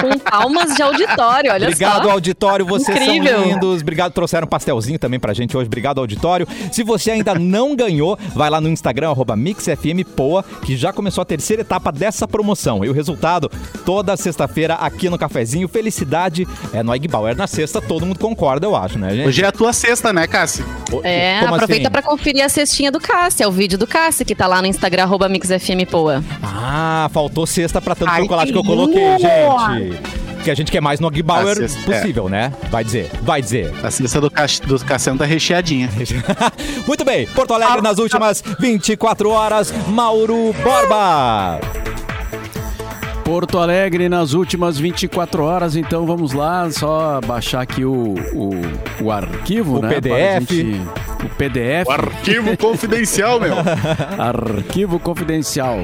Com 0.00 0.18
palmas 0.18 0.74
de 0.74 0.82
auditório, 0.82 1.52
olha 1.52 1.68
Obrigado, 1.68 2.04
só. 2.04 2.10
auditório, 2.10 2.66
vocês 2.66 2.96
Incrível. 3.00 3.38
são 3.38 3.44
lindos. 3.48 3.82
Obrigado, 3.82 4.12
trouxeram 4.12 4.46
um 4.46 4.48
pastelzinho 4.48 4.98
também 4.98 5.20
pra 5.20 5.32
gente 5.32 5.56
hoje. 5.56 5.66
Obrigado, 5.66 5.98
auditório. 5.98 6.46
Se 6.70 6.82
você 6.82 7.10
ainda 7.12 7.34
não 7.34 7.76
ganhou, 7.76 8.18
vai 8.34 8.50
lá 8.50 8.60
no 8.60 8.68
Instagram, 8.68 9.10
arroba 9.10 9.36
MixFMPoa, 9.36 10.44
que 10.64 10.76
já 10.76 10.92
começou 10.92 11.22
a 11.22 11.24
terceira 11.24 11.62
etapa 11.62 11.92
dessa 11.92 12.26
promoção. 12.26 12.84
E 12.84 12.88
o 12.88 12.92
resultado, 12.92 13.50
toda 13.84 14.16
sexta-feira 14.16 14.74
aqui 14.74 15.08
no 15.08 15.18
Cafezinho. 15.18 15.68
Felicidade 15.68 16.46
é 16.72 16.82
no 16.82 16.92
Bauer 17.08 17.36
na 17.36 17.46
sexta, 17.46 17.80
todo 17.80 18.06
mundo 18.06 18.18
concorda, 18.18 18.66
eu 18.66 18.76
acho, 18.76 18.98
né, 18.98 19.14
gente? 19.14 19.28
Hoje 19.28 19.42
é 19.42 19.46
a 19.46 19.52
tua 19.52 19.72
sexta, 19.72 20.12
né, 20.12 20.26
Cássio? 20.26 20.64
É, 21.02 21.40
Como 21.40 21.54
aproveita 21.54 21.88
assim? 21.88 21.92
pra 21.92 22.02
conferir 22.02 22.44
a 22.44 22.48
cestinha 22.48 22.90
do 22.92 23.00
Cassi, 23.00 23.42
é 23.42 23.48
o 23.48 23.50
vídeo 23.52 23.78
do 23.78 23.86
Cassi 23.86 24.24
que 24.24 24.34
tá 24.34 24.46
lá 24.46 24.60
no 24.60 24.68
Instagram, 24.68 25.04
arroba 25.04 25.28
MixFMPoa. 25.28 26.22
Ah, 26.42 27.08
faltou 27.12 27.46
sexta 27.46 27.80
pra 27.80 27.94
tanto 27.94 28.10
Ai, 28.10 28.22
chocolate 28.22 28.52
que 28.52 28.58
eu 28.58 28.62
que 28.62 28.68
coloquei, 28.68 29.02
boa! 29.18 29.91
Porque 30.34 30.50
a 30.50 30.54
gente 30.54 30.72
quer 30.72 30.80
mais 30.80 30.98
no 30.98 31.08
Bauer 31.22 31.52
A 31.52 31.54
sexta, 31.54 31.80
possível, 31.82 32.28
né? 32.28 32.52
Vai 32.68 32.82
dizer, 32.82 33.08
vai 33.22 33.40
dizer. 33.40 33.72
A 33.82 33.90
cesta 33.90 34.20
do, 34.20 34.28
Ca... 34.30 34.44
do 34.66 34.78
Cassiano 34.84 35.18
tá 35.18 35.24
recheadinha. 35.24 35.88
Muito 36.86 37.04
bem, 37.04 37.26
Porto 37.28 37.54
Alegre 37.54 37.80
nas 37.80 37.98
últimas 37.98 38.42
24 38.58 39.30
horas, 39.30 39.72
Mauro 39.88 40.52
Borba. 40.62 41.60
Porto 43.24 43.58
Alegre 43.58 44.08
nas 44.08 44.32
últimas 44.32 44.78
24 44.78 45.44
horas, 45.44 45.76
então 45.76 46.04
vamos 46.04 46.32
lá, 46.32 46.68
só 46.72 47.20
baixar 47.24 47.62
aqui 47.62 47.84
o, 47.84 48.14
o, 48.34 48.50
o 49.00 49.12
arquivo, 49.12 49.78
O 49.78 49.82
né? 49.82 49.88
PDF. 49.94 50.10
para 50.10 50.36
a 50.36 50.40
gente- 50.40 50.80
o 51.24 51.28
PDF. 51.36 51.88
arquivo 51.88 52.56
confidencial, 52.56 53.38
meu. 53.38 53.54
Arquivo 54.18 54.98
Confidencial. 54.98 55.78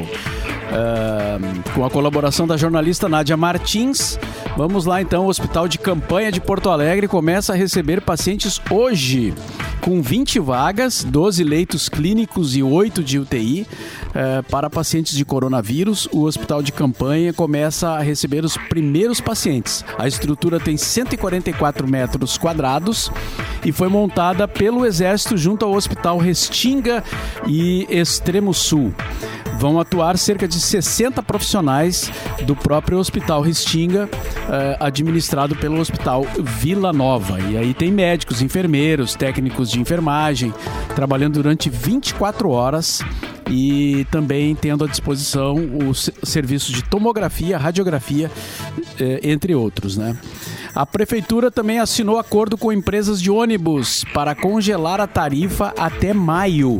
Ah, 0.70 1.38
com 1.74 1.84
a 1.84 1.90
colaboração 1.90 2.46
da 2.46 2.56
jornalista 2.56 3.08
Nádia 3.08 3.36
Martins. 3.36 4.18
Vamos 4.56 4.84
lá 4.84 5.00
então, 5.00 5.26
o 5.26 5.28
Hospital 5.28 5.68
de 5.68 5.78
Campanha 5.78 6.32
de 6.32 6.40
Porto 6.40 6.68
Alegre 6.68 7.08
começa 7.08 7.52
a 7.52 7.56
receber 7.56 8.00
pacientes 8.00 8.60
hoje, 8.70 9.32
com 9.80 10.02
20 10.02 10.40
vagas, 10.40 11.04
12 11.04 11.44
leitos 11.44 11.88
clínicos 11.88 12.56
e 12.56 12.62
8 12.62 13.02
de 13.02 13.18
UTI. 13.18 13.66
eh, 14.14 14.42
para 14.50 14.68
pacientes 14.68 15.14
de 15.16 15.24
coronavírus, 15.24 16.08
o 16.10 16.24
Hospital 16.24 16.62
de 16.62 16.72
Campanha 16.72 17.32
começa 17.32 17.90
a 17.90 18.00
receber 18.00 18.44
os 18.44 18.56
primeiros 18.56 19.20
pacientes. 19.20 19.84
A 19.98 20.08
estrutura 20.08 20.58
tem 20.58 20.76
144 20.76 21.86
metros 21.86 22.36
quadrados 22.36 23.12
e 23.64 23.70
foi 23.70 23.88
montada 23.88 24.48
pelo 24.48 24.84
Exército 24.84 25.36
junto 25.36 25.64
ao 25.64 25.72
Hospital 25.72 26.18
Restinga 26.18 27.04
e 27.46 27.86
Extremo 27.90 28.52
Sul. 28.52 28.92
Vão 29.58 29.80
atuar 29.80 30.16
cerca 30.16 30.46
de 30.46 30.60
60 30.60 31.20
profissionais 31.22 32.12
do 32.46 32.54
próprio 32.54 32.96
Hospital 32.96 33.42
Restinga, 33.42 34.08
eh, 34.48 34.76
administrado 34.78 35.56
pelo 35.56 35.80
Hospital 35.80 36.24
Vila 36.38 36.92
Nova. 36.92 37.40
E 37.40 37.56
aí 37.56 37.74
tem 37.74 37.90
médicos, 37.90 38.40
enfermeiros, 38.40 39.16
técnicos 39.16 39.68
de 39.68 39.80
enfermagem, 39.80 40.54
trabalhando 40.94 41.34
durante 41.34 41.68
24 41.68 42.50
horas 42.50 43.02
e 43.50 44.06
também 44.12 44.54
tendo 44.54 44.84
à 44.84 44.86
disposição 44.86 45.56
os 45.88 46.08
serviços 46.22 46.72
de 46.72 46.84
tomografia, 46.84 47.58
radiografia, 47.58 48.30
eh, 49.00 49.20
entre 49.24 49.56
outros, 49.56 49.96
né? 49.96 50.16
A 50.72 50.86
prefeitura 50.86 51.50
também 51.50 51.80
assinou 51.80 52.18
acordo 52.18 52.56
com 52.56 52.72
empresas 52.72 53.20
de 53.20 53.28
ônibus 53.28 54.04
para 54.14 54.36
congelar 54.36 55.00
a 55.00 55.06
tarifa 55.08 55.74
até 55.76 56.14
maio. 56.14 56.78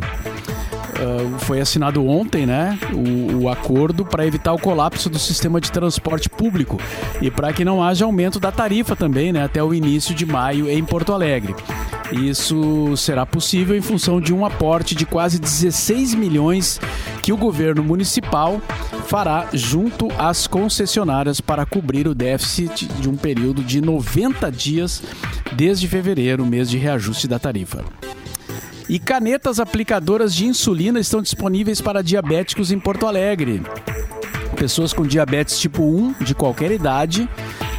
Uh, 0.98 1.38
foi 1.40 1.60
assinado 1.60 2.04
ontem, 2.04 2.44
né, 2.44 2.76
o, 2.92 3.44
o 3.44 3.48
acordo 3.48 4.04
para 4.04 4.26
evitar 4.26 4.52
o 4.52 4.58
colapso 4.58 5.08
do 5.08 5.18
sistema 5.18 5.60
de 5.60 5.70
transporte 5.70 6.28
público 6.28 6.80
e 7.22 7.30
para 7.30 7.52
que 7.52 7.64
não 7.64 7.80
haja 7.80 8.04
aumento 8.04 8.40
da 8.40 8.50
tarifa 8.50 8.96
também, 8.96 9.32
né, 9.32 9.44
até 9.44 9.62
o 9.62 9.72
início 9.72 10.12
de 10.12 10.26
maio 10.26 10.68
em 10.68 10.84
Porto 10.84 11.12
Alegre. 11.12 11.54
Isso 12.10 12.96
será 12.96 13.26
possível 13.26 13.76
em 13.76 13.82
função 13.82 14.20
de 14.20 14.32
um 14.32 14.44
aporte 14.44 14.94
de 14.94 15.04
quase 15.04 15.38
16 15.38 16.14
milhões 16.14 16.80
que 17.22 17.32
o 17.32 17.36
governo 17.36 17.82
municipal 17.84 18.60
fará 19.06 19.48
junto 19.52 20.08
às 20.18 20.46
concessionárias 20.46 21.40
para 21.40 21.66
cobrir 21.66 22.08
o 22.08 22.14
déficit 22.14 22.86
de 22.86 23.08
um 23.08 23.16
período 23.16 23.62
de 23.62 23.80
90 23.80 24.50
dias 24.50 25.02
desde 25.52 25.86
fevereiro, 25.86 26.46
mês 26.46 26.70
de 26.70 26.78
reajuste 26.78 27.28
da 27.28 27.38
tarifa. 27.38 27.84
E 28.88 28.98
canetas 28.98 29.60
aplicadoras 29.60 30.34
de 30.34 30.46
insulina 30.46 30.98
estão 30.98 31.20
disponíveis 31.20 31.80
para 31.80 32.02
diabéticos 32.02 32.72
em 32.72 32.80
Porto 32.80 33.06
Alegre. 33.06 33.62
Pessoas 34.56 34.94
com 34.94 35.06
diabetes 35.06 35.58
tipo 35.58 35.82
1 35.82 36.14
de 36.24 36.34
qualquer 36.34 36.70
idade 36.70 37.28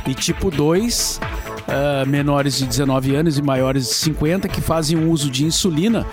e 0.08 0.14
tipo 0.14 0.52
2 0.52 1.20
Uh, 1.70 2.08
menores 2.08 2.58
de 2.58 2.66
19 2.66 3.16
anos 3.16 3.38
e 3.38 3.44
maiores 3.44 3.88
de 3.88 3.94
50 3.94 4.48
que 4.48 4.60
fazem 4.60 5.08
uso 5.08 5.30
de 5.30 5.46
insulina 5.46 6.04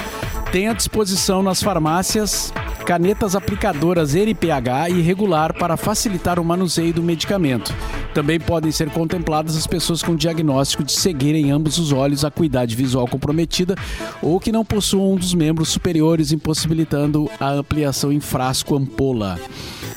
têm 0.52 0.68
à 0.68 0.74
disposição 0.74 1.42
nas 1.42 1.62
farmácias 1.62 2.52
canetas 2.84 3.34
aplicadoras 3.34 4.14
NPH 4.14 4.90
e 4.90 5.00
regular 5.00 5.54
para 5.54 5.76
facilitar 5.76 6.38
o 6.38 6.44
manuseio 6.44 6.92
do 6.92 7.02
medicamento. 7.02 7.74
Também 8.14 8.38
podem 8.38 8.70
ser 8.70 8.90
contempladas 8.90 9.56
as 9.56 9.66
pessoas 9.66 10.02
com 10.02 10.14
diagnóstico 10.14 10.84
de 10.84 10.92
cegueira 10.92 11.36
em 11.36 11.50
ambos 11.50 11.78
os 11.78 11.90
olhos, 11.90 12.24
acuidade 12.24 12.76
visual 12.76 13.08
comprometida 13.08 13.74
ou 14.22 14.38
que 14.38 14.52
não 14.52 14.64
possuam 14.64 15.14
um 15.14 15.16
dos 15.16 15.34
membros 15.34 15.70
superiores, 15.70 16.32
impossibilitando 16.32 17.28
a 17.40 17.50
ampliação 17.50 18.12
em 18.12 18.20
frasco 18.20 18.76
ampola. 18.76 19.38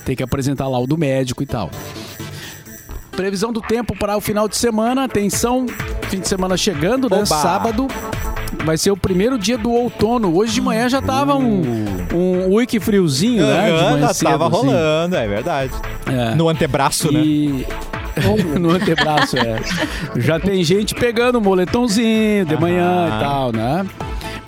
Tem 0.03 0.15
que 0.15 0.23
apresentar 0.23 0.67
laudo 0.67 0.97
médico 0.97 1.43
e 1.43 1.45
tal. 1.45 1.69
Previsão 3.19 3.51
do 3.51 3.59
tempo 3.59 3.93
para 3.97 4.15
o 4.15 4.21
final 4.21 4.47
de 4.47 4.55
semana. 4.55 5.03
Atenção, 5.03 5.65
fim 6.03 6.21
de 6.21 6.27
semana 6.29 6.55
chegando, 6.55 7.09
né? 7.09 7.17
Oba! 7.17 7.25
Sábado 7.25 7.85
vai 8.63 8.77
ser 8.77 8.91
o 8.91 8.95
primeiro 8.95 9.37
dia 9.37 9.57
do 9.57 9.69
outono. 9.69 10.33
Hoje 10.37 10.53
de 10.53 10.61
manhã 10.61 10.87
já 10.87 11.01
tava 11.01 11.35
um, 11.35 11.61
um 12.13 12.55
wiki 12.55 12.79
friozinho, 12.79 13.45
né? 13.45 13.65
De 13.65 13.71
manhã 13.73 13.99
já 14.07 14.13
cedo, 14.13 14.29
tava 14.29 14.47
assim. 14.47 14.55
rolando, 14.55 15.17
é 15.17 15.27
verdade. 15.27 15.73
É. 16.07 16.33
No 16.33 16.47
antebraço, 16.47 17.11
né? 17.11 17.19
E... 17.19 17.67
no 18.57 18.69
antebraço, 18.69 19.35
é. 19.37 19.59
Já 20.15 20.39
tem 20.39 20.63
gente 20.63 20.95
pegando 20.95 21.41
moletomzinho 21.41 22.45
de 22.45 22.55
manhã 22.55 23.05
e 23.17 23.21
tal, 23.21 23.51
né? 23.51 23.85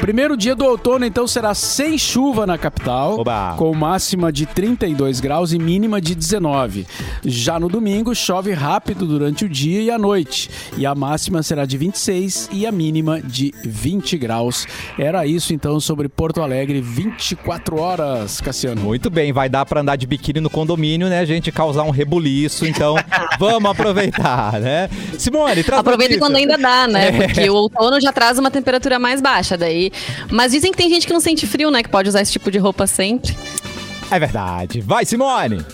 Primeiro 0.02 0.36
dia 0.36 0.56
do 0.56 0.66
outono, 0.66 1.06
então, 1.06 1.28
será 1.28 1.54
sem 1.54 1.96
chuva 1.96 2.48
na 2.48 2.58
capital, 2.58 3.20
Oba. 3.20 3.54
com 3.56 3.72
máxima 3.76 4.32
de 4.32 4.48
32 4.48 5.20
graus 5.20 5.54
e 5.54 5.60
mínima 5.60 6.02
de 6.02 6.16
19. 6.16 6.88
Já 7.24 7.60
no 7.60 7.70
domingo, 7.70 8.16
chove 8.16 8.52
rápido 8.52 9.06
durante 9.06 9.46
o 9.46 9.50
dia 9.50 9.80
e 9.80 9.92
a 9.92 10.00
noite, 10.00 10.50
e 10.76 10.88
a 10.88 10.96
máxima 10.96 11.44
será 11.44 11.68
de 11.68 11.78
26 11.78 12.50
e 12.52 12.66
a 12.66 12.72
mínima 12.72 13.22
de 13.22 13.54
20 13.64 14.18
graus. 14.18 14.66
Era 14.98 15.28
isso, 15.28 15.54
então, 15.54 15.80
sobre 15.80 16.10
Porto 16.10 16.42
Alegre, 16.42 16.82
24 16.82 17.80
horas, 17.80 18.42
Cassiano. 18.42 18.82
Muito 18.82 19.08
bem, 19.08 19.32
vai 19.32 19.48
dar 19.50 19.66
pra 19.68 19.82
andar 19.82 19.98
de 19.98 20.08
biquíni 20.08 20.40
no 20.40 20.50
condomínio, 20.50 21.10
né, 21.10 21.24
gente? 21.28 21.52
Causar 21.52 21.84
um 21.84 21.92
rebuliço, 21.92 22.66
então 22.66 22.96
vamos 23.38 23.70
aproveitar, 23.70 24.60
né? 24.60 24.90
Simone, 25.20 25.64
traz 25.64 25.80
Aproveita 25.80 26.16
notícia. 26.16 26.20
quando 26.20 26.36
ainda 26.38 26.58
dá, 26.58 26.88
né? 26.88 27.12
É. 27.22 27.28
Porque 27.28 27.50
o 27.50 27.56
outono 27.56 28.00
já 28.02 28.12
traz 28.12 28.40
uma 28.40 28.50
temperatura 28.50 28.98
mais 28.98 29.22
baixa 29.22 29.56
daí. 29.58 29.91
Mas 30.32 30.52
dizem 30.52 30.72
que 30.72 30.78
tem 30.78 30.90
gente 30.90 31.06
que 31.08 31.14
não 31.14 31.20
sente 31.20 31.46
frio, 31.48 31.70
né? 31.72 31.84
Que 31.84 31.90
pode 31.90 32.10
usar 32.10 32.22
esse 32.22 32.32
tipo 32.32 32.50
de 32.52 32.58
roupa 32.58 32.88
sempre. 32.88 33.36
É 34.10 34.20
verdade. 34.20 34.82
Vai, 34.82 35.06
Simone! 35.06 35.66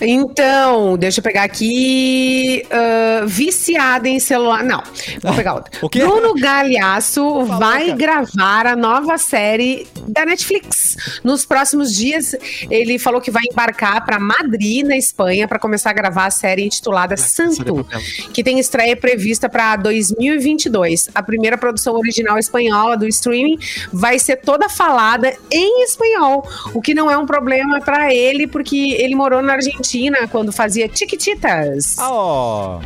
Então, 0.00 0.96
deixa 0.96 1.20
eu 1.20 1.24
pegar 1.24 1.42
aqui. 1.42 2.64
ah, 2.70 3.24
viciada 3.26 4.08
em 4.08 4.18
celular. 4.20 4.62
Não, 4.62 4.82
vou 5.22 5.34
pegar 5.34 5.54
outra. 5.54 5.68
O 5.80 5.88
quê? 5.88 6.00
Bruno 6.00 6.34
Galhaço 6.34 7.44
vai 7.44 7.86
cara. 7.86 7.96
gravar 7.96 8.66
a 8.66 8.76
nova 8.76 9.16
série 9.16 9.86
da 10.08 10.24
Netflix. 10.26 10.96
Nos 11.22 11.46
próximos 11.46 11.94
dias, 11.94 12.34
ele 12.70 12.98
falou 12.98 13.20
que 13.20 13.30
vai 13.30 13.42
embarcar 13.50 14.04
para 14.04 14.18
Madrid, 14.18 14.84
na 14.84 14.96
Espanha, 14.96 15.46
para 15.46 15.58
começar 15.58 15.90
a 15.90 15.92
gravar 15.92 16.26
a 16.26 16.30
série 16.30 16.64
intitulada 16.64 17.16
Santo, 17.16 17.86
que 18.32 18.42
tem 18.42 18.58
estreia 18.58 18.96
prevista 18.96 19.48
para 19.48 19.76
2022. 19.76 21.08
A 21.14 21.22
primeira 21.22 21.56
produção 21.56 21.94
original 21.94 22.38
espanhola 22.38 22.96
do 22.96 23.06
streaming 23.06 23.58
vai 23.92 24.18
ser 24.18 24.36
toda 24.36 24.68
falada 24.68 25.32
em 25.50 25.84
espanhol, 25.84 26.46
o 26.74 26.82
que 26.82 26.94
não 26.94 27.10
é 27.10 27.16
um 27.16 27.26
problema 27.26 27.80
para 27.80 28.12
ele, 28.12 28.46
porque 28.46 28.96
ele 28.98 29.14
morou 29.14 29.40
na 29.40 29.54
Argentina 29.54 29.87
quando 30.30 30.52
fazia 30.52 30.88
Chiquititas. 30.92 31.96
Ah, 31.98 32.10
ó. 32.10 32.80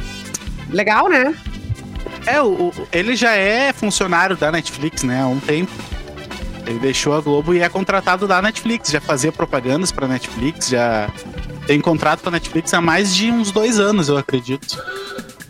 Legal, 0.70 1.08
né? 1.08 1.34
É, 2.26 2.40
o, 2.40 2.46
o- 2.68 2.72
ele 2.92 3.16
já 3.16 3.34
é 3.34 3.72
funcionário 3.72 4.36
da 4.36 4.50
Netflix, 4.52 5.02
né? 5.02 5.22
Há 5.22 5.26
um 5.26 5.40
tempo. 5.40 5.72
Ele 6.66 6.78
deixou 6.78 7.14
a 7.14 7.20
Globo 7.20 7.52
e 7.54 7.60
é 7.60 7.68
contratado 7.68 8.26
da 8.28 8.40
Netflix. 8.40 8.90
Já 8.90 9.00
fazia 9.00 9.32
propagandas 9.32 9.90
pra 9.90 10.06
Netflix, 10.06 10.68
já 10.68 11.10
tem 11.66 11.80
contrato 11.80 12.22
com 12.22 12.28
a 12.28 12.32
Netflix 12.32 12.72
há 12.72 12.80
mais 12.80 13.14
de 13.14 13.30
uns 13.30 13.50
dois 13.50 13.80
anos, 13.80 14.08
eu 14.08 14.16
acredito. 14.16 14.80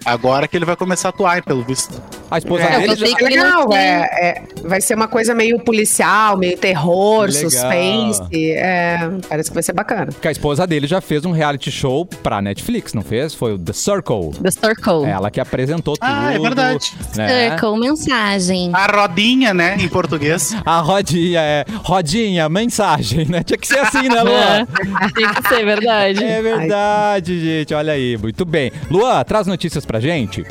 Agora 0.05 0.47
que 0.49 0.57
ele 0.57 0.65
vai 0.65 0.77
começar 0.77 1.09
a 1.09 1.11
atuar, 1.11 1.43
pelo 1.43 1.63
visto. 1.63 2.01
A 2.31 2.39
esposa 2.39 2.65
É, 2.65 2.81
dele 2.81 2.97
já... 2.97 3.07
não 3.07 3.29
legal, 3.29 3.73
é, 3.75 4.29
é- 4.29 4.43
vai 4.65 4.81
ser 4.81 4.95
uma 4.95 5.07
coisa 5.07 5.35
meio 5.35 5.59
policial, 5.61 6.37
meio 6.39 6.57
terror, 6.57 7.27
Legal. 7.27 7.51
suspense. 7.51 8.23
é, 8.53 9.11
parece 9.29 9.51
que 9.51 9.55
vai 9.55 9.63
ser 9.63 9.73
bacana. 9.73 10.09
que 10.21 10.29
a 10.29 10.31
esposa 10.33 10.67
dele 10.67 10.87
já 10.87 11.01
fez 11.01 11.25
um 11.25 11.33
reality 11.33 11.71
show 11.71 12.07
pra 12.07 12.41
Netflix, 12.41 12.95
não 12.95 13.03
fez? 13.03 13.35
Foi 13.35 13.53
o 13.55 13.59
The 13.59 13.73
Circle. 13.73 14.31
The 14.43 14.51
Circle. 14.51 15.05
Ela 15.07 15.31
que 15.31 15.41
apresentou 15.41 15.95
tudo. 15.97 16.09
Ah, 16.11 16.33
é 16.35 16.39
verdade. 16.39 16.93
né? 17.17 17.51
Circle, 17.51 17.79
mensagem. 17.81 18.71
A 18.73 18.87
rodinha, 18.87 19.53
né, 19.55 19.77
em 19.79 19.89
português. 19.89 20.55
A 20.65 20.81
rodinha, 20.81 21.41
é. 21.41 21.65
Rodinha, 21.85 22.49
mensagem, 22.49 23.27
né? 23.27 23.43
Tinha 23.43 23.59
que 23.59 23.67
ser 23.67 23.79
assim, 23.81 24.09
né, 24.09 24.19
É, 24.19 24.23
Luan? 24.23 24.67
tem 25.15 25.29
que 25.35 25.49
ser 25.49 25.65
verdade. 25.65 26.25
É 26.25 26.41
verdade, 26.43 27.41
gente. 27.41 27.75
Olha 27.75 27.93
aí. 27.93 28.17
Muito 28.17 28.45
bem. 28.45 28.73
Luan, 28.91 29.23
traz 29.25 29.47
notícias 29.47 29.85
pra 29.85 29.92
gente. 30.01 30.45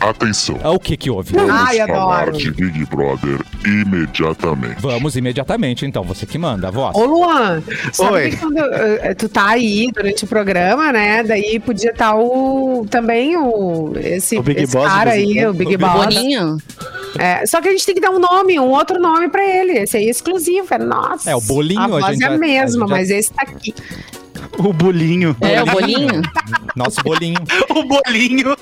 Atenção, 0.00 0.56
Ah, 0.62 0.70
O 0.70 0.78
que 0.78 0.96
que 0.96 1.10
houve? 1.10 1.32
vamos 1.34 1.50
Ai, 1.50 1.78
falar 1.78 2.20
adoro. 2.22 2.36
de 2.38 2.52
Big 2.52 2.86
Brother 2.86 3.40
imediatamente. 3.66 4.76
Vamos 4.80 5.16
imediatamente, 5.16 5.84
então. 5.84 6.04
Você 6.04 6.24
que 6.24 6.38
manda 6.38 6.68
a 6.68 6.70
voz. 6.70 6.94
Ô, 6.96 7.04
Luan, 7.04 7.60
sabe 7.92 8.12
Oi. 8.12 8.30
que 8.30 8.36
quando 8.36 8.58
eh, 8.58 9.14
tu 9.14 9.28
tá 9.28 9.48
aí 9.48 9.90
durante 9.92 10.22
o 10.22 10.26
programa, 10.28 10.92
né? 10.92 11.24
Daí 11.24 11.58
podia 11.58 11.90
estar 11.90 12.14
o 12.14 12.86
também 12.88 13.36
o 13.36 13.92
esse, 13.96 14.38
O 14.38 14.42
Big 14.42 14.62
esse 14.62 14.72
Boss 14.72 14.86
cara 14.88 15.10
aí, 15.10 15.44
o 15.44 15.52
Big 15.52 15.74
O 15.74 15.78
Boss. 15.78 16.14
Boninho. 16.14 16.58
É, 17.18 17.44
só 17.44 17.60
que 17.60 17.66
a 17.66 17.72
gente 17.72 17.84
tem 17.84 17.96
que 17.96 18.00
dar 18.00 18.10
um 18.10 18.20
nome, 18.20 18.56
um 18.60 18.68
outro 18.70 19.00
nome 19.00 19.28
pra 19.28 19.44
ele. 19.44 19.78
Esse 19.78 19.96
aí 19.96 20.06
é 20.06 20.10
exclusivo, 20.10 20.68
é 20.72 20.78
nossa. 20.78 21.28
É, 21.28 21.34
o 21.34 21.40
bolinho, 21.40 21.80
A 21.80 21.84
a 21.84 21.88
voz 21.88 22.04
gente 22.06 22.22
é 22.22 22.26
a 22.26 22.28
já- 22.28 22.34
a 22.36 22.38
mesma, 22.38 22.70
gente 22.86 22.88
já- 22.88 22.96
mas 22.96 23.10
esse 23.10 23.32
tá 23.32 23.42
aqui. 23.42 23.74
O 24.56 24.72
bolinho. 24.72 25.36
É, 25.40 25.62
o 25.62 25.66
bolinho. 25.66 26.22
Nosso 26.74 27.02
bolinho. 27.02 27.38
O 27.70 27.82
bolinho. 27.84 28.56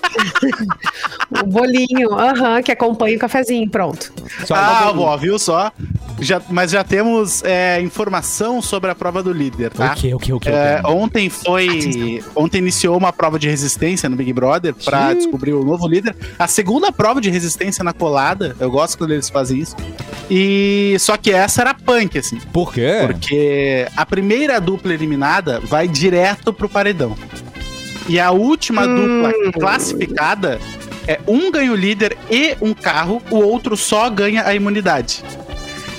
O 1.43 1.47
bolinho, 1.47 2.13
aham, 2.15 2.63
que 2.63 2.73
acompanha 2.73 3.17
o 3.17 3.21
cafezinho, 3.21 3.69
pronto. 3.71 4.13
Só 4.45 4.55
Ah, 4.55 4.91
o 4.91 4.95
bolinho. 4.95 5.07
ó, 5.09 5.17
viu 5.17 5.39
só? 5.39 5.73
Já, 6.19 6.41
mas 6.49 6.71
já 6.71 6.83
temos 6.83 7.43
é, 7.45 7.81
informação 7.83 8.63
sobre 8.63 8.91
a 8.91 8.95
prova 8.95 9.23
do 9.23 9.33
líder, 9.33 9.71
tá? 9.71 9.93
O 9.93 9.97
que, 9.97 10.15
o 10.15 10.19
que, 10.19 10.33
o 10.33 10.41
que? 10.41 10.49
Ontem 10.87 11.29
foi. 11.29 12.23
Ontem 12.35 12.59
iniciou 12.59 12.97
uma 12.97 13.13
prova 13.13 13.39
de 13.39 13.49
resistência 13.49 14.09
no 14.09 14.17
Big 14.17 14.33
Brother 14.33 14.75
pra 14.75 15.11
Sim. 15.11 15.17
descobrir 15.17 15.53
o 15.53 15.63
novo 15.65 15.87
líder. 15.87 16.17
A 16.39 16.47
segunda 16.49 16.91
prova 16.91 17.21
de 17.21 17.29
resistência 17.29 17.85
na 17.85 17.93
colada. 17.93 18.57
Eu 18.59 18.71
gosto 18.71 18.97
quando 18.97 19.13
eles 19.13 19.29
fazem 19.29 19.59
isso. 19.61 19.77
E 20.31 20.97
só 20.99 21.17
que 21.17 21.31
essa 21.31 21.61
era 21.61 21.75
punk, 21.75 22.19
assim. 22.19 22.39
Por 22.53 22.73
quê? 22.73 23.03
Porque 23.07 23.87
a 23.97 24.07
primeira 24.07 24.61
dupla 24.61 24.95
eliminada 24.95 25.61
vai 25.61 25.87
direto 25.87 26.53
pro 26.53 26.69
paredão. 26.69 27.15
E 28.09 28.19
a 28.19 28.31
última 28.31 28.87
Hum. 28.87 28.95
dupla 29.23 29.53
classificada 29.53 30.59
é 31.07 31.21
um 31.27 31.51
ganha 31.51 31.71
o 31.73 31.77
líder 31.77 32.17
e 32.31 32.57
um 32.61 32.73
carro, 32.73 33.21
o 33.31 33.37
outro 33.37 33.77
só 33.77 34.09
ganha 34.09 34.45
a 34.47 34.55
imunidade. 34.55 35.23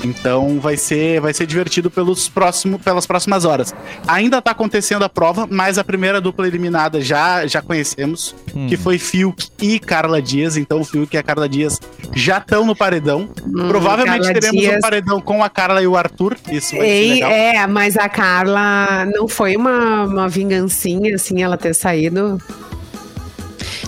Então 0.03 0.59
vai 0.59 0.77
ser, 0.77 1.19
vai 1.19 1.33
ser 1.33 1.45
divertido 1.45 1.89
pelos 1.89 2.29
próximo, 2.29 2.77
pelas 2.79 3.05
próximas 3.07 3.45
horas. 3.45 3.73
Ainda 4.07 4.41
tá 4.41 4.51
acontecendo 4.51 5.03
a 5.03 5.09
prova, 5.09 5.47
mas 5.49 5.77
a 5.77 5.83
primeira 5.83 6.21
dupla 6.21 6.47
eliminada 6.47 7.01
já, 7.01 7.45
já 7.47 7.61
conhecemos, 7.61 8.35
Hum. 8.55 8.67
que 8.67 8.77
foi 8.77 8.97
Fiuk 8.97 9.47
e 9.61 9.79
Carla 9.79 10.21
Dias. 10.21 10.57
Então 10.57 10.81
o 10.81 10.85
Fiuk 10.85 11.13
e 11.15 11.17
a 11.17 11.23
Carla 11.23 11.47
Dias 11.49 11.79
já 12.15 12.37
estão 12.37 12.65
no 12.65 12.75
paredão. 12.75 13.27
Provavelmente 13.67 14.23
Carla 14.23 14.33
teremos 14.39 14.61
Dias- 14.61 14.77
um 14.77 14.79
paredão 14.79 15.21
com 15.21 15.43
a 15.43 15.49
Carla 15.49 15.81
e 15.81 15.87
o 15.87 15.95
Arthur. 15.97 16.37
Isso 16.51 16.75
vai 16.75 16.85
ser 16.85 16.91
Ei, 16.91 17.13
legal. 17.15 17.31
é, 17.31 17.67
mas 17.67 17.97
a 17.97 18.07
Carla 18.09 19.05
não 19.13 19.27
foi 19.27 19.55
uma, 19.55 20.03
uma 20.05 20.29
vingancinha, 20.29 21.15
assim, 21.15 21.41
ela 21.43 21.57
ter 21.57 21.73
saído. 21.73 22.41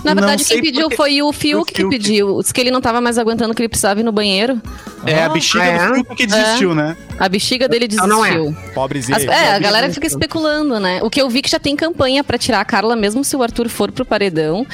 Na 0.04 0.14
Não 0.14 0.22
verdade, 0.22 0.44
quem 0.44 0.62
pediu 0.62 0.82
porque- 0.82 0.96
foi 0.96 1.22
o 1.22 1.32
Fiuk 1.32 1.62
o 1.62 1.64
que 1.64 1.74
Fiuk. 1.82 1.90
pediu. 1.90 2.38
Disse 2.40 2.54
que 2.54 2.60
ele 2.60 2.70
não 2.70 2.80
tava 2.80 3.00
mais 3.00 3.18
aguentando, 3.18 3.54
que 3.54 3.60
ele 3.60 3.68
precisava 3.68 4.00
ir 4.00 4.02
no 4.02 4.12
banheiro. 4.12 4.60
É 5.06 5.22
a 5.24 5.28
bexiga 5.28 5.64
é? 5.64 5.86
do 5.88 5.94
Fiuk 5.94 6.16
que 6.16 6.26
desistiu, 6.26 6.74
né? 6.74 6.96
A 7.18 7.28
bexiga 7.28 7.68
dele 7.68 7.86
Então 7.90 8.06
não 8.06 8.24
é. 8.24 8.30
desistiu. 8.30 8.56
Pobrezinho. 8.74 9.16
As- 9.16 9.24
é, 9.24 9.54
a 9.54 9.58
galera 9.58 9.90
fica 9.92 10.06
especulando, 10.06 10.80
né? 10.80 11.00
O 11.02 11.10
que 11.10 11.20
eu 11.20 11.28
vi 11.28 11.42
que 11.42 11.50
já 11.50 11.58
tem 11.58 11.76
campanha 11.76 12.24
pra 12.24 12.38
tirar 12.38 12.60
a 12.60 12.64
Carla, 12.64 12.96
mesmo 12.96 13.22
se 13.22 13.36
o 13.36 13.42
Arthur 13.42 13.68
for 13.68 13.92
pro 13.92 14.04
paredão. 14.04 14.66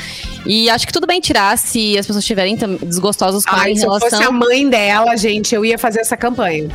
E 0.47 0.71
acho 0.71 0.87
que 0.87 0.93
tudo 0.93 1.07
bem 1.07 1.21
tirar 1.21 1.57
se 1.59 1.99
as 1.99 2.07
pessoas 2.07 2.23
estiverem 2.25 2.57
desgostosas 2.83 3.45
com 3.45 3.55
ela 3.55 3.65
Ai, 3.65 3.73
em 3.73 3.77
se 3.77 3.85
eu 3.85 3.91
fosse 3.91 4.07
a 4.15 4.19
relação, 4.19 4.33
mãe 4.33 4.69
dela, 4.69 5.17
gente, 5.17 5.55
eu 5.55 5.65
ia 5.65 5.77
fazer 5.79 6.01
essa 6.01 6.17
campanha. 6.17 6.69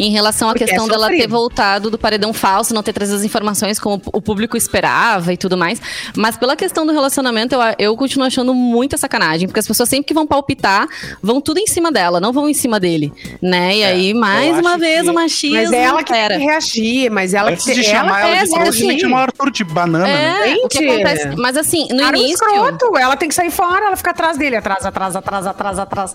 Em 0.00 0.10
relação 0.10 0.48
à 0.48 0.52
Porque 0.52 0.64
é 0.64 0.66
questão 0.66 0.88
dela 0.88 1.08
ter 1.08 1.28
voltado 1.28 1.90
do 1.90 1.98
paredão 1.98 2.32
falso, 2.32 2.72
não 2.74 2.82
ter 2.82 2.92
trazido 2.92 3.18
as 3.18 3.24
informações 3.24 3.78
como 3.78 4.00
o 4.12 4.20
público 4.22 4.56
esperava 4.56 5.32
e 5.32 5.36
tudo 5.36 5.56
mais. 5.56 5.80
Mas 6.16 6.36
pela 6.36 6.56
questão 6.56 6.86
do 6.86 6.92
relacionamento, 6.92 7.54
eu, 7.54 7.60
eu 7.78 7.96
continuo 7.96 8.26
achando 8.26 8.54
muita 8.54 8.96
sacanagem. 8.96 9.46
Porque 9.48 9.60
as 9.60 9.66
pessoas 9.66 9.88
sempre 9.88 10.04
que 10.06 10.14
vão 10.14 10.26
palpitar, 10.26 10.88
vão 11.22 11.40
tudo 11.40 11.58
em 11.58 11.66
cima 11.66 11.92
dela, 11.92 12.18
não 12.20 12.32
vão 12.32 12.48
em 12.48 12.54
cima 12.54 12.80
dele. 12.80 13.12
Né? 13.42 13.76
E 13.76 13.82
É, 13.82 13.86
aí, 13.86 14.14
mais 14.14 14.58
uma 14.58 14.78
vez, 14.78 15.02
que- 15.02 15.10
o 15.10 15.14
machismo. 15.14 15.56
Mas 15.56 15.72
ela 15.72 16.02
que 16.02 16.12
tem 16.12 16.22
pera. 16.22 16.38
que 16.38 16.44
reagir, 16.44 17.10
mas 17.10 17.34
ela 17.34 17.50
Antes 17.50 17.64
que 17.64 17.74
de 17.74 17.80
ela 17.86 17.98
chamar 17.98 18.20
ela, 18.20 18.28
é, 18.30 18.44
de 18.44 18.54
assim, 18.68 18.86
tem 18.88 18.96
que 18.96 19.00
chamar 19.02 19.22
Arthur 19.22 19.50
de 19.50 19.64
banana, 19.64 20.06
né? 20.06 20.50
É, 20.60 20.64
o 20.64 20.68
que 20.68 20.78
acontece. 20.88 21.28
Mas 21.36 21.56
assim, 21.56 21.86
no 21.90 21.98
Cara, 21.98 22.16
um 22.16 22.20
início. 22.20 22.46
escroto, 22.46 22.96
ela 22.96 23.16
tem 23.16 23.28
que 23.28 23.34
sair 23.34 23.50
fora, 23.50 23.86
ela 23.86 23.96
fica 23.96 24.10
atrás 24.10 24.36
dele, 24.38 24.56
atrás, 24.56 24.84
atrás, 24.84 25.14
atrás, 25.16 25.46
atrás, 25.46 25.78
atrás. 25.78 26.12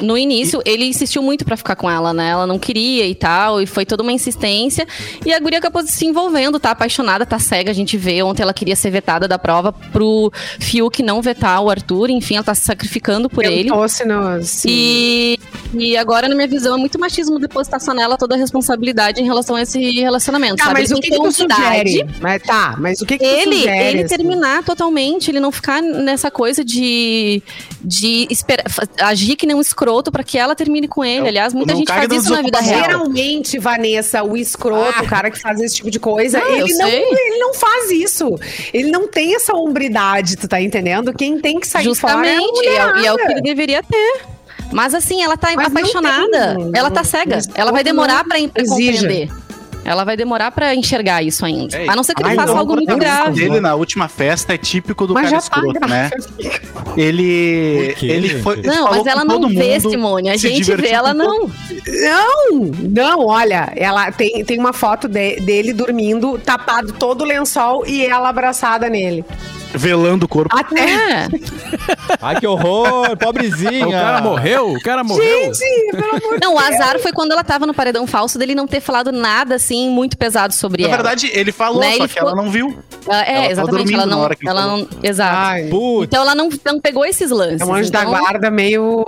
No 0.00 0.16
início, 0.16 0.62
ele 0.64 0.84
insistiu 0.84 1.22
muito 1.22 1.44
pra 1.44 1.56
ficar 1.56 1.74
com 1.74 1.90
ela, 1.90 2.12
né? 2.12 2.30
Ela 2.30 2.46
não 2.46 2.58
queria 2.58 3.06
e 3.06 3.14
tal, 3.14 3.60
e 3.60 3.66
foi 3.66 3.84
toda 3.84 4.02
uma 4.02 4.12
insistência. 4.12 4.86
E 5.26 5.32
a 5.32 5.40
guria 5.40 5.58
acabou 5.58 5.82
se 5.84 6.06
envolvendo, 6.06 6.60
tá 6.60 6.70
apaixonada, 6.70 7.26
tá 7.26 7.38
cega, 7.38 7.70
a 7.70 7.74
gente 7.74 7.96
vê. 7.96 8.22
Ontem 8.22 8.42
ela 8.42 8.54
queria 8.54 8.76
ser 8.76 8.90
vetada 8.90 9.26
da 9.26 9.38
prova 9.38 9.72
pro 9.72 10.30
Fiuk 10.60 11.02
não 11.02 11.20
vetar 11.20 11.60
o 11.62 11.68
Arthur, 11.68 12.10
enfim, 12.10 12.36
ela 12.36 12.44
tá 12.44 12.54
se 12.54 12.62
sacrificando 12.62 13.28
por 13.28 13.44
ele. 13.44 13.64
Tentou-se 13.70 14.04
no- 14.04 14.42
sim. 14.42 14.68
E, 14.70 15.38
e 15.74 15.96
agora, 15.96 16.28
na 16.28 16.34
minha 16.36 16.46
visão, 16.46 16.76
é 16.76 16.78
muito 16.78 16.98
machismo 16.98 17.38
depositar 17.40 17.80
só 17.80 17.92
nela 17.92 18.16
toda 18.16 18.36
a 18.36 18.38
responsabilidade 18.38 19.20
em 19.20 19.24
relação 19.24 19.56
a 19.56 19.62
esse 19.62 19.78
relacionamento. 20.00 20.56
Tá, 20.56 20.66
sabe? 20.66 20.80
mas 20.80 20.90
Ele 20.90 20.98
o 20.98 21.02
que, 21.02 21.10
que 21.10 21.16
tu 21.16 21.32
sugere? 21.32 22.06
Mas 22.20 22.42
tá, 22.42 22.76
mas 22.78 23.00
o 23.00 23.06
que, 23.06 23.18
que 23.18 23.24
tu 23.24 23.30
ele, 23.30 23.56
sugere? 23.56 23.86
ele 23.88 24.02
assim? 24.04 24.16
terminar 24.16 24.62
totalmente, 24.62 25.30
ele 25.30 25.40
não 25.40 25.50
ficar 25.50 25.82
nessa 25.82 26.30
coisa 26.30 26.64
de, 26.64 27.42
de 27.82 28.28
esperar, 28.30 28.64
agir 29.00 29.34
que 29.34 29.46
nem 29.46 29.56
um 29.56 29.60
escroto 29.60 29.87
pra 30.12 30.22
que 30.22 30.38
ela 30.38 30.54
termine 30.54 30.86
com 30.86 31.04
ele. 31.04 31.28
Aliás, 31.28 31.52
muita 31.54 31.72
não 31.72 31.78
gente 31.80 31.92
faz 31.92 32.12
isso 32.12 32.30
na 32.30 32.42
vida 32.42 32.60
real. 32.60 32.84
Geralmente, 32.84 33.58
Vanessa, 33.58 34.22
o 34.22 34.36
escroto, 34.36 35.02
o 35.02 35.06
cara 35.06 35.30
que 35.30 35.40
faz 35.40 35.60
esse 35.60 35.76
tipo 35.76 35.90
de 35.90 35.98
coisa, 35.98 36.38
Não, 36.38 36.48
ele, 36.48 36.74
não, 36.74 36.88
ele 36.88 37.38
não 37.38 37.54
faz 37.54 37.90
isso. 37.90 38.34
Ele 38.72 38.90
não 38.90 39.08
tem 39.08 39.34
essa 39.34 39.54
hombridade, 39.54 40.36
tu 40.36 40.46
tá 40.46 40.60
entendendo? 40.60 41.12
Quem 41.12 41.38
tem 41.40 41.58
que 41.58 41.66
sair 41.66 41.84
Justamente, 41.84 42.54
fora 42.54 42.66
e 42.66 42.68
é, 42.68 42.76
é, 42.76 43.02
e 43.02 43.06
é 43.06 43.12
o 43.12 43.16
que 43.16 43.32
ele 43.32 43.42
deveria 43.42 43.82
ter. 43.82 44.22
Mas 44.72 44.94
assim, 44.94 45.22
ela 45.22 45.36
tá 45.36 45.48
Mas 45.54 45.68
apaixonada. 45.68 46.56
tem, 46.56 46.70
ela 46.74 46.90
tá 46.90 47.02
cega. 47.02 47.38
Ela 47.54 47.72
vai 47.72 47.82
demorar 47.82 48.24
exija. 48.54 49.02
compreender. 49.02 49.47
Ela 49.88 50.04
vai 50.04 50.16
demorar 50.16 50.50
pra 50.50 50.74
enxergar 50.74 51.22
isso 51.22 51.44
ainda. 51.46 51.76
É, 51.76 51.88
a 51.88 51.96
não 51.96 52.02
ser 52.02 52.14
que 52.14 52.22
ele 52.22 52.34
faça 52.34 52.52
não, 52.52 52.58
algo 52.58 52.74
muito 52.74 52.94
grave. 52.96 53.40
dele 53.40 53.58
na 53.60 53.74
última 53.74 54.06
festa 54.08 54.52
é 54.52 54.58
típico 54.58 55.06
do 55.06 55.14
Mas 55.14 55.30
cara 55.30 55.40
já 55.42 55.48
tá 55.50 55.56
escroto, 55.56 55.88
né? 55.88 56.10
grave. 56.10 56.60
Ele, 56.96 57.94
ele 58.02 58.42
foi. 58.42 58.58
ele 58.58 58.68
Não, 58.68 58.90
mas 58.90 59.06
ela 59.06 59.24
não 59.24 59.48
vê, 59.48 59.80
Simone. 59.80 60.28
A 60.28 60.36
gente 60.36 60.74
vê, 60.74 60.88
ela 60.88 61.14
não. 61.14 61.50
Não, 61.86 62.54
não, 62.90 63.26
olha, 63.26 63.72
ela 63.76 64.12
tem, 64.12 64.44
tem 64.44 64.58
uma 64.58 64.72
foto 64.72 65.08
de- 65.08 65.36
dele 65.40 65.72
dormindo, 65.72 66.38
tapado 66.38 66.92
todo 66.92 67.22
o 67.22 67.24
lençol 67.24 67.86
e 67.86 68.04
ela 68.04 68.28
abraçada 68.28 68.88
nele. 68.90 69.24
Velando 69.74 70.26
o 70.26 70.28
corpo. 70.28 70.56
Até. 70.56 70.80
É. 70.80 71.28
Ai, 72.20 72.40
que 72.40 72.46
horror, 72.46 73.16
pobrezinha. 73.16 73.86
O 73.86 73.90
cara 73.90 74.20
morreu? 74.20 74.72
O 74.72 74.80
cara 74.82 75.04
morreu? 75.04 75.52
Gente, 75.54 75.90
pelo 75.92 76.10
amor 76.16 76.38
de 76.38 76.40
Não, 76.46 76.54
o 76.54 76.58
azar 76.58 76.98
foi 77.00 77.12
quando 77.12 77.32
ela 77.32 77.44
tava 77.44 77.66
no 77.66 77.74
paredão 77.74 78.06
falso 78.06 78.38
dele 78.38 78.54
não 78.54 78.66
ter 78.66 78.80
falado 78.80 79.12
nada 79.12 79.54
assim 79.54 79.88
muito 79.90 80.16
pesado 80.16 80.52
sobre 80.54 80.82
Na 80.82 80.88
ela. 80.88 80.96
verdade, 80.96 81.30
ele 81.32 81.52
falou, 81.52 81.80
Né, 81.80 81.88
só 81.90 81.94
ele 81.96 82.02
que 82.08 82.14
ficou- 82.14 82.28
ela 82.30 82.36
não 82.42 82.50
viu. 82.50 82.78
Ela- 83.06 83.22
é, 83.26 83.36
ela 83.36 83.50
exatamente. 83.52 83.94
Ela 83.94 84.06
na 84.06 84.16
não. 84.16 84.30
Ela 84.46 84.66
não. 84.66 84.88
Exato. 85.02 85.36
Ai. 85.36 85.70
Então 86.02 86.22
ela 86.22 86.34
não, 86.34 86.48
não 86.64 86.80
pegou 86.80 87.04
esses 87.04 87.30
lances. 87.30 87.60
é 87.60 87.64
um 87.64 87.74
anjo 87.74 87.90
da 87.90 88.00
então, 88.00 88.10
guarda 88.10 88.50
meio, 88.50 89.04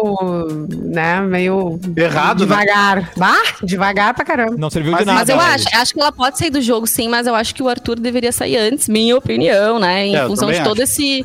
né, 0.71 1.21
meio 1.21 1.79
Errado, 1.97 2.41
né? 2.47 2.47
devagar. 2.47 3.11
Bah, 3.17 3.43
devagar 3.63 4.15
pra 4.15 4.25
caramba. 4.25 4.57
Não 4.57 4.71
serviu 4.71 4.93
Mas- 4.93 5.01
de 5.01 5.07
nada. 5.07 5.19
Mas 5.21 5.29
eu 5.29 5.37
né? 5.37 5.43
acho, 5.55 5.67
acho 5.77 5.95
que 5.95 6.01
ela 6.01 6.13
pode 6.13 6.39
sair 6.39 6.51
do 6.51 6.61
jogo, 6.61 6.87
sim, 6.87 7.09
mas 7.09 7.27
eu 7.27 7.35
acho 7.35 7.55
que 7.55 7.63
o 7.63 7.69
Arthur 7.69 7.99
deveria 7.99 8.33
sair 8.33 8.57
antes, 8.57 8.89
minha 8.89 9.17
opinião, 9.17 9.79
né? 9.79 10.07
Em 10.07 10.17
É, 10.17 10.27
função 10.27 10.50
de 10.59 10.65
todo 10.65 10.81
esse, 10.81 11.25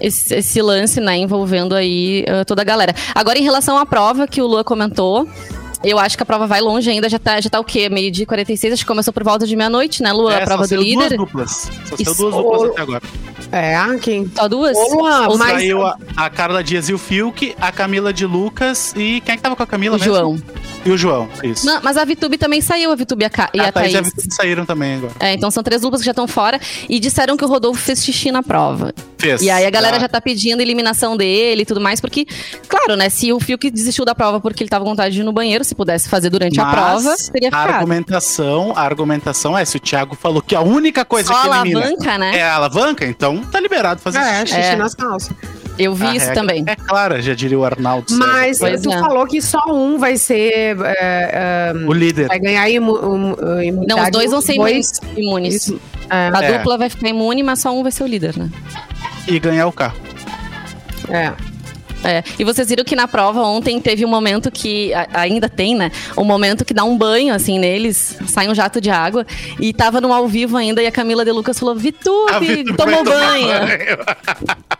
esse, 0.00 0.34
esse 0.34 0.62
lance, 0.62 1.00
né? 1.00 1.16
Envolvendo 1.16 1.74
aí 1.74 2.24
ah, 2.28 2.44
toda 2.44 2.62
a 2.62 2.64
galera. 2.64 2.94
Agora, 3.14 3.38
em 3.38 3.42
relação 3.42 3.76
à 3.78 3.86
prova 3.86 4.26
que 4.26 4.40
o 4.40 4.46
Lua 4.46 4.64
comentou. 4.64 5.28
Eu 5.84 5.98
acho 5.98 6.16
que 6.16 6.22
a 6.22 6.26
prova 6.26 6.46
vai 6.46 6.60
longe 6.60 6.90
ainda, 6.90 7.08
já 7.08 7.18
tá, 7.18 7.40
já 7.40 7.48
tá 7.48 7.60
o 7.60 7.64
quê? 7.64 7.88
Meio 7.88 8.10
dia 8.10 8.24
e 8.24 8.26
46, 8.26 8.72
acho 8.72 8.82
que 8.82 8.88
começou 8.88 9.12
por 9.12 9.22
volta 9.22 9.46
de 9.46 9.54
meia-noite, 9.54 10.02
né, 10.02 10.12
Lua? 10.12 10.34
É, 10.34 10.42
a 10.42 10.44
prova 10.44 10.66
só 10.66 10.74
do 10.74 10.82
líder. 10.82 11.08
duas 11.16 11.18
duplas. 11.18 11.50
Só 11.86 11.96
saiu 11.96 12.02
Isso. 12.12 12.14
duas 12.16 12.34
duplas 12.34 12.70
até 12.70 12.80
agora. 12.82 13.02
É, 13.50 13.98
quem? 14.02 14.30
Só 14.34 14.48
duas? 14.48 14.76
Ô, 14.76 14.96
Luan, 14.96 15.28
Ou 15.28 15.38
mas- 15.38 15.52
Saiu 15.52 15.86
a, 15.86 15.96
a 16.16 16.28
Carla 16.28 16.62
Dias 16.62 16.88
e 16.88 16.92
o 16.92 16.98
Fiuk, 16.98 17.54
a 17.60 17.72
Camila 17.72 18.12
de 18.12 18.26
Lucas 18.26 18.92
e 18.96 19.20
quem 19.24 19.32
é 19.32 19.36
que 19.36 19.42
tava 19.42 19.56
com 19.56 19.62
a 19.62 19.66
Camila 19.66 19.96
o 19.96 19.98
mesmo? 19.98 20.14
João. 20.14 20.42
E 20.84 20.90
o 20.90 20.98
João, 20.98 21.28
isso. 21.42 21.64
Não, 21.66 21.80
mas 21.82 21.96
a 21.96 22.04
Vitube 22.04 22.36
também 22.38 22.60
saiu, 22.60 22.90
a 22.92 22.94
Vitube 22.94 23.22
e 23.22 23.26
a, 23.26 23.30
Ca- 23.30 23.50
e 23.54 23.60
a, 23.60 23.68
a 23.68 23.72
Thaís 23.72 23.92
Thaís. 23.92 23.94
e 23.94 23.96
a 23.98 24.02
Vitória 24.02 24.30
saíram 24.32 24.66
também 24.66 24.96
agora. 24.96 25.12
É, 25.20 25.32
então 25.34 25.50
são 25.50 25.62
três 25.62 25.80
duplas 25.82 26.00
que 26.02 26.06
já 26.06 26.10
estão 26.12 26.28
fora 26.28 26.60
e 26.88 26.98
disseram 27.00 27.36
que 27.36 27.44
o 27.44 27.48
Rodolfo 27.48 27.80
fez 27.80 28.04
xixi 28.04 28.30
na 28.30 28.42
prova. 28.42 28.92
Fez. 29.18 29.42
E 29.42 29.50
aí 29.50 29.66
a 29.66 29.70
galera 29.70 29.96
Tá. 29.96 30.02
já 30.02 30.08
tá 30.08 30.20
pedindo 30.20 30.60
eliminação 30.62 31.16
dele 31.16 31.62
e 31.62 31.66
tudo 31.66 31.80
mais, 31.80 32.00
porque, 32.00 32.24
claro, 32.68 32.94
né, 32.96 33.08
se 33.08 33.32
o 33.32 33.40
Fiuk 33.40 33.68
desistiu 33.70 34.04
da 34.04 34.14
prova 34.14 34.40
porque 34.40 34.62
ele 34.62 34.70
tava 34.70 34.84
com 34.84 34.90
vontade 34.90 35.14
de 35.14 35.20
ir 35.20 35.24
no 35.24 35.32
banheiro, 35.32 35.64
se 35.64 35.74
pudesse 35.74 36.08
fazer 36.08 36.30
durante 36.30 36.60
a 36.60 36.64
Mas 36.64 36.74
prova, 36.74 37.16
teria 37.32 37.48
a 37.52 37.58
argumentação, 37.62 38.72
a 38.76 38.82
argumentação 38.82 39.58
é 39.58 39.64
se 39.64 39.76
o 39.76 39.80
Thiago 39.80 40.14
falou 40.14 40.40
que 40.40 40.54
a 40.54 40.60
única 40.60 41.04
coisa 41.04 41.32
Só 41.32 41.40
que 41.42 41.48
elimina 41.48 41.80
alavanca, 41.80 42.18
né? 42.18 42.36
é 42.38 42.42
a 42.42 42.54
alavanca, 42.54 43.04
então 43.06 43.38
tá 43.44 43.58
liberado 43.60 44.00
fazer 44.00 44.18
É, 44.18 44.46
xixi. 44.46 44.60
É. 44.60 44.76
nas 44.76 44.94
calças. 44.94 45.30
Eu 45.78 45.94
vi 45.94 46.06
A 46.06 46.10
isso 46.16 46.26
regra 46.26 46.34
também. 46.34 46.64
É 46.66 46.74
clara, 46.74 47.22
já 47.22 47.34
diria 47.34 47.56
o 47.58 47.64
Arnaldo. 47.64 48.10
César. 48.10 48.26
Mas 48.26 48.58
Pois 48.58 48.82
tu 48.82 48.92
é. 48.92 48.98
falou 48.98 49.26
que 49.26 49.40
só 49.40 49.62
um 49.68 49.96
vai 49.98 50.16
ser. 50.16 50.76
é, 50.84 51.72
é, 51.72 51.86
o 51.86 51.92
líder. 51.92 52.26
vai 52.26 52.38
ganhar 52.40 52.68
imu, 52.68 52.92
um, 52.98 53.62
imunidade. 53.62 53.86
Não, 54.00 54.02
os 54.04 54.10
dois 54.10 54.30
vão 54.32 54.40
ser 54.40 54.56
dois, 54.56 54.90
imunes. 55.16 55.54
Isso. 55.54 55.80
É, 56.10 56.30
A 56.34 56.42
É. 56.42 56.52
dupla 56.58 56.78
vai 56.78 56.90
ficar 56.90 57.08
imune, 57.08 57.42
mas 57.44 57.60
só 57.60 57.70
um 57.72 57.82
vai 57.84 57.92
ser 57.92 58.02
o 58.02 58.06
líder, 58.08 58.36
né? 58.36 58.50
E 59.28 59.38
ganhar 59.38 59.66
o 59.66 59.72
carro. 59.72 59.96
é. 61.10 61.32
É, 62.04 62.22
e 62.38 62.44
vocês 62.44 62.68
viram 62.68 62.84
que 62.84 62.94
na 62.94 63.08
prova 63.08 63.42
ontem 63.42 63.80
teve 63.80 64.04
um 64.04 64.08
momento 64.08 64.52
que 64.52 64.92
ainda 65.12 65.48
tem, 65.48 65.74
né? 65.74 65.90
Um 66.16 66.22
momento 66.22 66.64
que 66.64 66.72
dá 66.72 66.84
um 66.84 66.96
banho 66.96 67.34
assim 67.34 67.58
neles, 67.58 68.16
sai 68.28 68.48
um 68.48 68.54
jato 68.54 68.80
de 68.80 68.88
água 68.88 69.26
e 69.58 69.72
tava 69.72 70.00
no 70.00 70.12
ao 70.12 70.28
vivo 70.28 70.56
ainda 70.56 70.80
e 70.80 70.86
a 70.86 70.92
Camila 70.92 71.24
de 71.24 71.32
Lucas 71.32 71.58
falou: 71.58 71.74
"Vitube, 71.74 72.64
tomou 72.76 73.02
tomar 73.02 73.04
banho". 73.04 73.48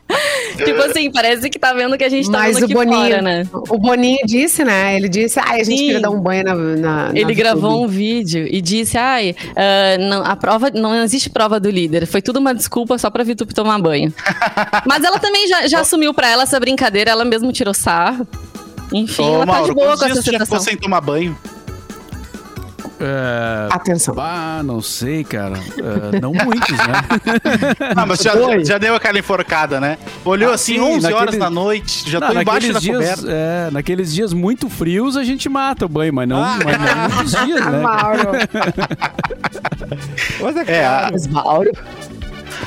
tipo 0.64 0.82
assim, 0.82 1.10
parece 1.10 1.48
que 1.50 1.58
tá 1.58 1.72
vendo 1.72 1.96
que 1.98 2.04
a 2.04 2.08
gente 2.08 2.30
tá 2.30 2.38
Mas 2.38 2.60
o 2.60 2.64
aqui 2.64 2.74
Boninho, 2.74 2.96
fora, 2.96 3.22
né? 3.22 3.46
o 3.52 3.78
Boninho 3.78 4.18
disse, 4.24 4.64
né? 4.64 4.96
Ele 4.96 5.08
disse, 5.08 5.38
ai, 5.40 5.60
a 5.60 5.64
gente 5.64 5.78
Sim. 5.78 5.84
queria 5.86 6.00
dar 6.00 6.10
um 6.10 6.20
banho 6.20 6.44
na. 6.44 6.54
na 6.54 7.10
Ele 7.14 7.24
na 7.26 7.32
gravou 7.34 7.70
Vitube." 7.70 7.84
um 7.84 7.88
vídeo 7.88 8.46
e 8.50 8.60
disse: 8.60 8.96
ai, 8.98 9.34
ah, 9.56 9.96
não, 9.98 10.24
a 10.24 10.36
prova 10.36 10.70
não 10.70 10.94
existe 11.02 11.30
prova 11.30 11.58
do 11.60 11.70
líder. 11.70 12.06
Foi 12.06 12.22
tudo 12.22 12.38
uma 12.38 12.54
desculpa 12.54 12.96
só 12.98 13.10
pra 13.10 13.24
Vitube 13.24 13.54
tomar 13.54 13.78
banho. 13.78 14.12
Mas 14.86 15.04
ela 15.04 15.18
também 15.18 15.46
já, 15.48 15.66
já 15.68 15.80
assumiu 15.80 16.12
pra 16.14 16.28
ela 16.28 16.42
essa 16.44 16.58
brincadeira, 16.60 17.10
ela 17.10 17.24
mesmo 17.24 17.52
tirou 17.52 17.74
sarro. 17.74 18.26
Enfim, 18.92 19.22
Ô, 19.22 19.34
ela 19.34 19.46
tá 19.46 19.52
Mauro, 19.52 19.68
de 19.68 19.74
boa 19.74 19.96
com 19.98 20.04
essa 20.06 20.22
situação. 20.22 20.60
sem 20.60 20.76
tomar 20.76 21.00
banho? 21.02 21.36
É, 23.00 23.68
Atenção. 23.70 24.14
bah, 24.14 24.60
não 24.64 24.80
sei, 24.82 25.22
cara. 25.22 25.54
É, 26.12 26.20
não 26.20 26.32
muitos, 26.32 26.76
né? 26.76 27.02
Ah, 27.96 28.04
mas 28.06 28.18
já, 28.20 28.32
já 28.64 28.78
deu 28.78 28.94
aquela 28.94 29.18
enforcada, 29.18 29.80
né? 29.80 29.98
Olhou 30.24 30.50
Ah, 30.50 30.54
assim, 30.54 30.74
sim, 30.74 30.80
11 30.80 31.12
horas 31.12 31.36
da 31.38 31.48
noite, 31.50 32.10
já 32.10 32.18
Não, 32.20 32.28
tô 32.28 32.40
embaixo 32.40 32.66
da 32.68 32.74
naqueles 32.74 32.82
dias, 32.82 32.96
coberta. 33.20 33.26
é, 33.32 33.70
naqueles 33.70 34.12
dias 34.14 34.32
muito 34.32 34.68
frios 34.68 35.16
a 35.16 35.22
gente 35.24 35.48
mata 35.48 35.86
o 35.86 35.88
banho, 35.88 36.12
mas 36.12 36.28
não, 36.28 36.42
Ah. 36.42 36.58
mas 36.64 36.76
não 36.78 37.14
muitos 37.16 37.32
dias, 37.46 37.64
né? 37.66 37.80
Mauro. 37.80 38.28
Mas 40.40 40.56
é 40.56 40.72
É, 40.72 40.86
a. 40.86 41.10
Mauro. 41.30 41.70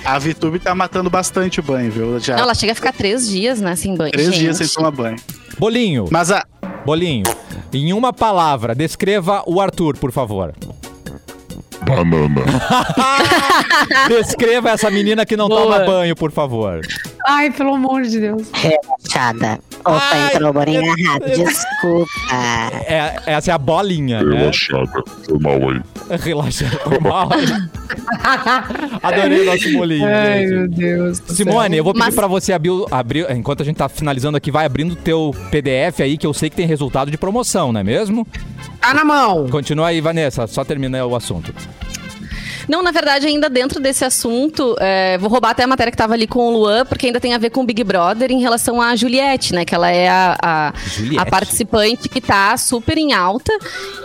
a 0.04 0.18
Vitube 0.20 0.60
tá 0.60 0.74
matando 0.74 1.10
bastante 1.10 1.60
o 1.60 1.64
banho, 1.64 1.92
viu? 1.92 2.20
Já 2.20 2.36
Não, 2.36 2.44
ela 2.44 2.54
chega 2.54 2.72
a 2.72 2.76
ficar 2.76 2.94
três 2.94 3.28
dias, 3.30 3.60
né, 3.62 3.76
sem 3.76 3.96
banho. 3.96 4.12
três 4.12 4.28
gente. 4.28 4.40
dias 4.40 4.58
sem 4.58 4.68
tomar 4.68 4.92
banho. 4.92 5.18
Bolinho, 5.60 6.08
Mas 6.10 6.32
a, 6.32 6.44
bolinho. 6.86 7.24
Em 7.74 7.94
uma 7.94 8.12
palavra, 8.12 8.76
descreva 8.76 9.44
o 9.46 9.62
Arthur, 9.62 9.98
por 9.98 10.12
favor. 10.12 10.54
Banana. 11.86 12.44
Descreva 14.08 14.70
essa 14.70 14.90
menina 14.92 15.26
que 15.26 15.36
não 15.36 15.50
Boa. 15.50 15.62
toma 15.62 15.80
banho, 15.80 16.16
por 16.16 16.32
favor. 16.32 16.82
Ai, 17.28 17.50
pelo 17.52 17.74
amor 17.74 18.04
de 18.04 18.20
Deus. 18.20 18.48
Relaxada. 18.54 19.60
Opa, 19.82 20.00
Ai, 20.12 20.28
entrou 20.36 20.50
o 20.50 20.54
bolinho 20.54 20.82
eu- 20.86 20.98
errado. 20.98 21.26
Desculpa. 21.26 22.12
É, 22.88 23.16
essa 23.34 23.52
é 23.52 23.54
a 23.54 23.58
bolinha, 23.58 24.24
né? 24.24 24.38
Relaxada. 24.40 25.04
Foi 25.26 25.40
mal 25.40 25.70
aí. 25.70 25.82
Relaxa. 26.20 26.66
Foi 26.84 27.00
mal. 27.00 27.30
Adorei 29.04 29.46
nosso 29.46 29.72
bolinho. 29.74 30.06
Ai, 30.08 30.40
gente. 30.42 30.50
meu 30.52 30.68
Deus. 30.68 31.22
Simone, 31.28 31.78
eu 31.78 31.84
vou 31.84 31.94
pedir 31.94 32.06
Mas- 32.06 32.16
pra 32.16 32.28
você 32.28 32.54
abrir, 32.54 32.70
o- 32.70 32.88
abrir, 32.92 33.30
enquanto 33.32 33.62
a 33.62 33.66
gente 33.66 33.78
tá 33.78 33.90
finalizando 33.90 34.38
aqui, 34.38 34.52
vai 34.52 34.66
abrindo 34.66 34.92
o 34.94 34.96
teu 34.96 35.34
PDF 35.50 36.02
aí, 36.02 36.18
que 36.18 36.26
eu 36.28 36.34
sei 36.34 36.50
que 36.50 36.56
tem 36.56 36.66
resultado 36.68 37.10
de 37.12 37.18
promoção, 37.18 37.72
não 37.72 37.80
é 37.80 37.84
mesmo? 37.84 38.28
Tá 38.80 38.94
na 38.94 39.04
mão. 39.04 39.48
Continua 39.50 39.88
aí, 39.88 40.02
Vanessa, 40.02 40.48
só 40.48 40.64
termina 40.64 41.06
o 41.06 41.16
assunto. 41.16 41.54
Não, 42.72 42.82
na 42.82 42.92
verdade, 42.92 43.28
ainda 43.28 43.50
dentro 43.50 43.82
desse 43.82 44.06
assunto, 44.06 44.78
é, 44.80 45.18
vou 45.18 45.30
roubar 45.30 45.50
até 45.50 45.64
a 45.64 45.68
matéria 45.68 45.92
que 45.92 45.98
tava 45.98 46.14
ali 46.14 46.26
com 46.26 46.40
o 46.48 46.52
Luan, 46.58 46.86
porque 46.86 47.08
ainda 47.08 47.20
tem 47.20 47.34
a 47.34 47.38
ver 47.38 47.50
com 47.50 47.64
o 47.64 47.66
Big 47.66 47.84
Brother 47.84 48.32
em 48.32 48.40
relação 48.40 48.82
à 48.82 48.96
Juliette, 48.96 49.54
né? 49.54 49.66
Que 49.66 49.76
ela 49.76 49.92
é 49.92 50.08
a, 50.08 50.38
a, 50.42 50.74
a 51.18 51.26
participante 51.26 52.08
que 52.08 52.22
tá 52.22 52.56
super 52.56 52.98
em 52.98 53.12
alta 53.12 53.52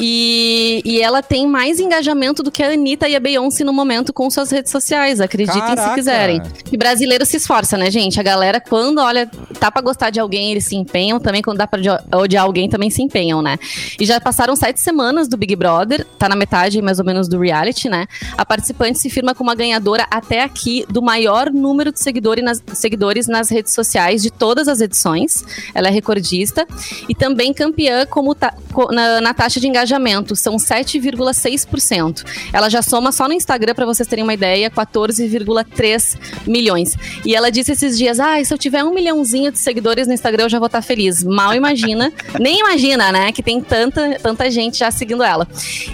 e, 0.00 0.82
e 0.84 1.00
ela 1.00 1.22
tem 1.22 1.46
mais 1.46 1.78
engajamento 1.78 2.42
do 2.42 2.50
que 2.50 2.60
a 2.60 2.70
Anitta 2.72 3.08
e 3.08 3.14
a 3.14 3.20
Beyoncé 3.20 3.62
no 3.62 3.72
momento 3.72 4.12
com 4.12 4.28
suas 4.28 4.50
redes 4.50 4.72
sociais, 4.72 5.20
acreditem 5.20 5.60
Caraca. 5.60 5.88
se 5.90 5.94
quiserem. 5.94 6.42
E 6.72 6.76
brasileiro 6.76 7.24
se 7.24 7.36
esforça, 7.36 7.76
né, 7.76 7.88
gente? 7.88 8.18
A 8.18 8.22
galera, 8.24 8.60
quando 8.60 8.98
olha, 8.98 9.30
tá 9.60 9.70
pra 9.70 9.80
gostar 9.80 10.10
de 10.10 10.18
alguém, 10.18 10.50
eles 10.50 10.64
se 10.64 10.74
empenham, 10.74 11.20
também 11.20 11.40
quando 11.40 11.58
dá 11.58 11.68
pra 11.68 11.78
odi- 11.78 12.04
odiar 12.16 12.42
alguém, 12.44 12.68
também 12.68 12.90
se 12.90 13.00
empenham, 13.00 13.40
né? 13.40 13.58
E 14.00 14.04
já 14.04 14.20
passaram 14.20 14.56
sete 14.56 14.80
semanas 14.80 15.28
do 15.28 15.36
Big 15.36 15.54
Brother, 15.54 16.04
tá 16.18 16.28
na 16.28 16.34
metade 16.34 16.82
mais 16.82 16.98
ou 16.98 17.04
menos 17.04 17.28
do 17.28 17.38
reality, 17.38 17.88
né? 17.88 18.06
A 18.36 18.44
participante 18.56 18.98
se 18.98 19.10
firma 19.10 19.34
como 19.34 19.50
a 19.50 19.54
ganhadora 19.54 20.06
até 20.10 20.42
aqui 20.42 20.86
do 20.88 21.02
maior 21.02 21.52
número 21.52 21.92
de 21.92 22.00
seguidores 22.00 22.42
nas, 22.42 22.62
seguidores 22.72 23.26
nas 23.26 23.50
redes 23.50 23.74
sociais 23.74 24.22
de 24.22 24.30
todas 24.30 24.66
as 24.66 24.80
edições. 24.80 25.44
Ela 25.74 25.88
é 25.88 25.90
recordista 25.90 26.66
e 27.06 27.14
também 27.14 27.52
campeã 27.52 28.06
como 28.06 28.34
ta- 28.34 28.54
na, 28.90 29.20
na 29.20 29.34
taxa 29.34 29.60
de 29.60 29.68
engajamento, 29.68 30.34
são 30.34 30.56
7,6%. 30.56 32.24
Ela 32.52 32.70
já 32.70 32.80
soma 32.80 33.12
só 33.12 33.28
no 33.28 33.34
Instagram, 33.34 33.74
para 33.74 33.84
vocês 33.84 34.08
terem 34.08 34.22
uma 34.22 34.32
ideia, 34.34 34.70
14,3 34.70 36.16
milhões. 36.46 36.94
E 37.24 37.34
ela 37.34 37.50
disse 37.50 37.72
esses 37.72 37.98
dias: 37.98 38.18
ah, 38.18 38.42
se 38.42 38.52
eu 38.52 38.58
tiver 38.58 38.82
um 38.84 38.94
milhãozinho 38.94 39.52
de 39.52 39.58
seguidores 39.58 40.06
no 40.06 40.14
Instagram, 40.14 40.44
eu 40.44 40.48
já 40.48 40.58
vou 40.58 40.66
estar 40.66 40.82
feliz. 40.82 41.22
Mal 41.22 41.54
imagina, 41.54 42.12
nem 42.40 42.60
imagina, 42.60 43.12
né, 43.12 43.32
que 43.32 43.42
tem 43.42 43.60
tanta, 43.60 44.18
tanta 44.22 44.50
gente 44.50 44.78
já 44.78 44.90
seguindo 44.90 45.22
ela. 45.22 45.46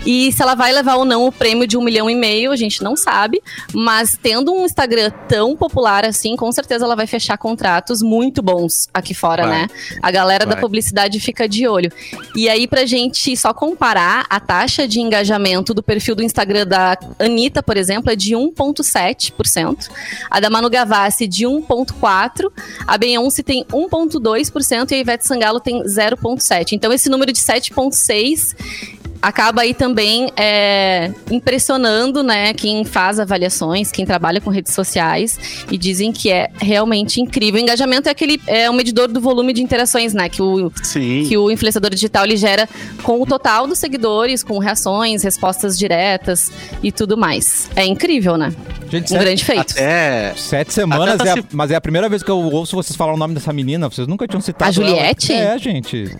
E 0.06 0.30
se 0.32 0.40
ela 0.42 0.54
vai 0.54 0.72
levar 0.72 0.94
ou 0.96 1.04
não 1.04 1.26
o 1.26 1.32
prêmio 1.32 1.66
de 1.66 1.76
um 1.76 1.82
milhão 1.82 2.08
e 2.08 2.14
meio, 2.14 2.51
a 2.52 2.56
gente 2.56 2.82
não 2.82 2.96
sabe. 2.96 3.42
Mas 3.72 4.16
tendo 4.20 4.52
um 4.52 4.64
Instagram 4.64 5.10
tão 5.28 5.56
popular 5.56 6.04
assim, 6.04 6.36
com 6.36 6.50
certeza 6.52 6.84
ela 6.84 6.96
vai 6.96 7.06
fechar 7.06 7.36
contratos 7.36 8.02
muito 8.02 8.42
bons 8.42 8.88
aqui 8.92 9.14
fora, 9.14 9.46
Vai. 9.46 9.62
né? 9.62 9.68
A 10.00 10.10
galera 10.10 10.44
da 10.44 10.52
Vai. 10.52 10.60
publicidade 10.60 11.18
fica 11.20 11.48
de 11.48 11.66
olho. 11.66 11.90
E 12.34 12.48
aí, 12.48 12.66
pra 12.66 12.84
gente 12.86 13.36
só 13.36 13.52
comparar, 13.52 14.26
a 14.28 14.40
taxa 14.40 14.86
de 14.86 15.00
engajamento 15.00 15.74
do 15.74 15.82
perfil 15.82 16.14
do 16.14 16.22
Instagram 16.22 16.66
da 16.66 16.96
Anitta, 17.18 17.62
por 17.62 17.76
exemplo, 17.76 18.10
é 18.10 18.16
de 18.16 18.34
1,7%. 18.34 19.88
A 20.30 20.40
da 20.40 20.50
Manu 20.50 20.70
Gavassi, 20.70 21.26
de 21.26 21.44
1,4%. 21.46 22.50
A 22.86 22.98
Beyoncé 22.98 23.42
tem 23.42 23.64
1,2% 23.64 24.90
e 24.90 24.94
a 24.94 24.98
Ivete 24.98 25.26
Sangalo 25.26 25.60
tem 25.60 25.82
0,7%. 25.82 26.72
Então, 26.72 26.92
esse 26.92 27.08
número 27.08 27.32
de 27.32 27.40
7,6% 27.40 29.01
acaba 29.22 29.62
aí 29.62 29.72
também 29.72 30.30
é, 30.36 31.12
impressionando, 31.30 32.22
né, 32.22 32.52
quem 32.54 32.84
faz 32.84 33.20
avaliações, 33.20 33.92
quem 33.92 34.04
trabalha 34.04 34.40
com 34.40 34.50
redes 34.50 34.74
sociais 34.74 35.38
e 35.70 35.78
dizem 35.78 36.12
que 36.12 36.30
é 36.30 36.50
realmente 36.60 37.20
incrível. 37.20 37.60
O 37.60 37.62
engajamento 37.62 38.08
é 38.08 38.12
aquele 38.12 38.40
é 38.46 38.68
o 38.68 38.74
medidor 38.74 39.06
do 39.08 39.20
volume 39.20 39.52
de 39.52 39.62
interações, 39.62 40.12
né, 40.12 40.28
que 40.28 40.42
o 40.42 40.72
Sim. 40.82 41.24
que 41.28 41.36
o 41.38 41.50
influenciador 41.50 41.90
digital 41.90 42.24
ele 42.24 42.36
gera 42.36 42.68
com 43.02 43.20
o 43.20 43.26
total 43.26 43.66
dos 43.66 43.78
seguidores, 43.78 44.42
com 44.42 44.58
reações, 44.58 45.22
respostas 45.22 45.78
diretas 45.78 46.50
e 46.82 46.90
tudo 46.90 47.16
mais. 47.16 47.70
É 47.76 47.84
incrível, 47.86 48.36
né? 48.36 48.52
Gente, 48.90 49.04
Um 49.04 49.08
sete, 49.08 49.20
grande 49.20 49.44
feito. 49.44 49.72
Até. 49.72 50.34
sete 50.36 50.72
semanas, 50.74 51.14
Até 51.14 51.24
tá 51.24 51.30
é 51.30 51.32
a- 51.32 51.36
se- 51.36 51.48
mas 51.52 51.70
é 51.70 51.74
a 51.76 51.80
primeira 51.80 52.08
vez 52.08 52.22
que 52.22 52.30
eu 52.30 52.38
ouço 52.38 52.74
vocês 52.76 52.96
falar 52.96 53.14
o 53.14 53.16
nome 53.16 53.34
dessa 53.34 53.52
menina. 53.52 53.88
Vocês 53.88 54.06
nunca 54.06 54.26
tinham 54.26 54.40
citado 54.40 54.68
A 54.68 54.72
Juliette? 54.72 55.32
Ela. 55.32 55.54
É, 55.54 55.58
gente. 55.58 56.16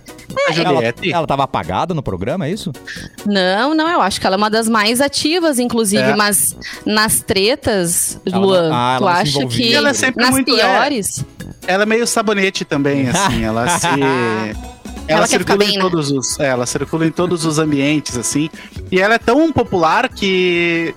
A 0.48 0.53
Juliette. 0.53 1.09
Ela, 1.11 1.18
ela 1.18 1.26
tava 1.26 1.42
apagada 1.44 1.92
no 1.92 2.03
programa, 2.03 2.46
é 2.46 2.50
isso? 2.50 2.72
Não, 3.26 3.74
não, 3.74 3.88
eu 3.88 4.01
acho 4.01 4.20
que 4.20 4.26
ela 4.26 4.36
é 4.36 4.38
uma 4.38 4.51
das 4.51 4.68
mais 4.68 5.01
ativas, 5.01 5.59
inclusive, 5.59 6.03
É. 6.03 6.16
mas 6.16 6.57
nas 6.84 7.20
tretas, 7.20 8.18
Ela 8.26 8.38
Luan, 8.38 8.68
não- 8.68 8.74
ah, 8.76 8.97
tu 8.99 9.07
acha 9.09 9.47
que 9.47 9.74
Ela 9.74 9.90
é 9.90 9.95
sempre 9.95 10.22
nas 10.24 10.30
muito- 10.32 10.55
é. 10.57 10.61
piores? 10.61 11.24
Ela 11.66 11.82
é 11.84 11.86
meio 11.86 12.07
sabonete 12.07 12.64
também, 12.64 13.09
assim. 13.11 13.45
Ela 13.45 13.78
se. 13.78 13.86
Ela, 13.86 15.18
Ela 15.18 15.26
circula 15.26 15.59
bem, 15.59 15.70
em 15.70 15.76
né? 15.76 15.80
todos 15.80 16.11
os. 16.11 16.38
é, 16.40 16.47
ela 16.49 16.64
circula 16.66 17.07
em 17.07 17.11
todos 17.11 17.45
os 17.45 17.59
ambientes, 17.59 18.16
assim. 18.16 18.49
E 18.90 19.01
ela 19.01 19.14
é 19.14 19.18
tão 19.18 19.51
popular 19.53 20.09
que 20.09 20.95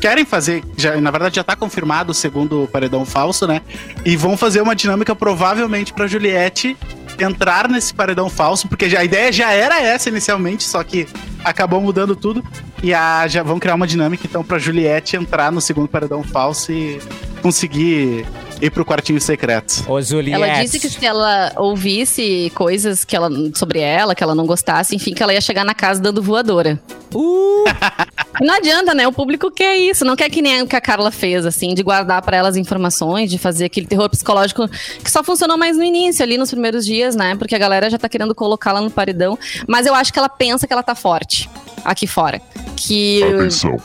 querem 0.00 0.24
fazer. 0.24 0.62
Já, 0.76 1.00
na 1.00 1.10
verdade, 1.10 1.36
já 1.36 1.44
tá 1.44 1.54
confirmado 1.56 2.12
segundo 2.12 2.64
o 2.64 2.68
paredão 2.68 3.04
falso, 3.04 3.46
né? 3.46 3.62
E 4.04 4.16
vão 4.16 4.36
fazer 4.36 4.60
uma 4.60 4.74
dinâmica 4.74 5.14
provavelmente 5.14 5.92
pra 5.92 6.06
Juliette 6.06 6.76
entrar 7.18 7.68
nesse 7.68 7.94
paredão 7.94 8.28
falso, 8.28 8.66
porque 8.68 8.90
já, 8.90 8.98
a 9.00 9.04
ideia 9.04 9.32
já 9.32 9.52
era 9.52 9.80
essa 9.80 10.08
inicialmente, 10.08 10.64
só 10.64 10.82
que 10.82 11.06
acabou 11.44 11.80
mudando 11.80 12.16
tudo. 12.16 12.42
E 12.82 12.92
a, 12.92 13.28
já 13.28 13.42
vão 13.42 13.58
criar 13.58 13.74
uma 13.74 13.86
dinâmica, 13.86 14.26
então, 14.26 14.42
pra 14.42 14.58
Juliette 14.58 15.16
entrar 15.16 15.52
no 15.52 15.60
segundo 15.60 15.88
paredão 15.88 16.22
falso 16.22 16.72
e 16.72 17.00
conseguir 17.42 18.26
ir 18.64 18.70
pro 18.70 18.84
quartinho 18.84 19.20
secreto. 19.20 19.84
Ô, 19.88 20.00
Juliette. 20.00 20.42
Ela 20.42 20.62
disse 20.62 20.80
que 20.80 20.88
se 20.88 21.04
ela 21.04 21.52
ouvisse 21.56 22.50
coisas 22.54 23.04
que 23.04 23.14
ela, 23.14 23.30
sobre 23.54 23.80
ela, 23.80 24.14
que 24.14 24.22
ela 24.22 24.34
não 24.34 24.46
gostasse, 24.46 24.96
enfim, 24.96 25.12
que 25.12 25.22
ela 25.22 25.34
ia 25.34 25.40
chegar 25.40 25.64
na 25.64 25.74
casa 25.74 26.00
dando 26.00 26.22
voadora. 26.22 26.80
Uh, 27.14 27.64
Não 28.40 28.54
adianta, 28.54 28.94
né? 28.94 29.06
O 29.06 29.12
público 29.12 29.50
quer 29.50 29.76
isso, 29.76 30.04
não 30.04 30.16
quer 30.16 30.28
que 30.28 30.42
nem 30.42 30.62
o 30.62 30.66
que 30.66 30.74
a 30.74 30.80
Carla 30.80 31.10
fez, 31.10 31.46
assim, 31.46 31.72
de 31.72 31.82
guardar 31.82 32.20
pra 32.22 32.36
ela 32.36 32.48
as 32.48 32.56
informações, 32.56 33.30
de 33.30 33.38
fazer 33.38 33.66
aquele 33.66 33.86
terror 33.86 34.08
psicológico 34.10 34.68
que 34.68 35.10
só 35.10 35.22
funcionou 35.22 35.56
mais 35.56 35.76
no 35.76 35.84
início, 35.84 36.22
ali 36.22 36.36
nos 36.36 36.50
primeiros 36.50 36.84
dias, 36.84 37.14
né? 37.14 37.36
Porque 37.36 37.54
a 37.54 37.58
galera 37.58 37.88
já 37.88 37.98
tá 37.98 38.08
querendo 38.08 38.34
colocá-la 38.34 38.80
no 38.80 38.90
paredão. 38.90 39.38
Mas 39.68 39.86
eu 39.86 39.94
acho 39.94 40.12
que 40.12 40.18
ela 40.18 40.28
pensa 40.28 40.66
que 40.66 40.72
ela 40.72 40.82
tá 40.82 40.94
forte 40.94 41.48
aqui 41.84 42.06
fora. 42.06 42.40
Que. 42.76 43.22
Atenção. 43.22 43.76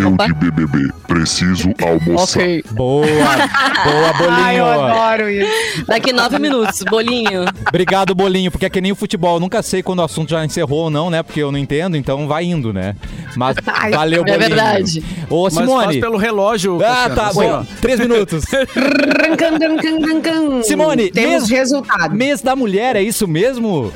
Eu 0.00 0.12
Opa. 0.12 0.26
de 0.26 0.34
BBB 0.34 0.90
preciso 1.08 1.72
almoçar. 1.82 2.40
Ok. 2.42 2.64
boa, 2.72 3.06
boa, 3.06 3.08
Ai, 4.30 4.60
eu 4.60 4.64
bolinho. 4.64 4.84
adoro 4.84 5.30
isso. 5.30 5.86
Daqui 5.86 6.12
nove 6.12 6.38
minutos, 6.38 6.82
bolinho. 6.82 7.44
Obrigado, 7.68 8.14
bolinho, 8.14 8.50
porque 8.50 8.66
é 8.66 8.70
que 8.70 8.80
nem 8.80 8.92
o 8.92 8.96
futebol. 8.96 9.36
Eu 9.36 9.40
nunca 9.40 9.62
sei 9.62 9.82
quando 9.82 10.00
o 10.00 10.02
assunto 10.02 10.30
já 10.30 10.44
encerrou 10.44 10.84
ou 10.84 10.90
não, 10.90 11.08
né? 11.08 11.22
Porque 11.22 11.40
eu 11.42 11.50
não 11.50 11.58
entendo, 11.58 11.96
então 11.96 12.26
vai 12.28 12.44
indo, 12.44 12.72
né? 12.72 12.94
Mas 13.36 13.56
Ai, 13.66 13.92
valeu, 13.92 14.22
é 14.22 14.24
bolinho. 14.24 14.38
verdade. 14.40 15.04
Ô, 15.30 15.44
Mas 15.44 15.54
faz 15.54 15.66
Simone. 15.68 16.00
pelo 16.00 16.16
relógio. 16.18 16.76
Ah, 16.84 17.08
Cassiano, 17.08 17.14
tá 17.14 17.32
bom. 17.32 17.66
Três 17.80 18.00
minutos. 18.00 18.44
Simone, 20.64 21.10
temos 21.10 21.42
mesmo- 21.42 21.56
resultado. 21.56 22.14
Mês 22.14 22.42
da 22.42 22.56
mulher, 22.56 22.96
é 22.96 23.02
isso 23.02 23.26
mesmo? 23.28 23.92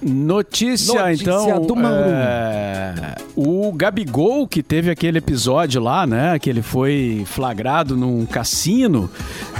Notícia, 0.00 1.02
Notícia 1.06 1.22
então. 1.22 1.66
do 1.66 1.74
Mauro. 1.74 1.96
é, 2.04 3.14
o 3.34 3.72
Gabigol, 3.72 4.46
que 4.46 4.62
teve 4.62 4.90
aquele 4.90 5.18
episódio 5.18 5.80
lá, 5.82 6.06
né? 6.06 6.38
Que 6.38 6.48
ele 6.48 6.62
foi 6.62 7.24
flagrado 7.26 7.96
num 7.96 8.24
cassino, 8.26 9.10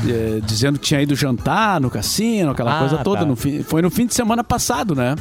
é, 0.08 0.40
dizendo 0.44 0.78
que 0.78 0.86
tinha 0.86 1.02
ido 1.02 1.16
jantar 1.16 1.80
no 1.80 1.90
cassino, 1.90 2.50
aquela 2.52 2.76
Ah, 2.76 2.78
coisa 2.80 2.98
toda. 2.98 3.20
tá. 3.20 3.26
no 3.26 3.34
fim- 3.34 3.62
foi 3.62 3.82
no 3.82 3.90
fim 3.90 4.06
de 4.06 4.14
semana 4.14 4.44
passado, 4.44 4.94
né? 4.94 5.16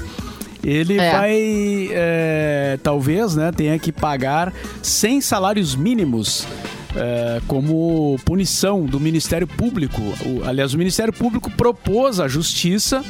Ele 0.63 0.99
É. 0.99 1.11
vai, 1.11 1.89
é, 1.91 2.79
talvez, 2.83 3.35
né, 3.35 3.51
tenha 3.51 3.77
que 3.79 3.91
pagar 3.91 4.51
100 4.81 5.21
salários 5.21 5.75
mínimos 5.75 6.45
é, 6.97 7.41
como 7.47 8.17
punição 8.25 8.85
do 8.85 8.99
Ministério 8.99 9.47
Público. 9.47 10.01
O- 10.25 10.43
aliás, 10.45 10.73
o 10.73 10.77
Ministério 10.77 11.13
Público 11.13 11.49
propôs 11.51 12.19
à 12.19 12.27
Justiça 12.27 13.03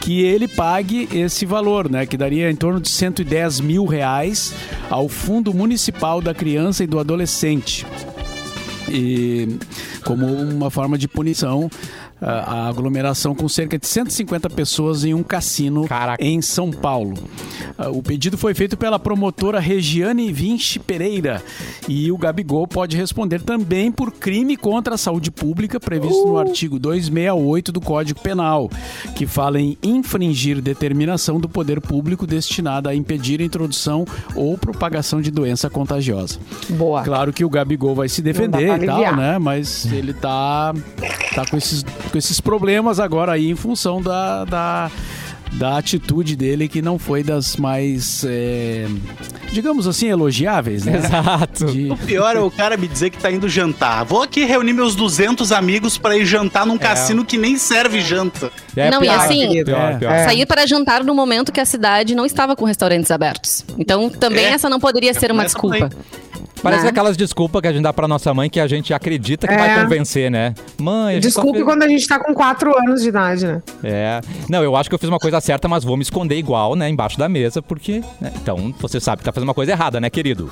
que 0.00 0.22
ele 0.22 0.48
pague 0.48 1.08
esse 1.12 1.44
valor, 1.44 1.90
né, 1.90 2.06
que 2.06 2.16
daria 2.16 2.50
em 2.50 2.56
torno 2.56 2.80
de 2.80 2.88
110 2.88 3.60
mil 3.60 3.84
reais 3.84 4.54
ao 4.88 5.08
Fundo 5.08 5.52
Municipal 5.52 6.20
da 6.22 6.32
Criança 6.32 6.84
e 6.84 6.86
do 6.86 6.98
Adolescente 6.98 7.84
e 8.90 9.58
como 10.04 10.26
uma 10.26 10.70
forma 10.70 10.96
de 10.96 11.06
punição 11.06 11.68
a 12.20 12.68
aglomeração 12.68 13.34
com 13.34 13.48
cerca 13.48 13.78
de 13.78 13.86
150 13.86 14.50
pessoas 14.50 15.04
em 15.04 15.14
um 15.14 15.22
cassino 15.22 15.86
Caraca. 15.86 16.22
em 16.24 16.40
São 16.42 16.70
Paulo. 16.70 17.14
Ah, 17.76 17.90
O 17.90 18.02
pedido 18.02 18.36
foi 18.36 18.54
feito 18.54 18.76
pela 18.76 18.98
promotora 18.98 19.60
Regiane 19.60 20.32
Vinci 20.32 20.78
Pereira 20.78 21.42
e 21.88 22.10
o 22.10 22.18
Gabigol 22.18 22.66
pode 22.66 22.96
responder 22.96 23.42
também 23.42 23.90
por 23.92 24.10
crime 24.12 24.56
contra 24.56 24.94
a 24.94 24.98
saúde 24.98 25.30
pública 25.30 25.78
previsto 25.78 26.26
no 26.26 26.38
artigo 26.38 26.78
268 26.78 27.72
do 27.72 27.80
Código 27.80 28.20
Penal, 28.20 28.70
que 29.14 29.26
fala 29.26 29.60
em 29.60 29.76
infringir 29.82 30.60
determinação 30.60 31.38
do 31.40 31.48
poder 31.48 31.80
público 31.80 32.26
destinada 32.26 32.90
a 32.90 32.94
impedir 32.94 33.40
a 33.40 33.44
introdução 33.44 34.04
ou 34.34 34.56
propagação 34.58 35.20
de 35.20 35.30
doença 35.30 35.70
contagiosa. 35.70 36.38
Boa. 36.70 37.02
Claro 37.02 37.32
que 37.32 37.44
o 37.44 37.50
Gabigol 37.50 37.94
vai 37.94 38.08
se 38.08 38.20
defender 38.22 38.62
e 38.82 38.86
tal, 38.86 38.96
aliviar. 38.96 39.16
né? 39.16 39.38
Mas 39.38 39.86
ele 39.92 40.12
tá, 40.12 40.74
tá 41.34 41.46
com, 41.46 41.56
esses, 41.56 41.84
com 42.08 42.18
esses 42.18 42.40
problemas 42.40 42.98
agora 43.00 43.32
aí 43.32 43.48
em 43.50 43.54
função 43.56 44.00
da, 44.02 44.44
da, 44.44 44.90
da 45.52 45.78
atitude 45.78 46.36
dele 46.36 46.68
que 46.68 46.80
não 46.82 46.98
foi 46.98 47.22
das 47.22 47.56
mais, 47.56 48.24
é, 48.26 48.86
digamos 49.52 49.86
assim, 49.86 50.08
elogiáveis, 50.08 50.84
né? 50.84 50.96
Exato. 50.98 51.66
De- 51.66 51.90
O 51.90 51.96
pior 51.96 52.36
é 52.36 52.40
o 52.40 52.50
cara 52.50 52.76
me 52.76 52.86
dizer 52.88 53.10
que 53.10 53.18
tá 53.18 53.30
indo 53.30 53.48
jantar. 53.48 54.04
Vou 54.04 54.22
aqui 54.22 54.44
reunir 54.44 54.72
meus 54.72 54.94
200 54.94 55.52
amigos 55.52 55.96
pra 55.98 56.16
ir 56.16 56.24
jantar 56.26 56.66
num 56.66 56.78
cassino 56.78 57.24
que 57.24 57.38
nem 57.38 57.56
serve 57.56 58.00
janta. 58.00 58.50
É 58.76 58.90
Não, 58.90 58.98
e 59.02 59.06
pior, 59.06 59.18
assim- 59.20 59.64
pior, 59.64 59.98
pior. 59.98 60.12
É. 60.12 60.24
Sair 60.24 60.46
para 60.46 60.66
jantar 60.66 61.02
no 61.02 61.14
momento 61.14 61.50
que 61.52 61.60
a 61.60 61.64
cidade 61.64 62.14
não 62.14 62.24
estava 62.26 62.54
com 62.54 62.64
restaurantes 62.64 63.10
abertos. 63.10 63.64
Então, 63.78 64.08
também 64.10 64.44
É. 64.46 64.50
essa 64.50 64.68
não 64.68 64.78
poderia 64.80 65.12
ser 65.14 65.32
uma 65.32 65.44
desculpa. 65.44 65.90
Parece 66.62 66.84
né? 66.84 66.90
aquelas 66.90 67.16
desculpas 67.16 67.62
que 67.62 67.68
a 67.68 67.72
gente 67.72 67.82
dá 67.82 67.92
pra 67.92 68.08
nossa 68.08 68.32
mãe 68.34 68.48
que 68.50 68.58
a 68.60 68.66
gente 68.66 68.92
acredita 68.92 69.46
que 69.46 69.54
É. 69.54 69.56
vai 69.56 69.82
convencer, 69.82 70.30
né? 70.30 70.54
Mãe, 70.80 71.20
Desculpe 71.20 71.52
fez- 71.58 71.64
quando 71.64 71.82
a 71.82 71.88
gente 71.88 72.06
tá 72.06 72.18
com 72.18 72.34
4 72.34 72.72
anos 72.78 73.02
de 73.02 73.08
idade, 73.08 73.46
né? 73.46 73.62
É. 73.82 74.20
Não, 74.48 74.62
eu 74.62 74.74
acho 74.76 74.88
que 74.88 74.94
eu 74.94 74.98
fiz 74.98 75.08
uma 75.08 75.18
coisa 75.18 75.40
certa, 75.40 75.68
mas 75.68 75.84
vou 75.84 75.96
me 75.96 76.02
esconder 76.02 76.36
igual, 76.36 76.74
né? 76.74 76.88
Embaixo 76.88 77.18
da 77.18 77.28
mesa, 77.28 77.62
porque. 77.62 78.02
né, 78.20 78.32
Então, 78.42 78.74
você 78.80 78.98
sabe 79.00 79.18
que 79.20 79.24
tá 79.24 79.32
fazendo 79.32 79.48
uma 79.48 79.54
coisa 79.54 79.72
errada, 79.72 80.00
né, 80.00 80.10
querido? 80.10 80.50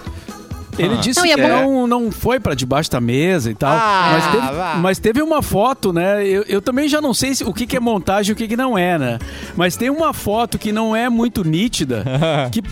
Ele 0.79 0.95
disse 0.99 1.19
Não, 1.21 1.27
é 1.27 1.35
que 1.35 1.41
não, 1.41 1.87
não 1.87 2.13
foi 2.13 2.39
pra 2.39 2.53
debaixo 2.55 2.91
da 2.91 3.01
mesa 3.01 3.51
e 3.51 3.55
tal. 3.55 3.73
Ah, 3.73 4.11
mas, 4.13 4.27
teve, 4.31 4.79
mas 4.83 4.99
teve 4.99 5.23
uma 5.23 5.41
foto, 5.41 5.91
né? 5.91 6.23
Eu, 6.27 6.43
eu 6.43 6.61
também 6.61 6.87
já 6.87 7.01
não 7.01 7.15
sei 7.15 7.35
se- 7.35 7.45
o 7.45 7.53
que, 7.55 7.67
que 7.67 7.79
é 7.79 7.81
montagem 7.81 8.31
e 8.31 8.33
o 8.35 8.37
que, 8.37 8.47
que 8.47 8.59
não 8.59 8.77
é, 8.77 8.99
né? 8.99 9.19
Mas 9.57 9.75
tem 9.75 9.89
uma 9.89 10.13
foto 10.13 10.59
que 10.59 10.73
não 10.73 10.95
é 10.95 11.09
muito 11.09 11.43
nítida, 11.49 12.05
que 12.53 12.63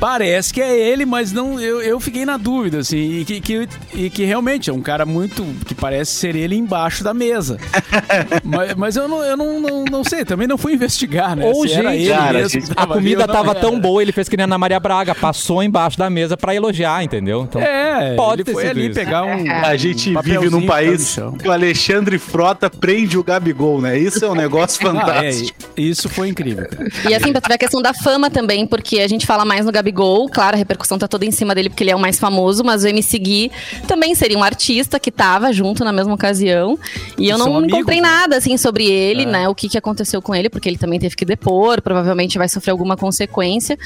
parece 0.00 0.52
que 0.52 0.60
é 0.60 0.76
ele, 0.78 1.04
mas 1.04 1.32
não. 1.32 1.60
Eu, 1.60 1.80
eu 1.82 1.98
fiquei 2.00 2.24
na 2.24 2.36
dúvida, 2.36 2.78
assim. 2.78 2.96
E 3.20 3.24
que, 3.24 3.40
que, 3.40 3.68
e 3.94 4.10
que 4.10 4.24
realmente 4.24 4.70
é 4.70 4.72
um 4.72 4.80
cara 4.80 5.04
muito. 5.04 5.44
que 5.66 5.74
parece 5.74 6.12
ser 6.12 6.36
ele 6.36 6.54
embaixo 6.56 7.02
da 7.04 7.12
mesa. 7.14 7.58
mas, 8.44 8.74
mas 8.74 8.96
eu, 8.96 9.08
não, 9.08 9.22
eu 9.22 9.36
não, 9.36 9.60
não, 9.60 9.84
não 9.84 10.04
sei, 10.04 10.24
também 10.24 10.46
não 10.46 10.58
fui 10.58 10.74
investigar, 10.74 11.36
né? 11.36 11.44
Ou, 11.46 11.62
se 11.66 11.74
gente, 11.74 11.86
ele 11.86 12.08
cara, 12.10 12.38
mesmo 12.38 12.62
A 12.76 12.82
ali 12.82 12.92
comida 12.92 13.26
não 13.26 13.34
tava 13.34 13.50
era. 13.50 13.60
tão 13.60 13.78
boa, 13.80 14.02
ele 14.02 14.12
fez 14.12 14.28
que 14.28 14.36
nem 14.36 14.44
a 14.44 14.46
Ana 14.46 14.58
Maria 14.58 14.80
Braga, 14.80 15.14
passou 15.14 15.62
embaixo 15.62 15.98
da 15.98 16.08
mesa 16.10 16.36
pra 16.36 16.54
elogiar, 16.54 17.02
entendeu? 17.02 17.42
Então, 17.48 17.60
É, 17.60 18.14
Pode 18.14 18.42
ele 18.42 18.44
ter 18.44 18.52
foi 18.52 18.62
sido 18.62 18.70
ali 18.70 18.86
isso. 18.86 18.94
pegar 18.94 19.24
um. 19.24 19.48
A 19.68 19.76
gente 19.76 20.12
papelzinho 20.12 20.40
vive 20.40 20.52
num 20.54 20.66
país 20.66 21.16
que 21.40 21.48
o 21.48 21.52
Alexandre 21.52 22.18
Frota 22.18 22.70
prende 22.70 23.18
o 23.18 23.24
Gabigol, 23.24 23.80
né? 23.80 23.98
Isso 23.98 24.24
é 24.24 24.30
um 24.30 24.34
negócio 24.34 24.78
Ah, 24.88 24.88
é, 24.88 24.92
fantástico. 24.92 25.58
isso 25.76 26.08
foi 26.08 26.28
incrível. 26.28 26.66
cara. 26.68 26.88
E 27.08 27.14
assim, 27.14 27.32
pra 27.32 27.54
a 27.54 27.58
questão 27.58 27.82
da 27.82 27.92
fama 27.92 28.30
também, 28.30 28.66
porque 28.66 29.00
a 29.00 29.08
gente 29.08 29.26
fala 29.26 29.44
mais 29.44 29.64
no 29.66 29.72
Gabigol, 29.72 29.87
claro, 30.28 30.56
a 30.56 30.58
repercussão 30.58 30.98
tá 30.98 31.06
toda 31.08 31.24
em 31.24 31.30
cima 31.30 31.54
dele 31.54 31.68
porque 31.68 31.82
ele 31.82 31.90
é 31.90 31.96
o 31.96 31.98
mais 32.00 32.18
famoso, 32.18 32.62
mas 32.64 32.84
o 32.84 32.88
MC 32.88 33.18
Gui 33.18 33.52
também 33.86 34.14
seria 34.14 34.38
um 34.38 34.42
artista 34.42 34.98
que 34.98 35.10
tava 35.10 35.52
junto 35.52 35.84
na 35.84 35.92
mesma 35.92 36.14
ocasião. 36.14 36.78
E 37.16 37.28
eu 37.28 37.38
não 37.38 37.56
amigos, 37.56 37.76
encontrei 37.78 38.00
né? 38.00 38.08
nada, 38.08 38.36
assim, 38.36 38.56
sobre 38.56 38.84
ele, 38.86 39.26
né? 39.26 39.48
O 39.48 39.54
que, 39.54 39.68
que 39.68 39.78
aconteceu 39.78 40.20
com 40.22 40.34
ele, 40.34 40.48
porque 40.48 40.68
ele 40.68 40.78
também 40.78 40.98
teve 40.98 41.14
que 41.16 41.24
depor, 41.24 41.80
provavelmente 41.82 42.38
vai 42.38 42.48
sofrer 42.48 42.70
alguma 42.72 42.96
consequência. 42.96 43.78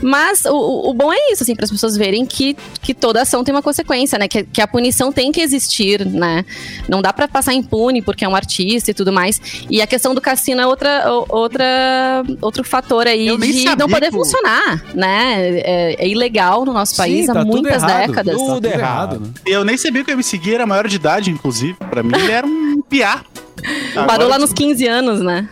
Mas 0.00 0.44
o- 0.44 0.90
o, 0.90 0.94
bom 0.94 1.12
é 1.12 1.32
isso, 1.32 1.42
assim, 1.42 1.54
para 1.54 1.64
as 1.64 1.70
pessoas 1.70 1.96
verem 1.96 2.24
que, 2.26 2.56
que 2.80 2.92
toda 2.94 3.22
ação 3.22 3.44
tem 3.44 3.54
uma 3.54 3.62
consequência, 3.62 4.18
né? 4.18 4.28
Que, 4.28 4.42
que 4.44 4.60
a 4.60 4.66
punição 4.66 5.12
tem 5.12 5.30
que 5.32 5.40
existir, 5.40 6.04
né? 6.06 6.44
Não 6.88 7.00
dá 7.02 7.12
pra 7.12 7.28
passar 7.28 7.54
impune 7.54 8.02
porque 8.02 8.24
é 8.24 8.28
um 8.28 8.34
artista 8.36 8.90
e 8.90 8.94
tudo 8.94 9.12
mais. 9.12 9.40
E 9.70 9.80
a 9.80 9.86
questão 9.86 10.14
do 10.14 10.20
cassino 10.20 10.60
é 10.60 10.66
outra, 10.66 11.04
outra, 11.28 12.22
outro 12.40 12.64
fator 12.64 13.06
aí 13.06 13.26
Eu 13.28 13.36
de 13.38 13.76
não 13.76 13.88
poder 13.88 14.10
que 14.10 14.16
funcionar, 14.16 14.84
né? 14.94 15.41
É, 15.42 15.96
é 15.98 16.08
ilegal 16.08 16.64
no 16.64 16.72
nosso 16.72 16.96
país 16.96 17.24
Sim, 17.26 17.30
há 17.30 17.34
tá 17.34 17.40
tudo 17.44 17.52
muitas 17.52 17.82
errado. 17.82 18.06
décadas. 18.06 18.34
Tudo 18.36 18.46
Tá 18.46 18.54
tudo 18.54 18.66
errado. 18.66 19.20
né? 19.20 19.28
Eu 19.46 19.64
nem 19.64 19.76
sabia 19.76 20.04
que 20.04 20.10
o 20.10 20.14
MC 20.14 20.38
Gui 20.38 20.54
era 20.54 20.66
maior 20.66 20.86
de 20.88 20.96
idade, 20.96 21.30
inclusive. 21.30 21.74
Pra 21.90 22.02
mim, 22.02 22.12
ele 22.14 22.30
era 22.32 22.46
um 22.46 22.80
piá. 22.88 23.20
Parou 23.94 24.04
Agora- 24.14 24.26
lá 24.28 24.38
nos 24.38 24.52
15 24.52 24.86
anos, 24.86 25.20
né? 25.20 25.48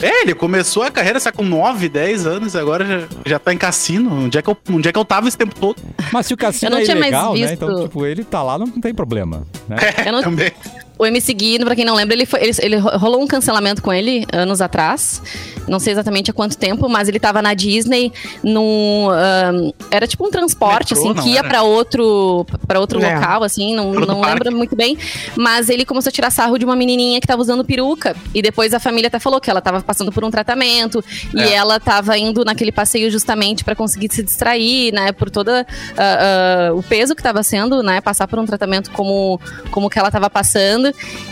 É, 0.00 0.22
ele 0.22 0.34
começou 0.34 0.82
a 0.84 0.90
carreira 0.90 1.18
só 1.18 1.32
com 1.32 1.42
9, 1.42 1.88
10 1.88 2.24
anos, 2.26 2.54
agora 2.54 2.84
já, 2.84 3.08
já 3.26 3.38
tá 3.38 3.52
em 3.52 3.58
cassino. 3.58 4.12
Onde 4.26 4.38
é, 4.38 4.42
que 4.42 4.48
eu, 4.48 4.56
onde 4.70 4.88
é 4.88 4.92
que 4.92 4.98
eu 4.98 5.04
tava 5.04 5.26
esse 5.26 5.36
tempo 5.36 5.54
todo? 5.56 5.76
Mas 6.12 6.26
se 6.26 6.34
o 6.34 6.36
cassino 6.36 6.70
Eu 6.70 6.74
não 6.76 6.78
é 6.78 6.84
tinha 6.84 6.96
mais 6.96 7.12
ilegal, 7.12 7.34
né? 7.34 7.52
Então, 7.52 7.82
tipo, 7.82 8.06
ele 8.06 8.22
tá 8.24 8.42
lá, 8.42 8.56
não 8.58 8.68
tem 8.68 8.94
problema. 8.94 9.44
Né? 9.68 9.76
Eu 10.06 10.12
não- 10.12 10.22
Também. 10.22 10.52
O 10.98 11.06
MC 11.06 11.32
Gui, 11.32 11.58
pra 11.60 11.76
quem 11.76 11.84
não 11.84 11.94
lembra, 11.94 12.14
ele, 12.14 12.26
foi, 12.26 12.40
ele, 12.42 12.52
ele 12.60 12.76
rolou 12.76 13.22
um 13.22 13.26
cancelamento 13.26 13.80
com 13.80 13.92
ele 13.92 14.26
anos 14.32 14.60
atrás. 14.60 15.22
Não 15.68 15.78
sei 15.78 15.92
exatamente 15.92 16.30
há 16.30 16.34
quanto 16.34 16.56
tempo, 16.56 16.88
mas 16.88 17.08
ele 17.08 17.20
tava 17.20 17.40
na 17.42 17.54
Disney 17.54 18.12
num. 18.42 19.08
ahn, 19.10 19.70
era 19.90 20.06
tipo 20.06 20.26
um 20.26 20.30
transporte, 20.30 20.94
Metrô, 20.94 21.10
assim, 21.12 21.22
que 21.22 21.28
ia 21.34 21.40
era? 21.40 21.48
pra 21.48 21.62
outro, 21.62 22.44
pra 22.66 22.80
outro 22.80 23.00
É. 23.00 23.14
local, 23.14 23.44
assim, 23.44 23.74
não, 23.76 23.92
não 23.92 24.20
lembro 24.22 24.50
muito 24.56 24.74
bem. 24.74 24.96
Mas 25.36 25.68
ele 25.68 25.84
começou 25.84 26.08
a 26.08 26.12
tirar 26.12 26.30
sarro 26.30 26.58
de 26.58 26.64
uma 26.64 26.74
menininha 26.74 27.20
que 27.20 27.26
tava 27.26 27.40
usando 27.42 27.64
peruca. 27.64 28.16
E 28.34 28.42
depois 28.42 28.72
a 28.74 28.80
família 28.80 29.08
até 29.08 29.18
falou 29.18 29.40
que 29.40 29.50
ela 29.50 29.60
tava 29.60 29.80
passando 29.82 30.10
por 30.10 30.24
um 30.24 30.30
tratamento. 30.30 31.04
E 31.34 31.40
É. 31.40 31.52
ela 31.52 31.78
tava 31.78 32.16
indo 32.18 32.44
naquele 32.44 32.72
passeio 32.72 33.10
justamente 33.10 33.62
pra 33.62 33.76
conseguir 33.76 34.08
se 34.12 34.22
distrair, 34.22 34.92
né? 34.92 35.12
Por 35.12 35.30
toda 35.30 35.66
ah, 35.96 36.68
ah, 36.70 36.74
o 36.74 36.82
peso 36.82 37.14
que 37.14 37.22
tava 37.22 37.42
sendo, 37.42 37.82
né? 37.82 38.00
Passar 38.00 38.26
por 38.26 38.38
um 38.38 38.46
tratamento 38.46 38.90
como, 38.90 39.40
como 39.70 39.88
que 39.90 39.98
ela 39.98 40.10
tava 40.10 40.28
passando. 40.30 40.87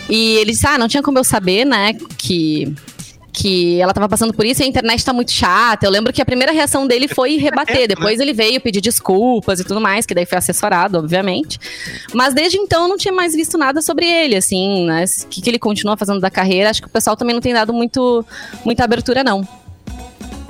E 0.09 0.35
ele 0.37 0.51
disse: 0.51 0.65
Ah, 0.67 0.77
não 0.77 0.87
tinha 0.87 1.03
como 1.03 1.17
eu 1.19 1.23
saber, 1.23 1.65
né? 1.65 1.93
Que. 2.17 2.73
Que 3.39 3.79
ela 3.79 3.93
tava 3.93 4.09
passando 4.09 4.33
por 4.33 4.43
isso 4.47 4.63
e 4.63 4.65
a 4.65 4.67
internet 4.67 5.05
tá 5.05 5.13
muito 5.13 5.31
chata. 5.31 5.85
Eu 5.85 5.91
lembro 5.91 6.11
que 6.11 6.19
a 6.19 6.25
primeira 6.25 6.51
reação 6.51 6.87
dele 6.87 7.07
foi 7.07 7.37
rebater. 7.37 7.87
Depois 7.87 8.19
ele 8.19 8.33
veio 8.33 8.59
pedir 8.59 8.81
desculpas 8.81 9.59
e 9.59 9.63
tudo 9.63 9.79
mais, 9.79 10.07
que 10.07 10.15
daí 10.15 10.25
foi 10.25 10.39
assessorado, 10.39 10.97
obviamente. 10.97 11.59
Mas 12.15 12.33
desde 12.33 12.57
então 12.57 12.83
eu 12.83 12.87
não 12.89 12.97
tinha 12.97 13.13
mais 13.13 13.35
visto 13.35 13.55
nada 13.55 13.79
sobre 13.79 14.07
ele, 14.07 14.35
assim, 14.35 14.87
né? 14.87 15.05
O 15.23 15.27
que, 15.27 15.39
que 15.39 15.51
ele 15.51 15.59
continua 15.59 15.95
fazendo 15.95 16.19
da 16.19 16.31
carreira. 16.31 16.71
Acho 16.71 16.81
que 16.81 16.87
o 16.87 16.91
pessoal 16.91 17.15
também 17.15 17.35
não 17.35 17.41
tem 17.41 17.53
dado 17.53 17.71
muito, 17.71 18.25
muita 18.65 18.83
abertura, 18.83 19.23
não. 19.23 19.47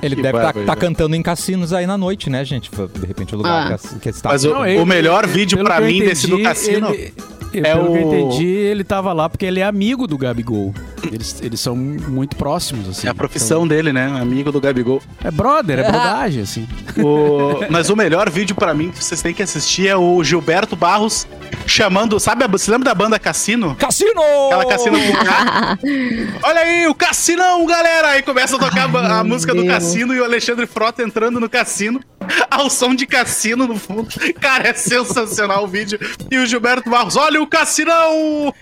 Ele 0.00 0.16
Que 0.16 0.22
deve 0.22 0.38
estar 0.38 0.44
barbaridade. 0.52 0.80
cantando 0.80 1.14
em 1.14 1.22
cassinos 1.22 1.74
aí 1.74 1.86
na 1.86 1.98
noite, 1.98 2.30
né, 2.30 2.42
gente? 2.42 2.70
De 2.70 3.06
repente 3.06 3.34
o 3.34 3.36
lugar 3.36 3.70
Ah. 3.72 3.76
que- 3.78 3.98
que 3.98 4.08
está. 4.08 4.30
Mas 4.30 4.44
o, 4.46 4.50
Não, 4.50 4.64
ele- 4.66 4.80
o 4.80 4.86
melhor 4.86 5.26
vídeo 5.26 5.58
eu 5.58 5.82
mim 5.82 5.98
desse 6.00 6.26
do 6.26 6.34
entendi, 6.40 6.42
cassino 6.48 6.88
ele- 6.94 7.12
é 7.54 7.62
pelo 7.62 7.92
que 7.92 7.98
eu 7.98 8.06
o- 8.08 8.14
entendi, 8.14 8.46
ele 8.46 8.84
tava 8.84 9.12
lá 9.12 9.28
porque 9.28 9.46
ele 9.46 9.60
é 9.60 9.64
amigo 9.64 10.06
do 10.06 10.16
Gabigol. 10.18 10.74
Eles, 11.12 11.40
eles 11.42 11.60
são 11.60 11.76
muito 11.76 12.36
próximos, 12.36 12.88
assim. 12.88 13.06
é 13.06 13.10
a 13.10 13.14
profissão 13.14 13.66
dele, 13.66 13.92
né? 13.92 14.06
Amigo 14.20 14.50
do 14.50 14.60
Gabigol. 14.60 15.00
Então, 15.18 15.28
é 15.28 15.30
brother, 15.30 15.78
é 15.78 15.82
brodagem, 15.90 16.42
assim. 16.42 16.66
O- 16.98 17.60
Mas 17.70 17.88
o 17.88 17.96
melhor 17.96 18.28
vídeo 18.30 18.54
pra 18.56 18.74
mim 18.74 18.90
que 18.90 19.02
vocês 19.02 19.22
têm 19.22 19.32
que 19.32 19.42
assistir 19.42 19.86
é 19.88 19.96
o 19.96 20.22
Gilberto 20.24 20.74
Barros 20.76 21.26
chamando. 21.66 22.18
Sabe, 22.18 22.44
a- 22.44 22.48
você 22.48 22.70
lembra 22.70 22.86
da 22.86 22.94
banda 22.94 23.18
Cassino? 23.18 23.74
Cassino! 23.76 24.20
Aquela 24.46 24.66
cassino 24.66 24.98
com 24.98 25.12
K. 25.24 25.78
Olha 26.42 26.60
aí, 26.60 26.86
o 26.88 26.94
cassinão, 26.94 27.64
galera! 27.64 28.08
Aí 28.08 28.22
começa 28.22 28.56
a 28.56 28.58
tocar 28.58 28.84
a 28.84 28.88
ba- 28.88 29.20
a, 29.20 29.24
música 29.24 29.54
do 29.54 29.62
Deus. 29.62 29.72
cassino 29.74 30.14
e 30.14 30.20
o 30.20 30.24
Alexandre 30.24 30.66
Frota 30.66 31.02
entrando 31.02 31.38
no 31.40 31.48
cassino, 31.48 32.00
ao 32.50 32.70
som 32.70 32.94
de 32.94 33.06
cassino 33.06 33.66
no 33.66 33.78
fundo. 33.78 34.08
Cara, 34.40 34.68
é 34.68 34.74
sensacional 34.74 35.64
o 35.64 35.68
vídeo. 35.68 35.98
E 36.30 36.38
o 36.38 36.46
Gilberto 36.46 36.90
Barros, 36.90 37.16
olha 37.16 37.40
o 37.40 37.46
cassinão! 37.46 38.54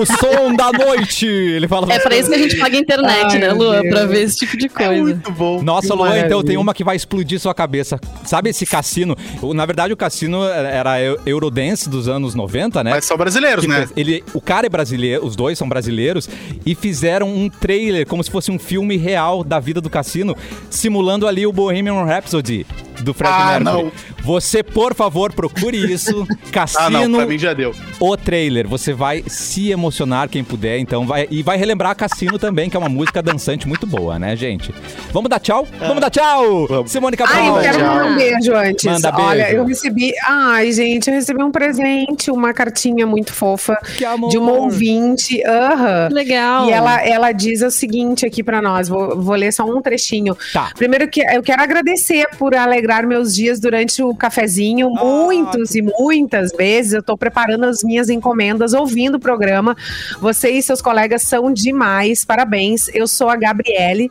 O 0.00 0.04
som 0.06 0.54
da 0.54 0.70
noite. 0.72 1.26
Ele 1.26 1.66
fala 1.68 1.92
É 1.92 1.98
pra 1.98 2.16
isso 2.16 2.28
que 2.28 2.34
a 2.34 2.38
gente 2.38 2.56
paga 2.56 2.76
a 2.76 2.80
internet, 2.80 3.26
Ai, 3.32 3.38
né, 3.38 3.48
meu 3.48 3.56
Lua? 3.56 3.82
Deus. 3.82 3.94
Pra 3.94 4.06
ver 4.06 4.22
esse 4.22 4.36
tipo 4.36 4.56
de 4.56 4.66
É 4.66 4.68
coisa. 4.68 5.02
muito 5.02 5.30
bom. 5.32 5.62
Nossa, 5.62 5.88
Que 5.88 5.94
Luan, 5.94 6.18
então 6.18 6.42
tem 6.42 6.56
uma 6.56 6.74
que 6.74 6.84
vai 6.84 6.96
explodir 6.96 7.38
sua 7.40 7.54
cabeça. 7.54 7.98
Sabe 8.24 8.50
esse 8.50 8.66
cassino? 8.66 9.16
Na 9.54 9.64
verdade, 9.66 9.92
o 9.92 9.96
cassino 9.96 10.44
era 10.44 11.00
Eu- 11.00 11.18
Eurodance 11.26 11.88
dos 11.88 12.08
anos 12.08 12.34
90, 12.34 12.82
né? 12.84 12.90
Mas 12.90 13.04
são 13.04 13.16
brasileiros, 13.16 13.64
Que 13.64 13.70
né? 13.70 13.88
Ele, 13.96 14.22
o 14.34 14.40
cara 14.40 14.66
é 14.66 14.68
brasileiro, 14.68 15.24
os 15.24 15.36
dois 15.36 15.56
são 15.58 15.68
brasileiros, 15.68 16.28
e 16.64 16.74
fizeram 16.74 17.28
um 17.28 17.48
trailer 17.48 18.06
como 18.06 18.22
se 18.22 18.30
fosse 18.30 18.50
um 18.50 18.58
filme 18.58 18.96
real 18.96 19.42
da 19.44 19.58
vida 19.60 19.80
do 19.80 19.90
cassino, 19.90 20.36
simulando 20.70 21.26
ali 21.26 21.46
o 21.46 21.52
Bohemian 21.52 22.04
Rhapsody 22.04 22.66
do 23.02 23.12
Fred 23.14 23.32
Ah, 23.32 23.58
Mercury. 23.60 23.64
não. 23.84 23.92
Você, 24.22 24.62
por 24.62 24.94
favor, 24.94 25.32
procure 25.32 25.76
isso. 25.92 26.26
Cassino, 26.52 26.82
Ah, 26.86 27.08
não, 27.08 27.18
pra 27.18 27.26
mim 27.26 27.38
já 27.38 27.52
deu. 27.54 27.74
o 28.00 28.16
trailer. 28.16 28.66
Você 28.68 28.92
vai 28.92 29.22
se 29.26 29.70
emocionar 29.70 30.28
quem 30.28 30.42
puder, 30.44 30.78
então 30.78 31.06
vai 31.06 31.26
e 31.30 31.42
vai 31.42 31.56
relembrar 31.56 31.94
Cassino 31.96 32.38
também, 32.38 32.68
que 32.70 32.76
é 32.76 32.78
uma 32.80 32.88
música 32.88 33.22
dançante 33.22 33.66
muito 33.68 33.86
boa, 33.86 34.18
né, 34.18 34.34
gente? 34.36 34.74
Vamos 35.12 35.28
dar 35.30 35.38
tchau? 35.40 35.66
Vamos 35.78 36.00
dar 36.00 36.10
tchau! 36.10 36.66
Vamos. 36.66 36.90
Simone 36.90 37.16
Ai, 37.20 37.26
Cabral. 37.26 37.56
eu 37.56 37.62
quero 37.62 37.78
tchau. 37.78 37.86
mandar 37.88 38.06
um 38.06 38.16
beijo 38.16 38.54
antes. 38.54 38.84
Manda 38.84 39.12
beijo. 39.12 39.28
Olha, 39.28 39.50
eu 39.52 39.64
recebi. 39.64 40.12
Ai, 40.26 40.72
gente, 40.72 41.08
eu 41.08 41.14
recebi 41.14 41.42
um 41.42 41.50
presente, 41.50 42.30
uma 42.30 42.52
cartinha 42.52 43.06
muito 43.06 43.32
fofa 43.32 43.76
Que 43.96 44.04
amor. 44.04 44.30
de 44.30 44.38
uma 44.38 44.52
ouvinte. 44.52 45.42
Aham. 45.46 46.08
Legal. 46.10 46.66
E 46.68 46.72
ela, 46.72 47.06
ela 47.06 47.32
diz 47.32 47.62
o 47.62 47.70
seguinte 47.70 48.24
aqui 48.26 48.42
pra 48.42 48.60
nós, 48.62 48.88
vou, 48.88 49.20
vou 49.20 49.34
ler 49.34 49.52
só 49.52 49.64
um 49.64 49.80
trechinho. 49.80 50.36
Tá. 50.52 50.70
Primeiro 50.76 51.08
que 51.08 51.20
eu 51.20 51.42
quero 51.42 51.62
agradecer 51.62 52.26
por 52.38 52.54
alegrar 52.54 52.85
meus 53.06 53.34
dias 53.34 53.58
durante 53.60 54.02
o 54.02 54.14
cafezinho. 54.14 54.92
Ah, 54.96 55.04
Muitos 55.04 55.74
e 55.74 55.82
muitas 55.82 56.52
vezes 56.52 56.92
eu 56.92 57.02
tô 57.02 57.16
preparando 57.16 57.64
as 57.64 57.82
minhas 57.82 58.08
encomendas, 58.08 58.72
ouvindo 58.72 59.16
o 59.16 59.20
programa. 59.20 59.76
Você 60.20 60.50
e 60.50 60.62
seus 60.62 60.80
colegas 60.82 61.22
são 61.22 61.52
demais, 61.52 62.24
parabéns. 62.24 62.88
Eu 62.94 63.06
sou 63.06 63.28
a 63.28 63.36
Gabriele, 63.36 64.10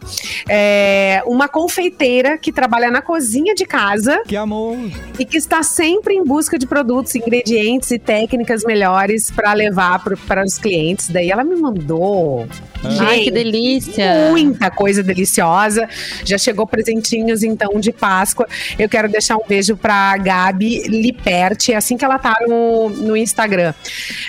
é, 0.50 1.22
uma 1.26 1.48
confeiteira 1.48 2.38
que 2.38 2.52
trabalha 2.52 2.90
na 2.92 3.02
cozinha 3.02 3.54
de 3.56 3.66
casa 3.66 4.22
Que 4.28 4.36
amor. 4.36 4.78
e 5.20 5.26
que 5.26 5.38
está 5.38 5.64
sempre 5.64 6.14
em 6.16 6.24
busca 6.24 6.58
de 6.58 6.66
produtos, 6.68 7.16
ingredientes 7.16 7.92
e 7.92 8.00
técnicas 8.00 8.64
melhores 8.64 9.32
para 9.32 9.54
levar 9.54 10.04
para 10.28 10.44
os 10.44 10.58
clientes. 10.58 11.10
Daí 11.10 11.32
ela 11.32 11.44
me 11.44 11.56
mandou. 11.56 12.46
Ai, 13.00 13.20
que 13.20 13.26
Gente, 13.26 13.32
delícia. 13.32 14.30
Muita 14.30 14.70
coisa 14.70 15.04
deliciosa. 15.04 15.88
Já 16.24 16.38
chegou 16.38 16.68
presentinhos, 16.68 17.44
então, 17.44 17.80
de 17.80 17.92
Páscoa. 17.92 18.48
Eu 18.78 18.88
quero 18.90 19.10
deixar 19.10 19.38
um 19.38 19.48
beijo 19.48 19.76
pra 19.76 20.18
Gabi 20.18 20.84
Liperti, 20.88 21.74
é 21.74 21.78
assim 21.78 21.98
que 21.98 22.06
ela 22.06 22.20
tá 22.20 22.36
no, 22.48 22.90
no 22.90 23.18
Instagram. 23.18 23.74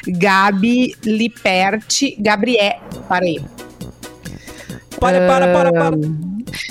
Gabi 0.06 0.94
Liperti, 1.04 2.16
Gabriel. 2.18 2.80
Para 3.08 3.24
aí. 3.24 3.40
Para, 4.98 5.26
para, 5.26 5.52
para, 5.52 5.72
para. 5.72 5.96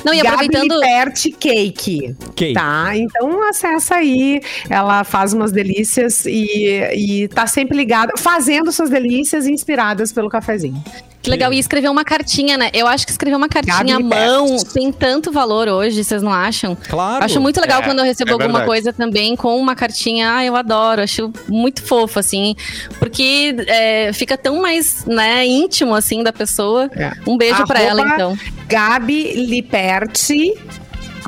Não, 0.04 0.14
e 0.14 0.22
Gabi 0.22 0.28
aproveitando. 0.28 0.80
Liperti 0.80 1.32
Cake. 1.32 2.16
Cake. 2.36 2.54
Tá, 2.54 2.92
então 2.96 3.48
acessa 3.50 3.96
aí. 3.96 4.42
Ela 4.70 5.04
faz 5.04 5.34
umas 5.34 5.52
delícias 5.52 6.26
e, 6.26 6.82
e 6.94 7.28
tá 7.30 7.48
sempre 7.48 7.78
ligada, 7.78 8.14
fazendo 8.18 8.72
suas 8.72 8.90
delícias 8.90 9.48
inspiradas 9.48 10.12
pelo 10.12 10.30
cafezinho. 10.30 10.84
Que 11.22 11.32
legal. 11.32 11.52
E 11.52 11.58
escrever 11.58 11.90
uma 11.90 12.06
cartinha, 12.06 12.56
né? 12.56 12.70
Eu 12.72 12.86
acho 12.88 13.04
que 13.04 13.12
escrever 13.12 13.36
uma 13.36 13.50
cartinha 13.50 13.96
à 13.96 13.98
Gabi 13.98 14.04
mão 14.04 14.46
Best. 14.48 14.72
tem 14.74 14.92
tanto 14.92 15.32
valor 15.32 15.68
hoje, 15.68 16.04
vocês 16.04 16.22
não 16.22 16.32
acham? 16.32 16.78
Claro. 16.88 17.26
Acho 17.26 17.42
muito 17.42 17.60
legal 17.60 17.82
É, 17.82 17.84
quando 17.84 17.98
eu 17.98 18.06
recebo 18.06 18.30
é 18.30 18.34
alguma 18.34 18.60
verdade. 18.60 18.68
coisa 18.68 18.94
também 18.94 19.36
com 19.36 19.58
uma 19.60 19.76
cartinha. 19.76 20.36
Ah, 20.36 20.46
eu 20.46 20.56
adoro, 20.56 21.02
acho 21.02 21.34
muito 21.48 21.82
fofo, 21.82 22.20
assim. 22.20 22.56
Porque 23.00 23.56
é, 23.68 24.14
fica 24.14 24.38
tão 24.38 24.62
mais 24.62 25.04
né, 25.06 25.44
íntimo, 25.48 25.96
assim, 25.96 26.22
da 26.22 26.32
pessoa. 26.32 26.92
É. 26.96 27.12
Um 27.26 27.36
beijo 27.38 27.66
pra 27.66 27.82
ela, 27.82 28.02
então. 28.02 28.38
Gabi 28.68 29.34
Liperti 29.48 30.54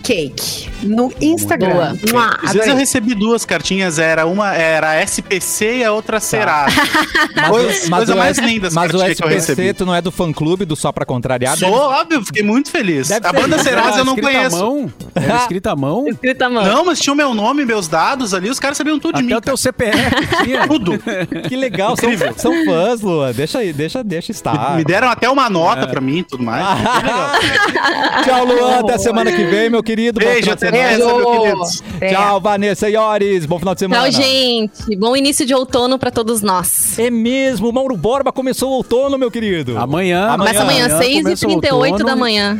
Cake 0.04 0.70
no 0.84 1.12
Instagram. 1.22 1.98
Mua, 2.12 2.38
Às 2.43 2.54
vezes 2.54 2.68
eu 2.68 2.76
recebi 2.76 3.14
duas 3.16 3.45
cartinhas, 3.45 4.00
era 4.00 4.26
uma 4.26 4.54
era 4.54 5.02
SPC 5.02 5.78
e 5.78 5.84
a 5.84 5.91
outra 5.91 6.20
Serasa. 6.20 6.76
coisa 7.50 7.89
Mas 7.89 7.98
coisa 7.98 8.14
o 8.14 8.18
mais 8.18 8.38
S- 8.38 8.48
linda 8.48 8.70
Mas 8.72 8.89
o 8.93 8.98
cartinha 8.98 9.16
que 9.16 9.24
eu 9.24 9.28
SPC, 9.30 9.52
recebi. 9.62 9.74
tu 9.74 9.86
não 9.86 9.93
é 9.95 10.02
do 10.02 10.12
fã 10.12 10.32
clube 10.32 10.66
do 10.66 10.76
Só 10.76 10.91
Pra 10.91 11.06
Contrariar? 11.06 11.58
Sou, 11.58 11.72
óbvio, 11.72 12.24
fiquei 12.26 12.43
muito 12.43 12.70
feliz. 12.72 13.08
Deve 13.08 13.28
a 13.28 13.34
banda 13.34 13.56
isso. 13.56 13.66
Serasa 13.66 14.00
eu 14.00 14.06
não 14.06 14.14
escrita 14.16 14.38
conheço. 14.39 14.58
Mão? 14.58 14.93
Era 15.16 15.36
escrita 15.38 15.72
à 15.72 15.76
mão? 15.76 16.08
Escrita 16.08 16.45
à 16.45 16.50
mão. 16.50 16.64
Não, 16.66 16.86
mas 16.86 17.00
tinha 17.00 17.14
o 17.14 17.16
meu 17.18 17.34
nome, 17.34 17.66
meus 17.66 17.88
dados 17.88 18.34
ali, 18.34 18.50
os 18.50 18.60
caras 18.60 18.78
sabiam 18.78 19.00
tudo 19.00 19.16
de 19.16 19.22
Até 19.24 19.34
mim. 19.34 19.38
o 19.38 19.41
teu 19.41 19.58
CPF 19.58 20.00
tinha. 20.43 20.68
Tudo. 20.68 21.00
Que 21.48 21.56
legal, 21.56 21.95
são, 21.95 22.10
são 22.36 22.66
fãs, 22.66 23.02
Lua. 23.02 23.32
Deixa 23.34 23.60
aí, 23.60 23.72
deixa, 23.72 24.04
deixa 24.04 24.32
estar. 24.32 24.76
Me 24.76 24.84
deram 24.84 25.08
até 25.10 25.30
uma 25.30 25.50
nota 25.50 25.84
É. 25.84 25.88
pra 25.88 26.02
mim 26.02 26.18
e 26.20 26.24
tudo 26.24 26.43
mais. 26.43 26.66
Tchau, 28.26 28.45
Luan. 28.45 28.80
Até 28.80 28.98
semana 28.98 29.32
que 29.32 29.43
vem, 29.45 29.70
meu 29.70 29.82
querido. 29.88 30.20
Beijo, 30.20 30.52
até 30.52 30.70
semana. 30.70 30.90
nessa, 30.90 31.06
meu 31.06 31.42
querido. 31.42 31.62
É. 32.02 32.14
Tchau, 32.14 32.42
Vanessa 32.42 32.90
Iores. 32.90 33.46
Bom 33.46 33.58
final 33.58 33.74
de 33.74 33.80
semana. 33.80 34.02
Tchau, 34.04 34.22
gente. 34.22 34.96
Bom 34.98 35.16
início 35.16 35.46
de 35.46 35.54
outono 35.54 35.98
pra 35.98 36.12
todos 36.12 36.42
nós. 36.42 37.00
É 37.00 37.10
mesmo, 37.10 37.72
Mauro 37.72 37.96
Borba 37.96 38.32
começou 38.32 38.70
o 38.72 38.74
outono, 38.74 39.18
meu 39.18 39.32
querido. 39.32 39.78
Amanhã. 39.78 40.36
Começa 40.38 40.62
amanhã, 40.62 40.90
começa 40.90 41.48
o 41.48 41.50
6h38 41.50 41.74
outono, 41.74 42.06
da 42.06 42.16
manhã. 42.16 42.60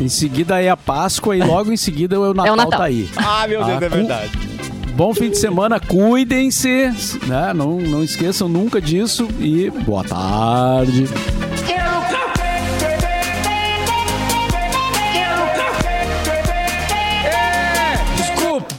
Em 0.00 0.08
seguida 0.08 0.62
é 0.62 0.68
a 0.70 0.76
Páscoa 0.76 1.36
e 1.36 1.42
logo 1.42 1.72
em 1.72 1.76
seguida 1.76 2.20
o 2.20 2.32
Natal, 2.32 2.56
Natal. 2.56 2.78
tá 2.78 2.84
aí. 2.84 3.08
Ah, 3.16 3.46
meu 3.48 3.64
Deus, 3.64 3.82
Ah, 3.82 3.84
é 3.84 3.88
verdade. 3.88 4.30
Bom 4.94 5.14
fim 5.14 5.30
de 5.30 5.38
semana, 5.38 5.78
cuidem-se, 5.80 6.92
né? 7.26 7.52
Não, 7.54 7.78
não 7.78 8.02
esqueçam 8.02 8.48
nunca 8.48 8.80
disso 8.80 9.28
e 9.40 9.70
boa 9.70 10.02
tarde. 10.04 11.06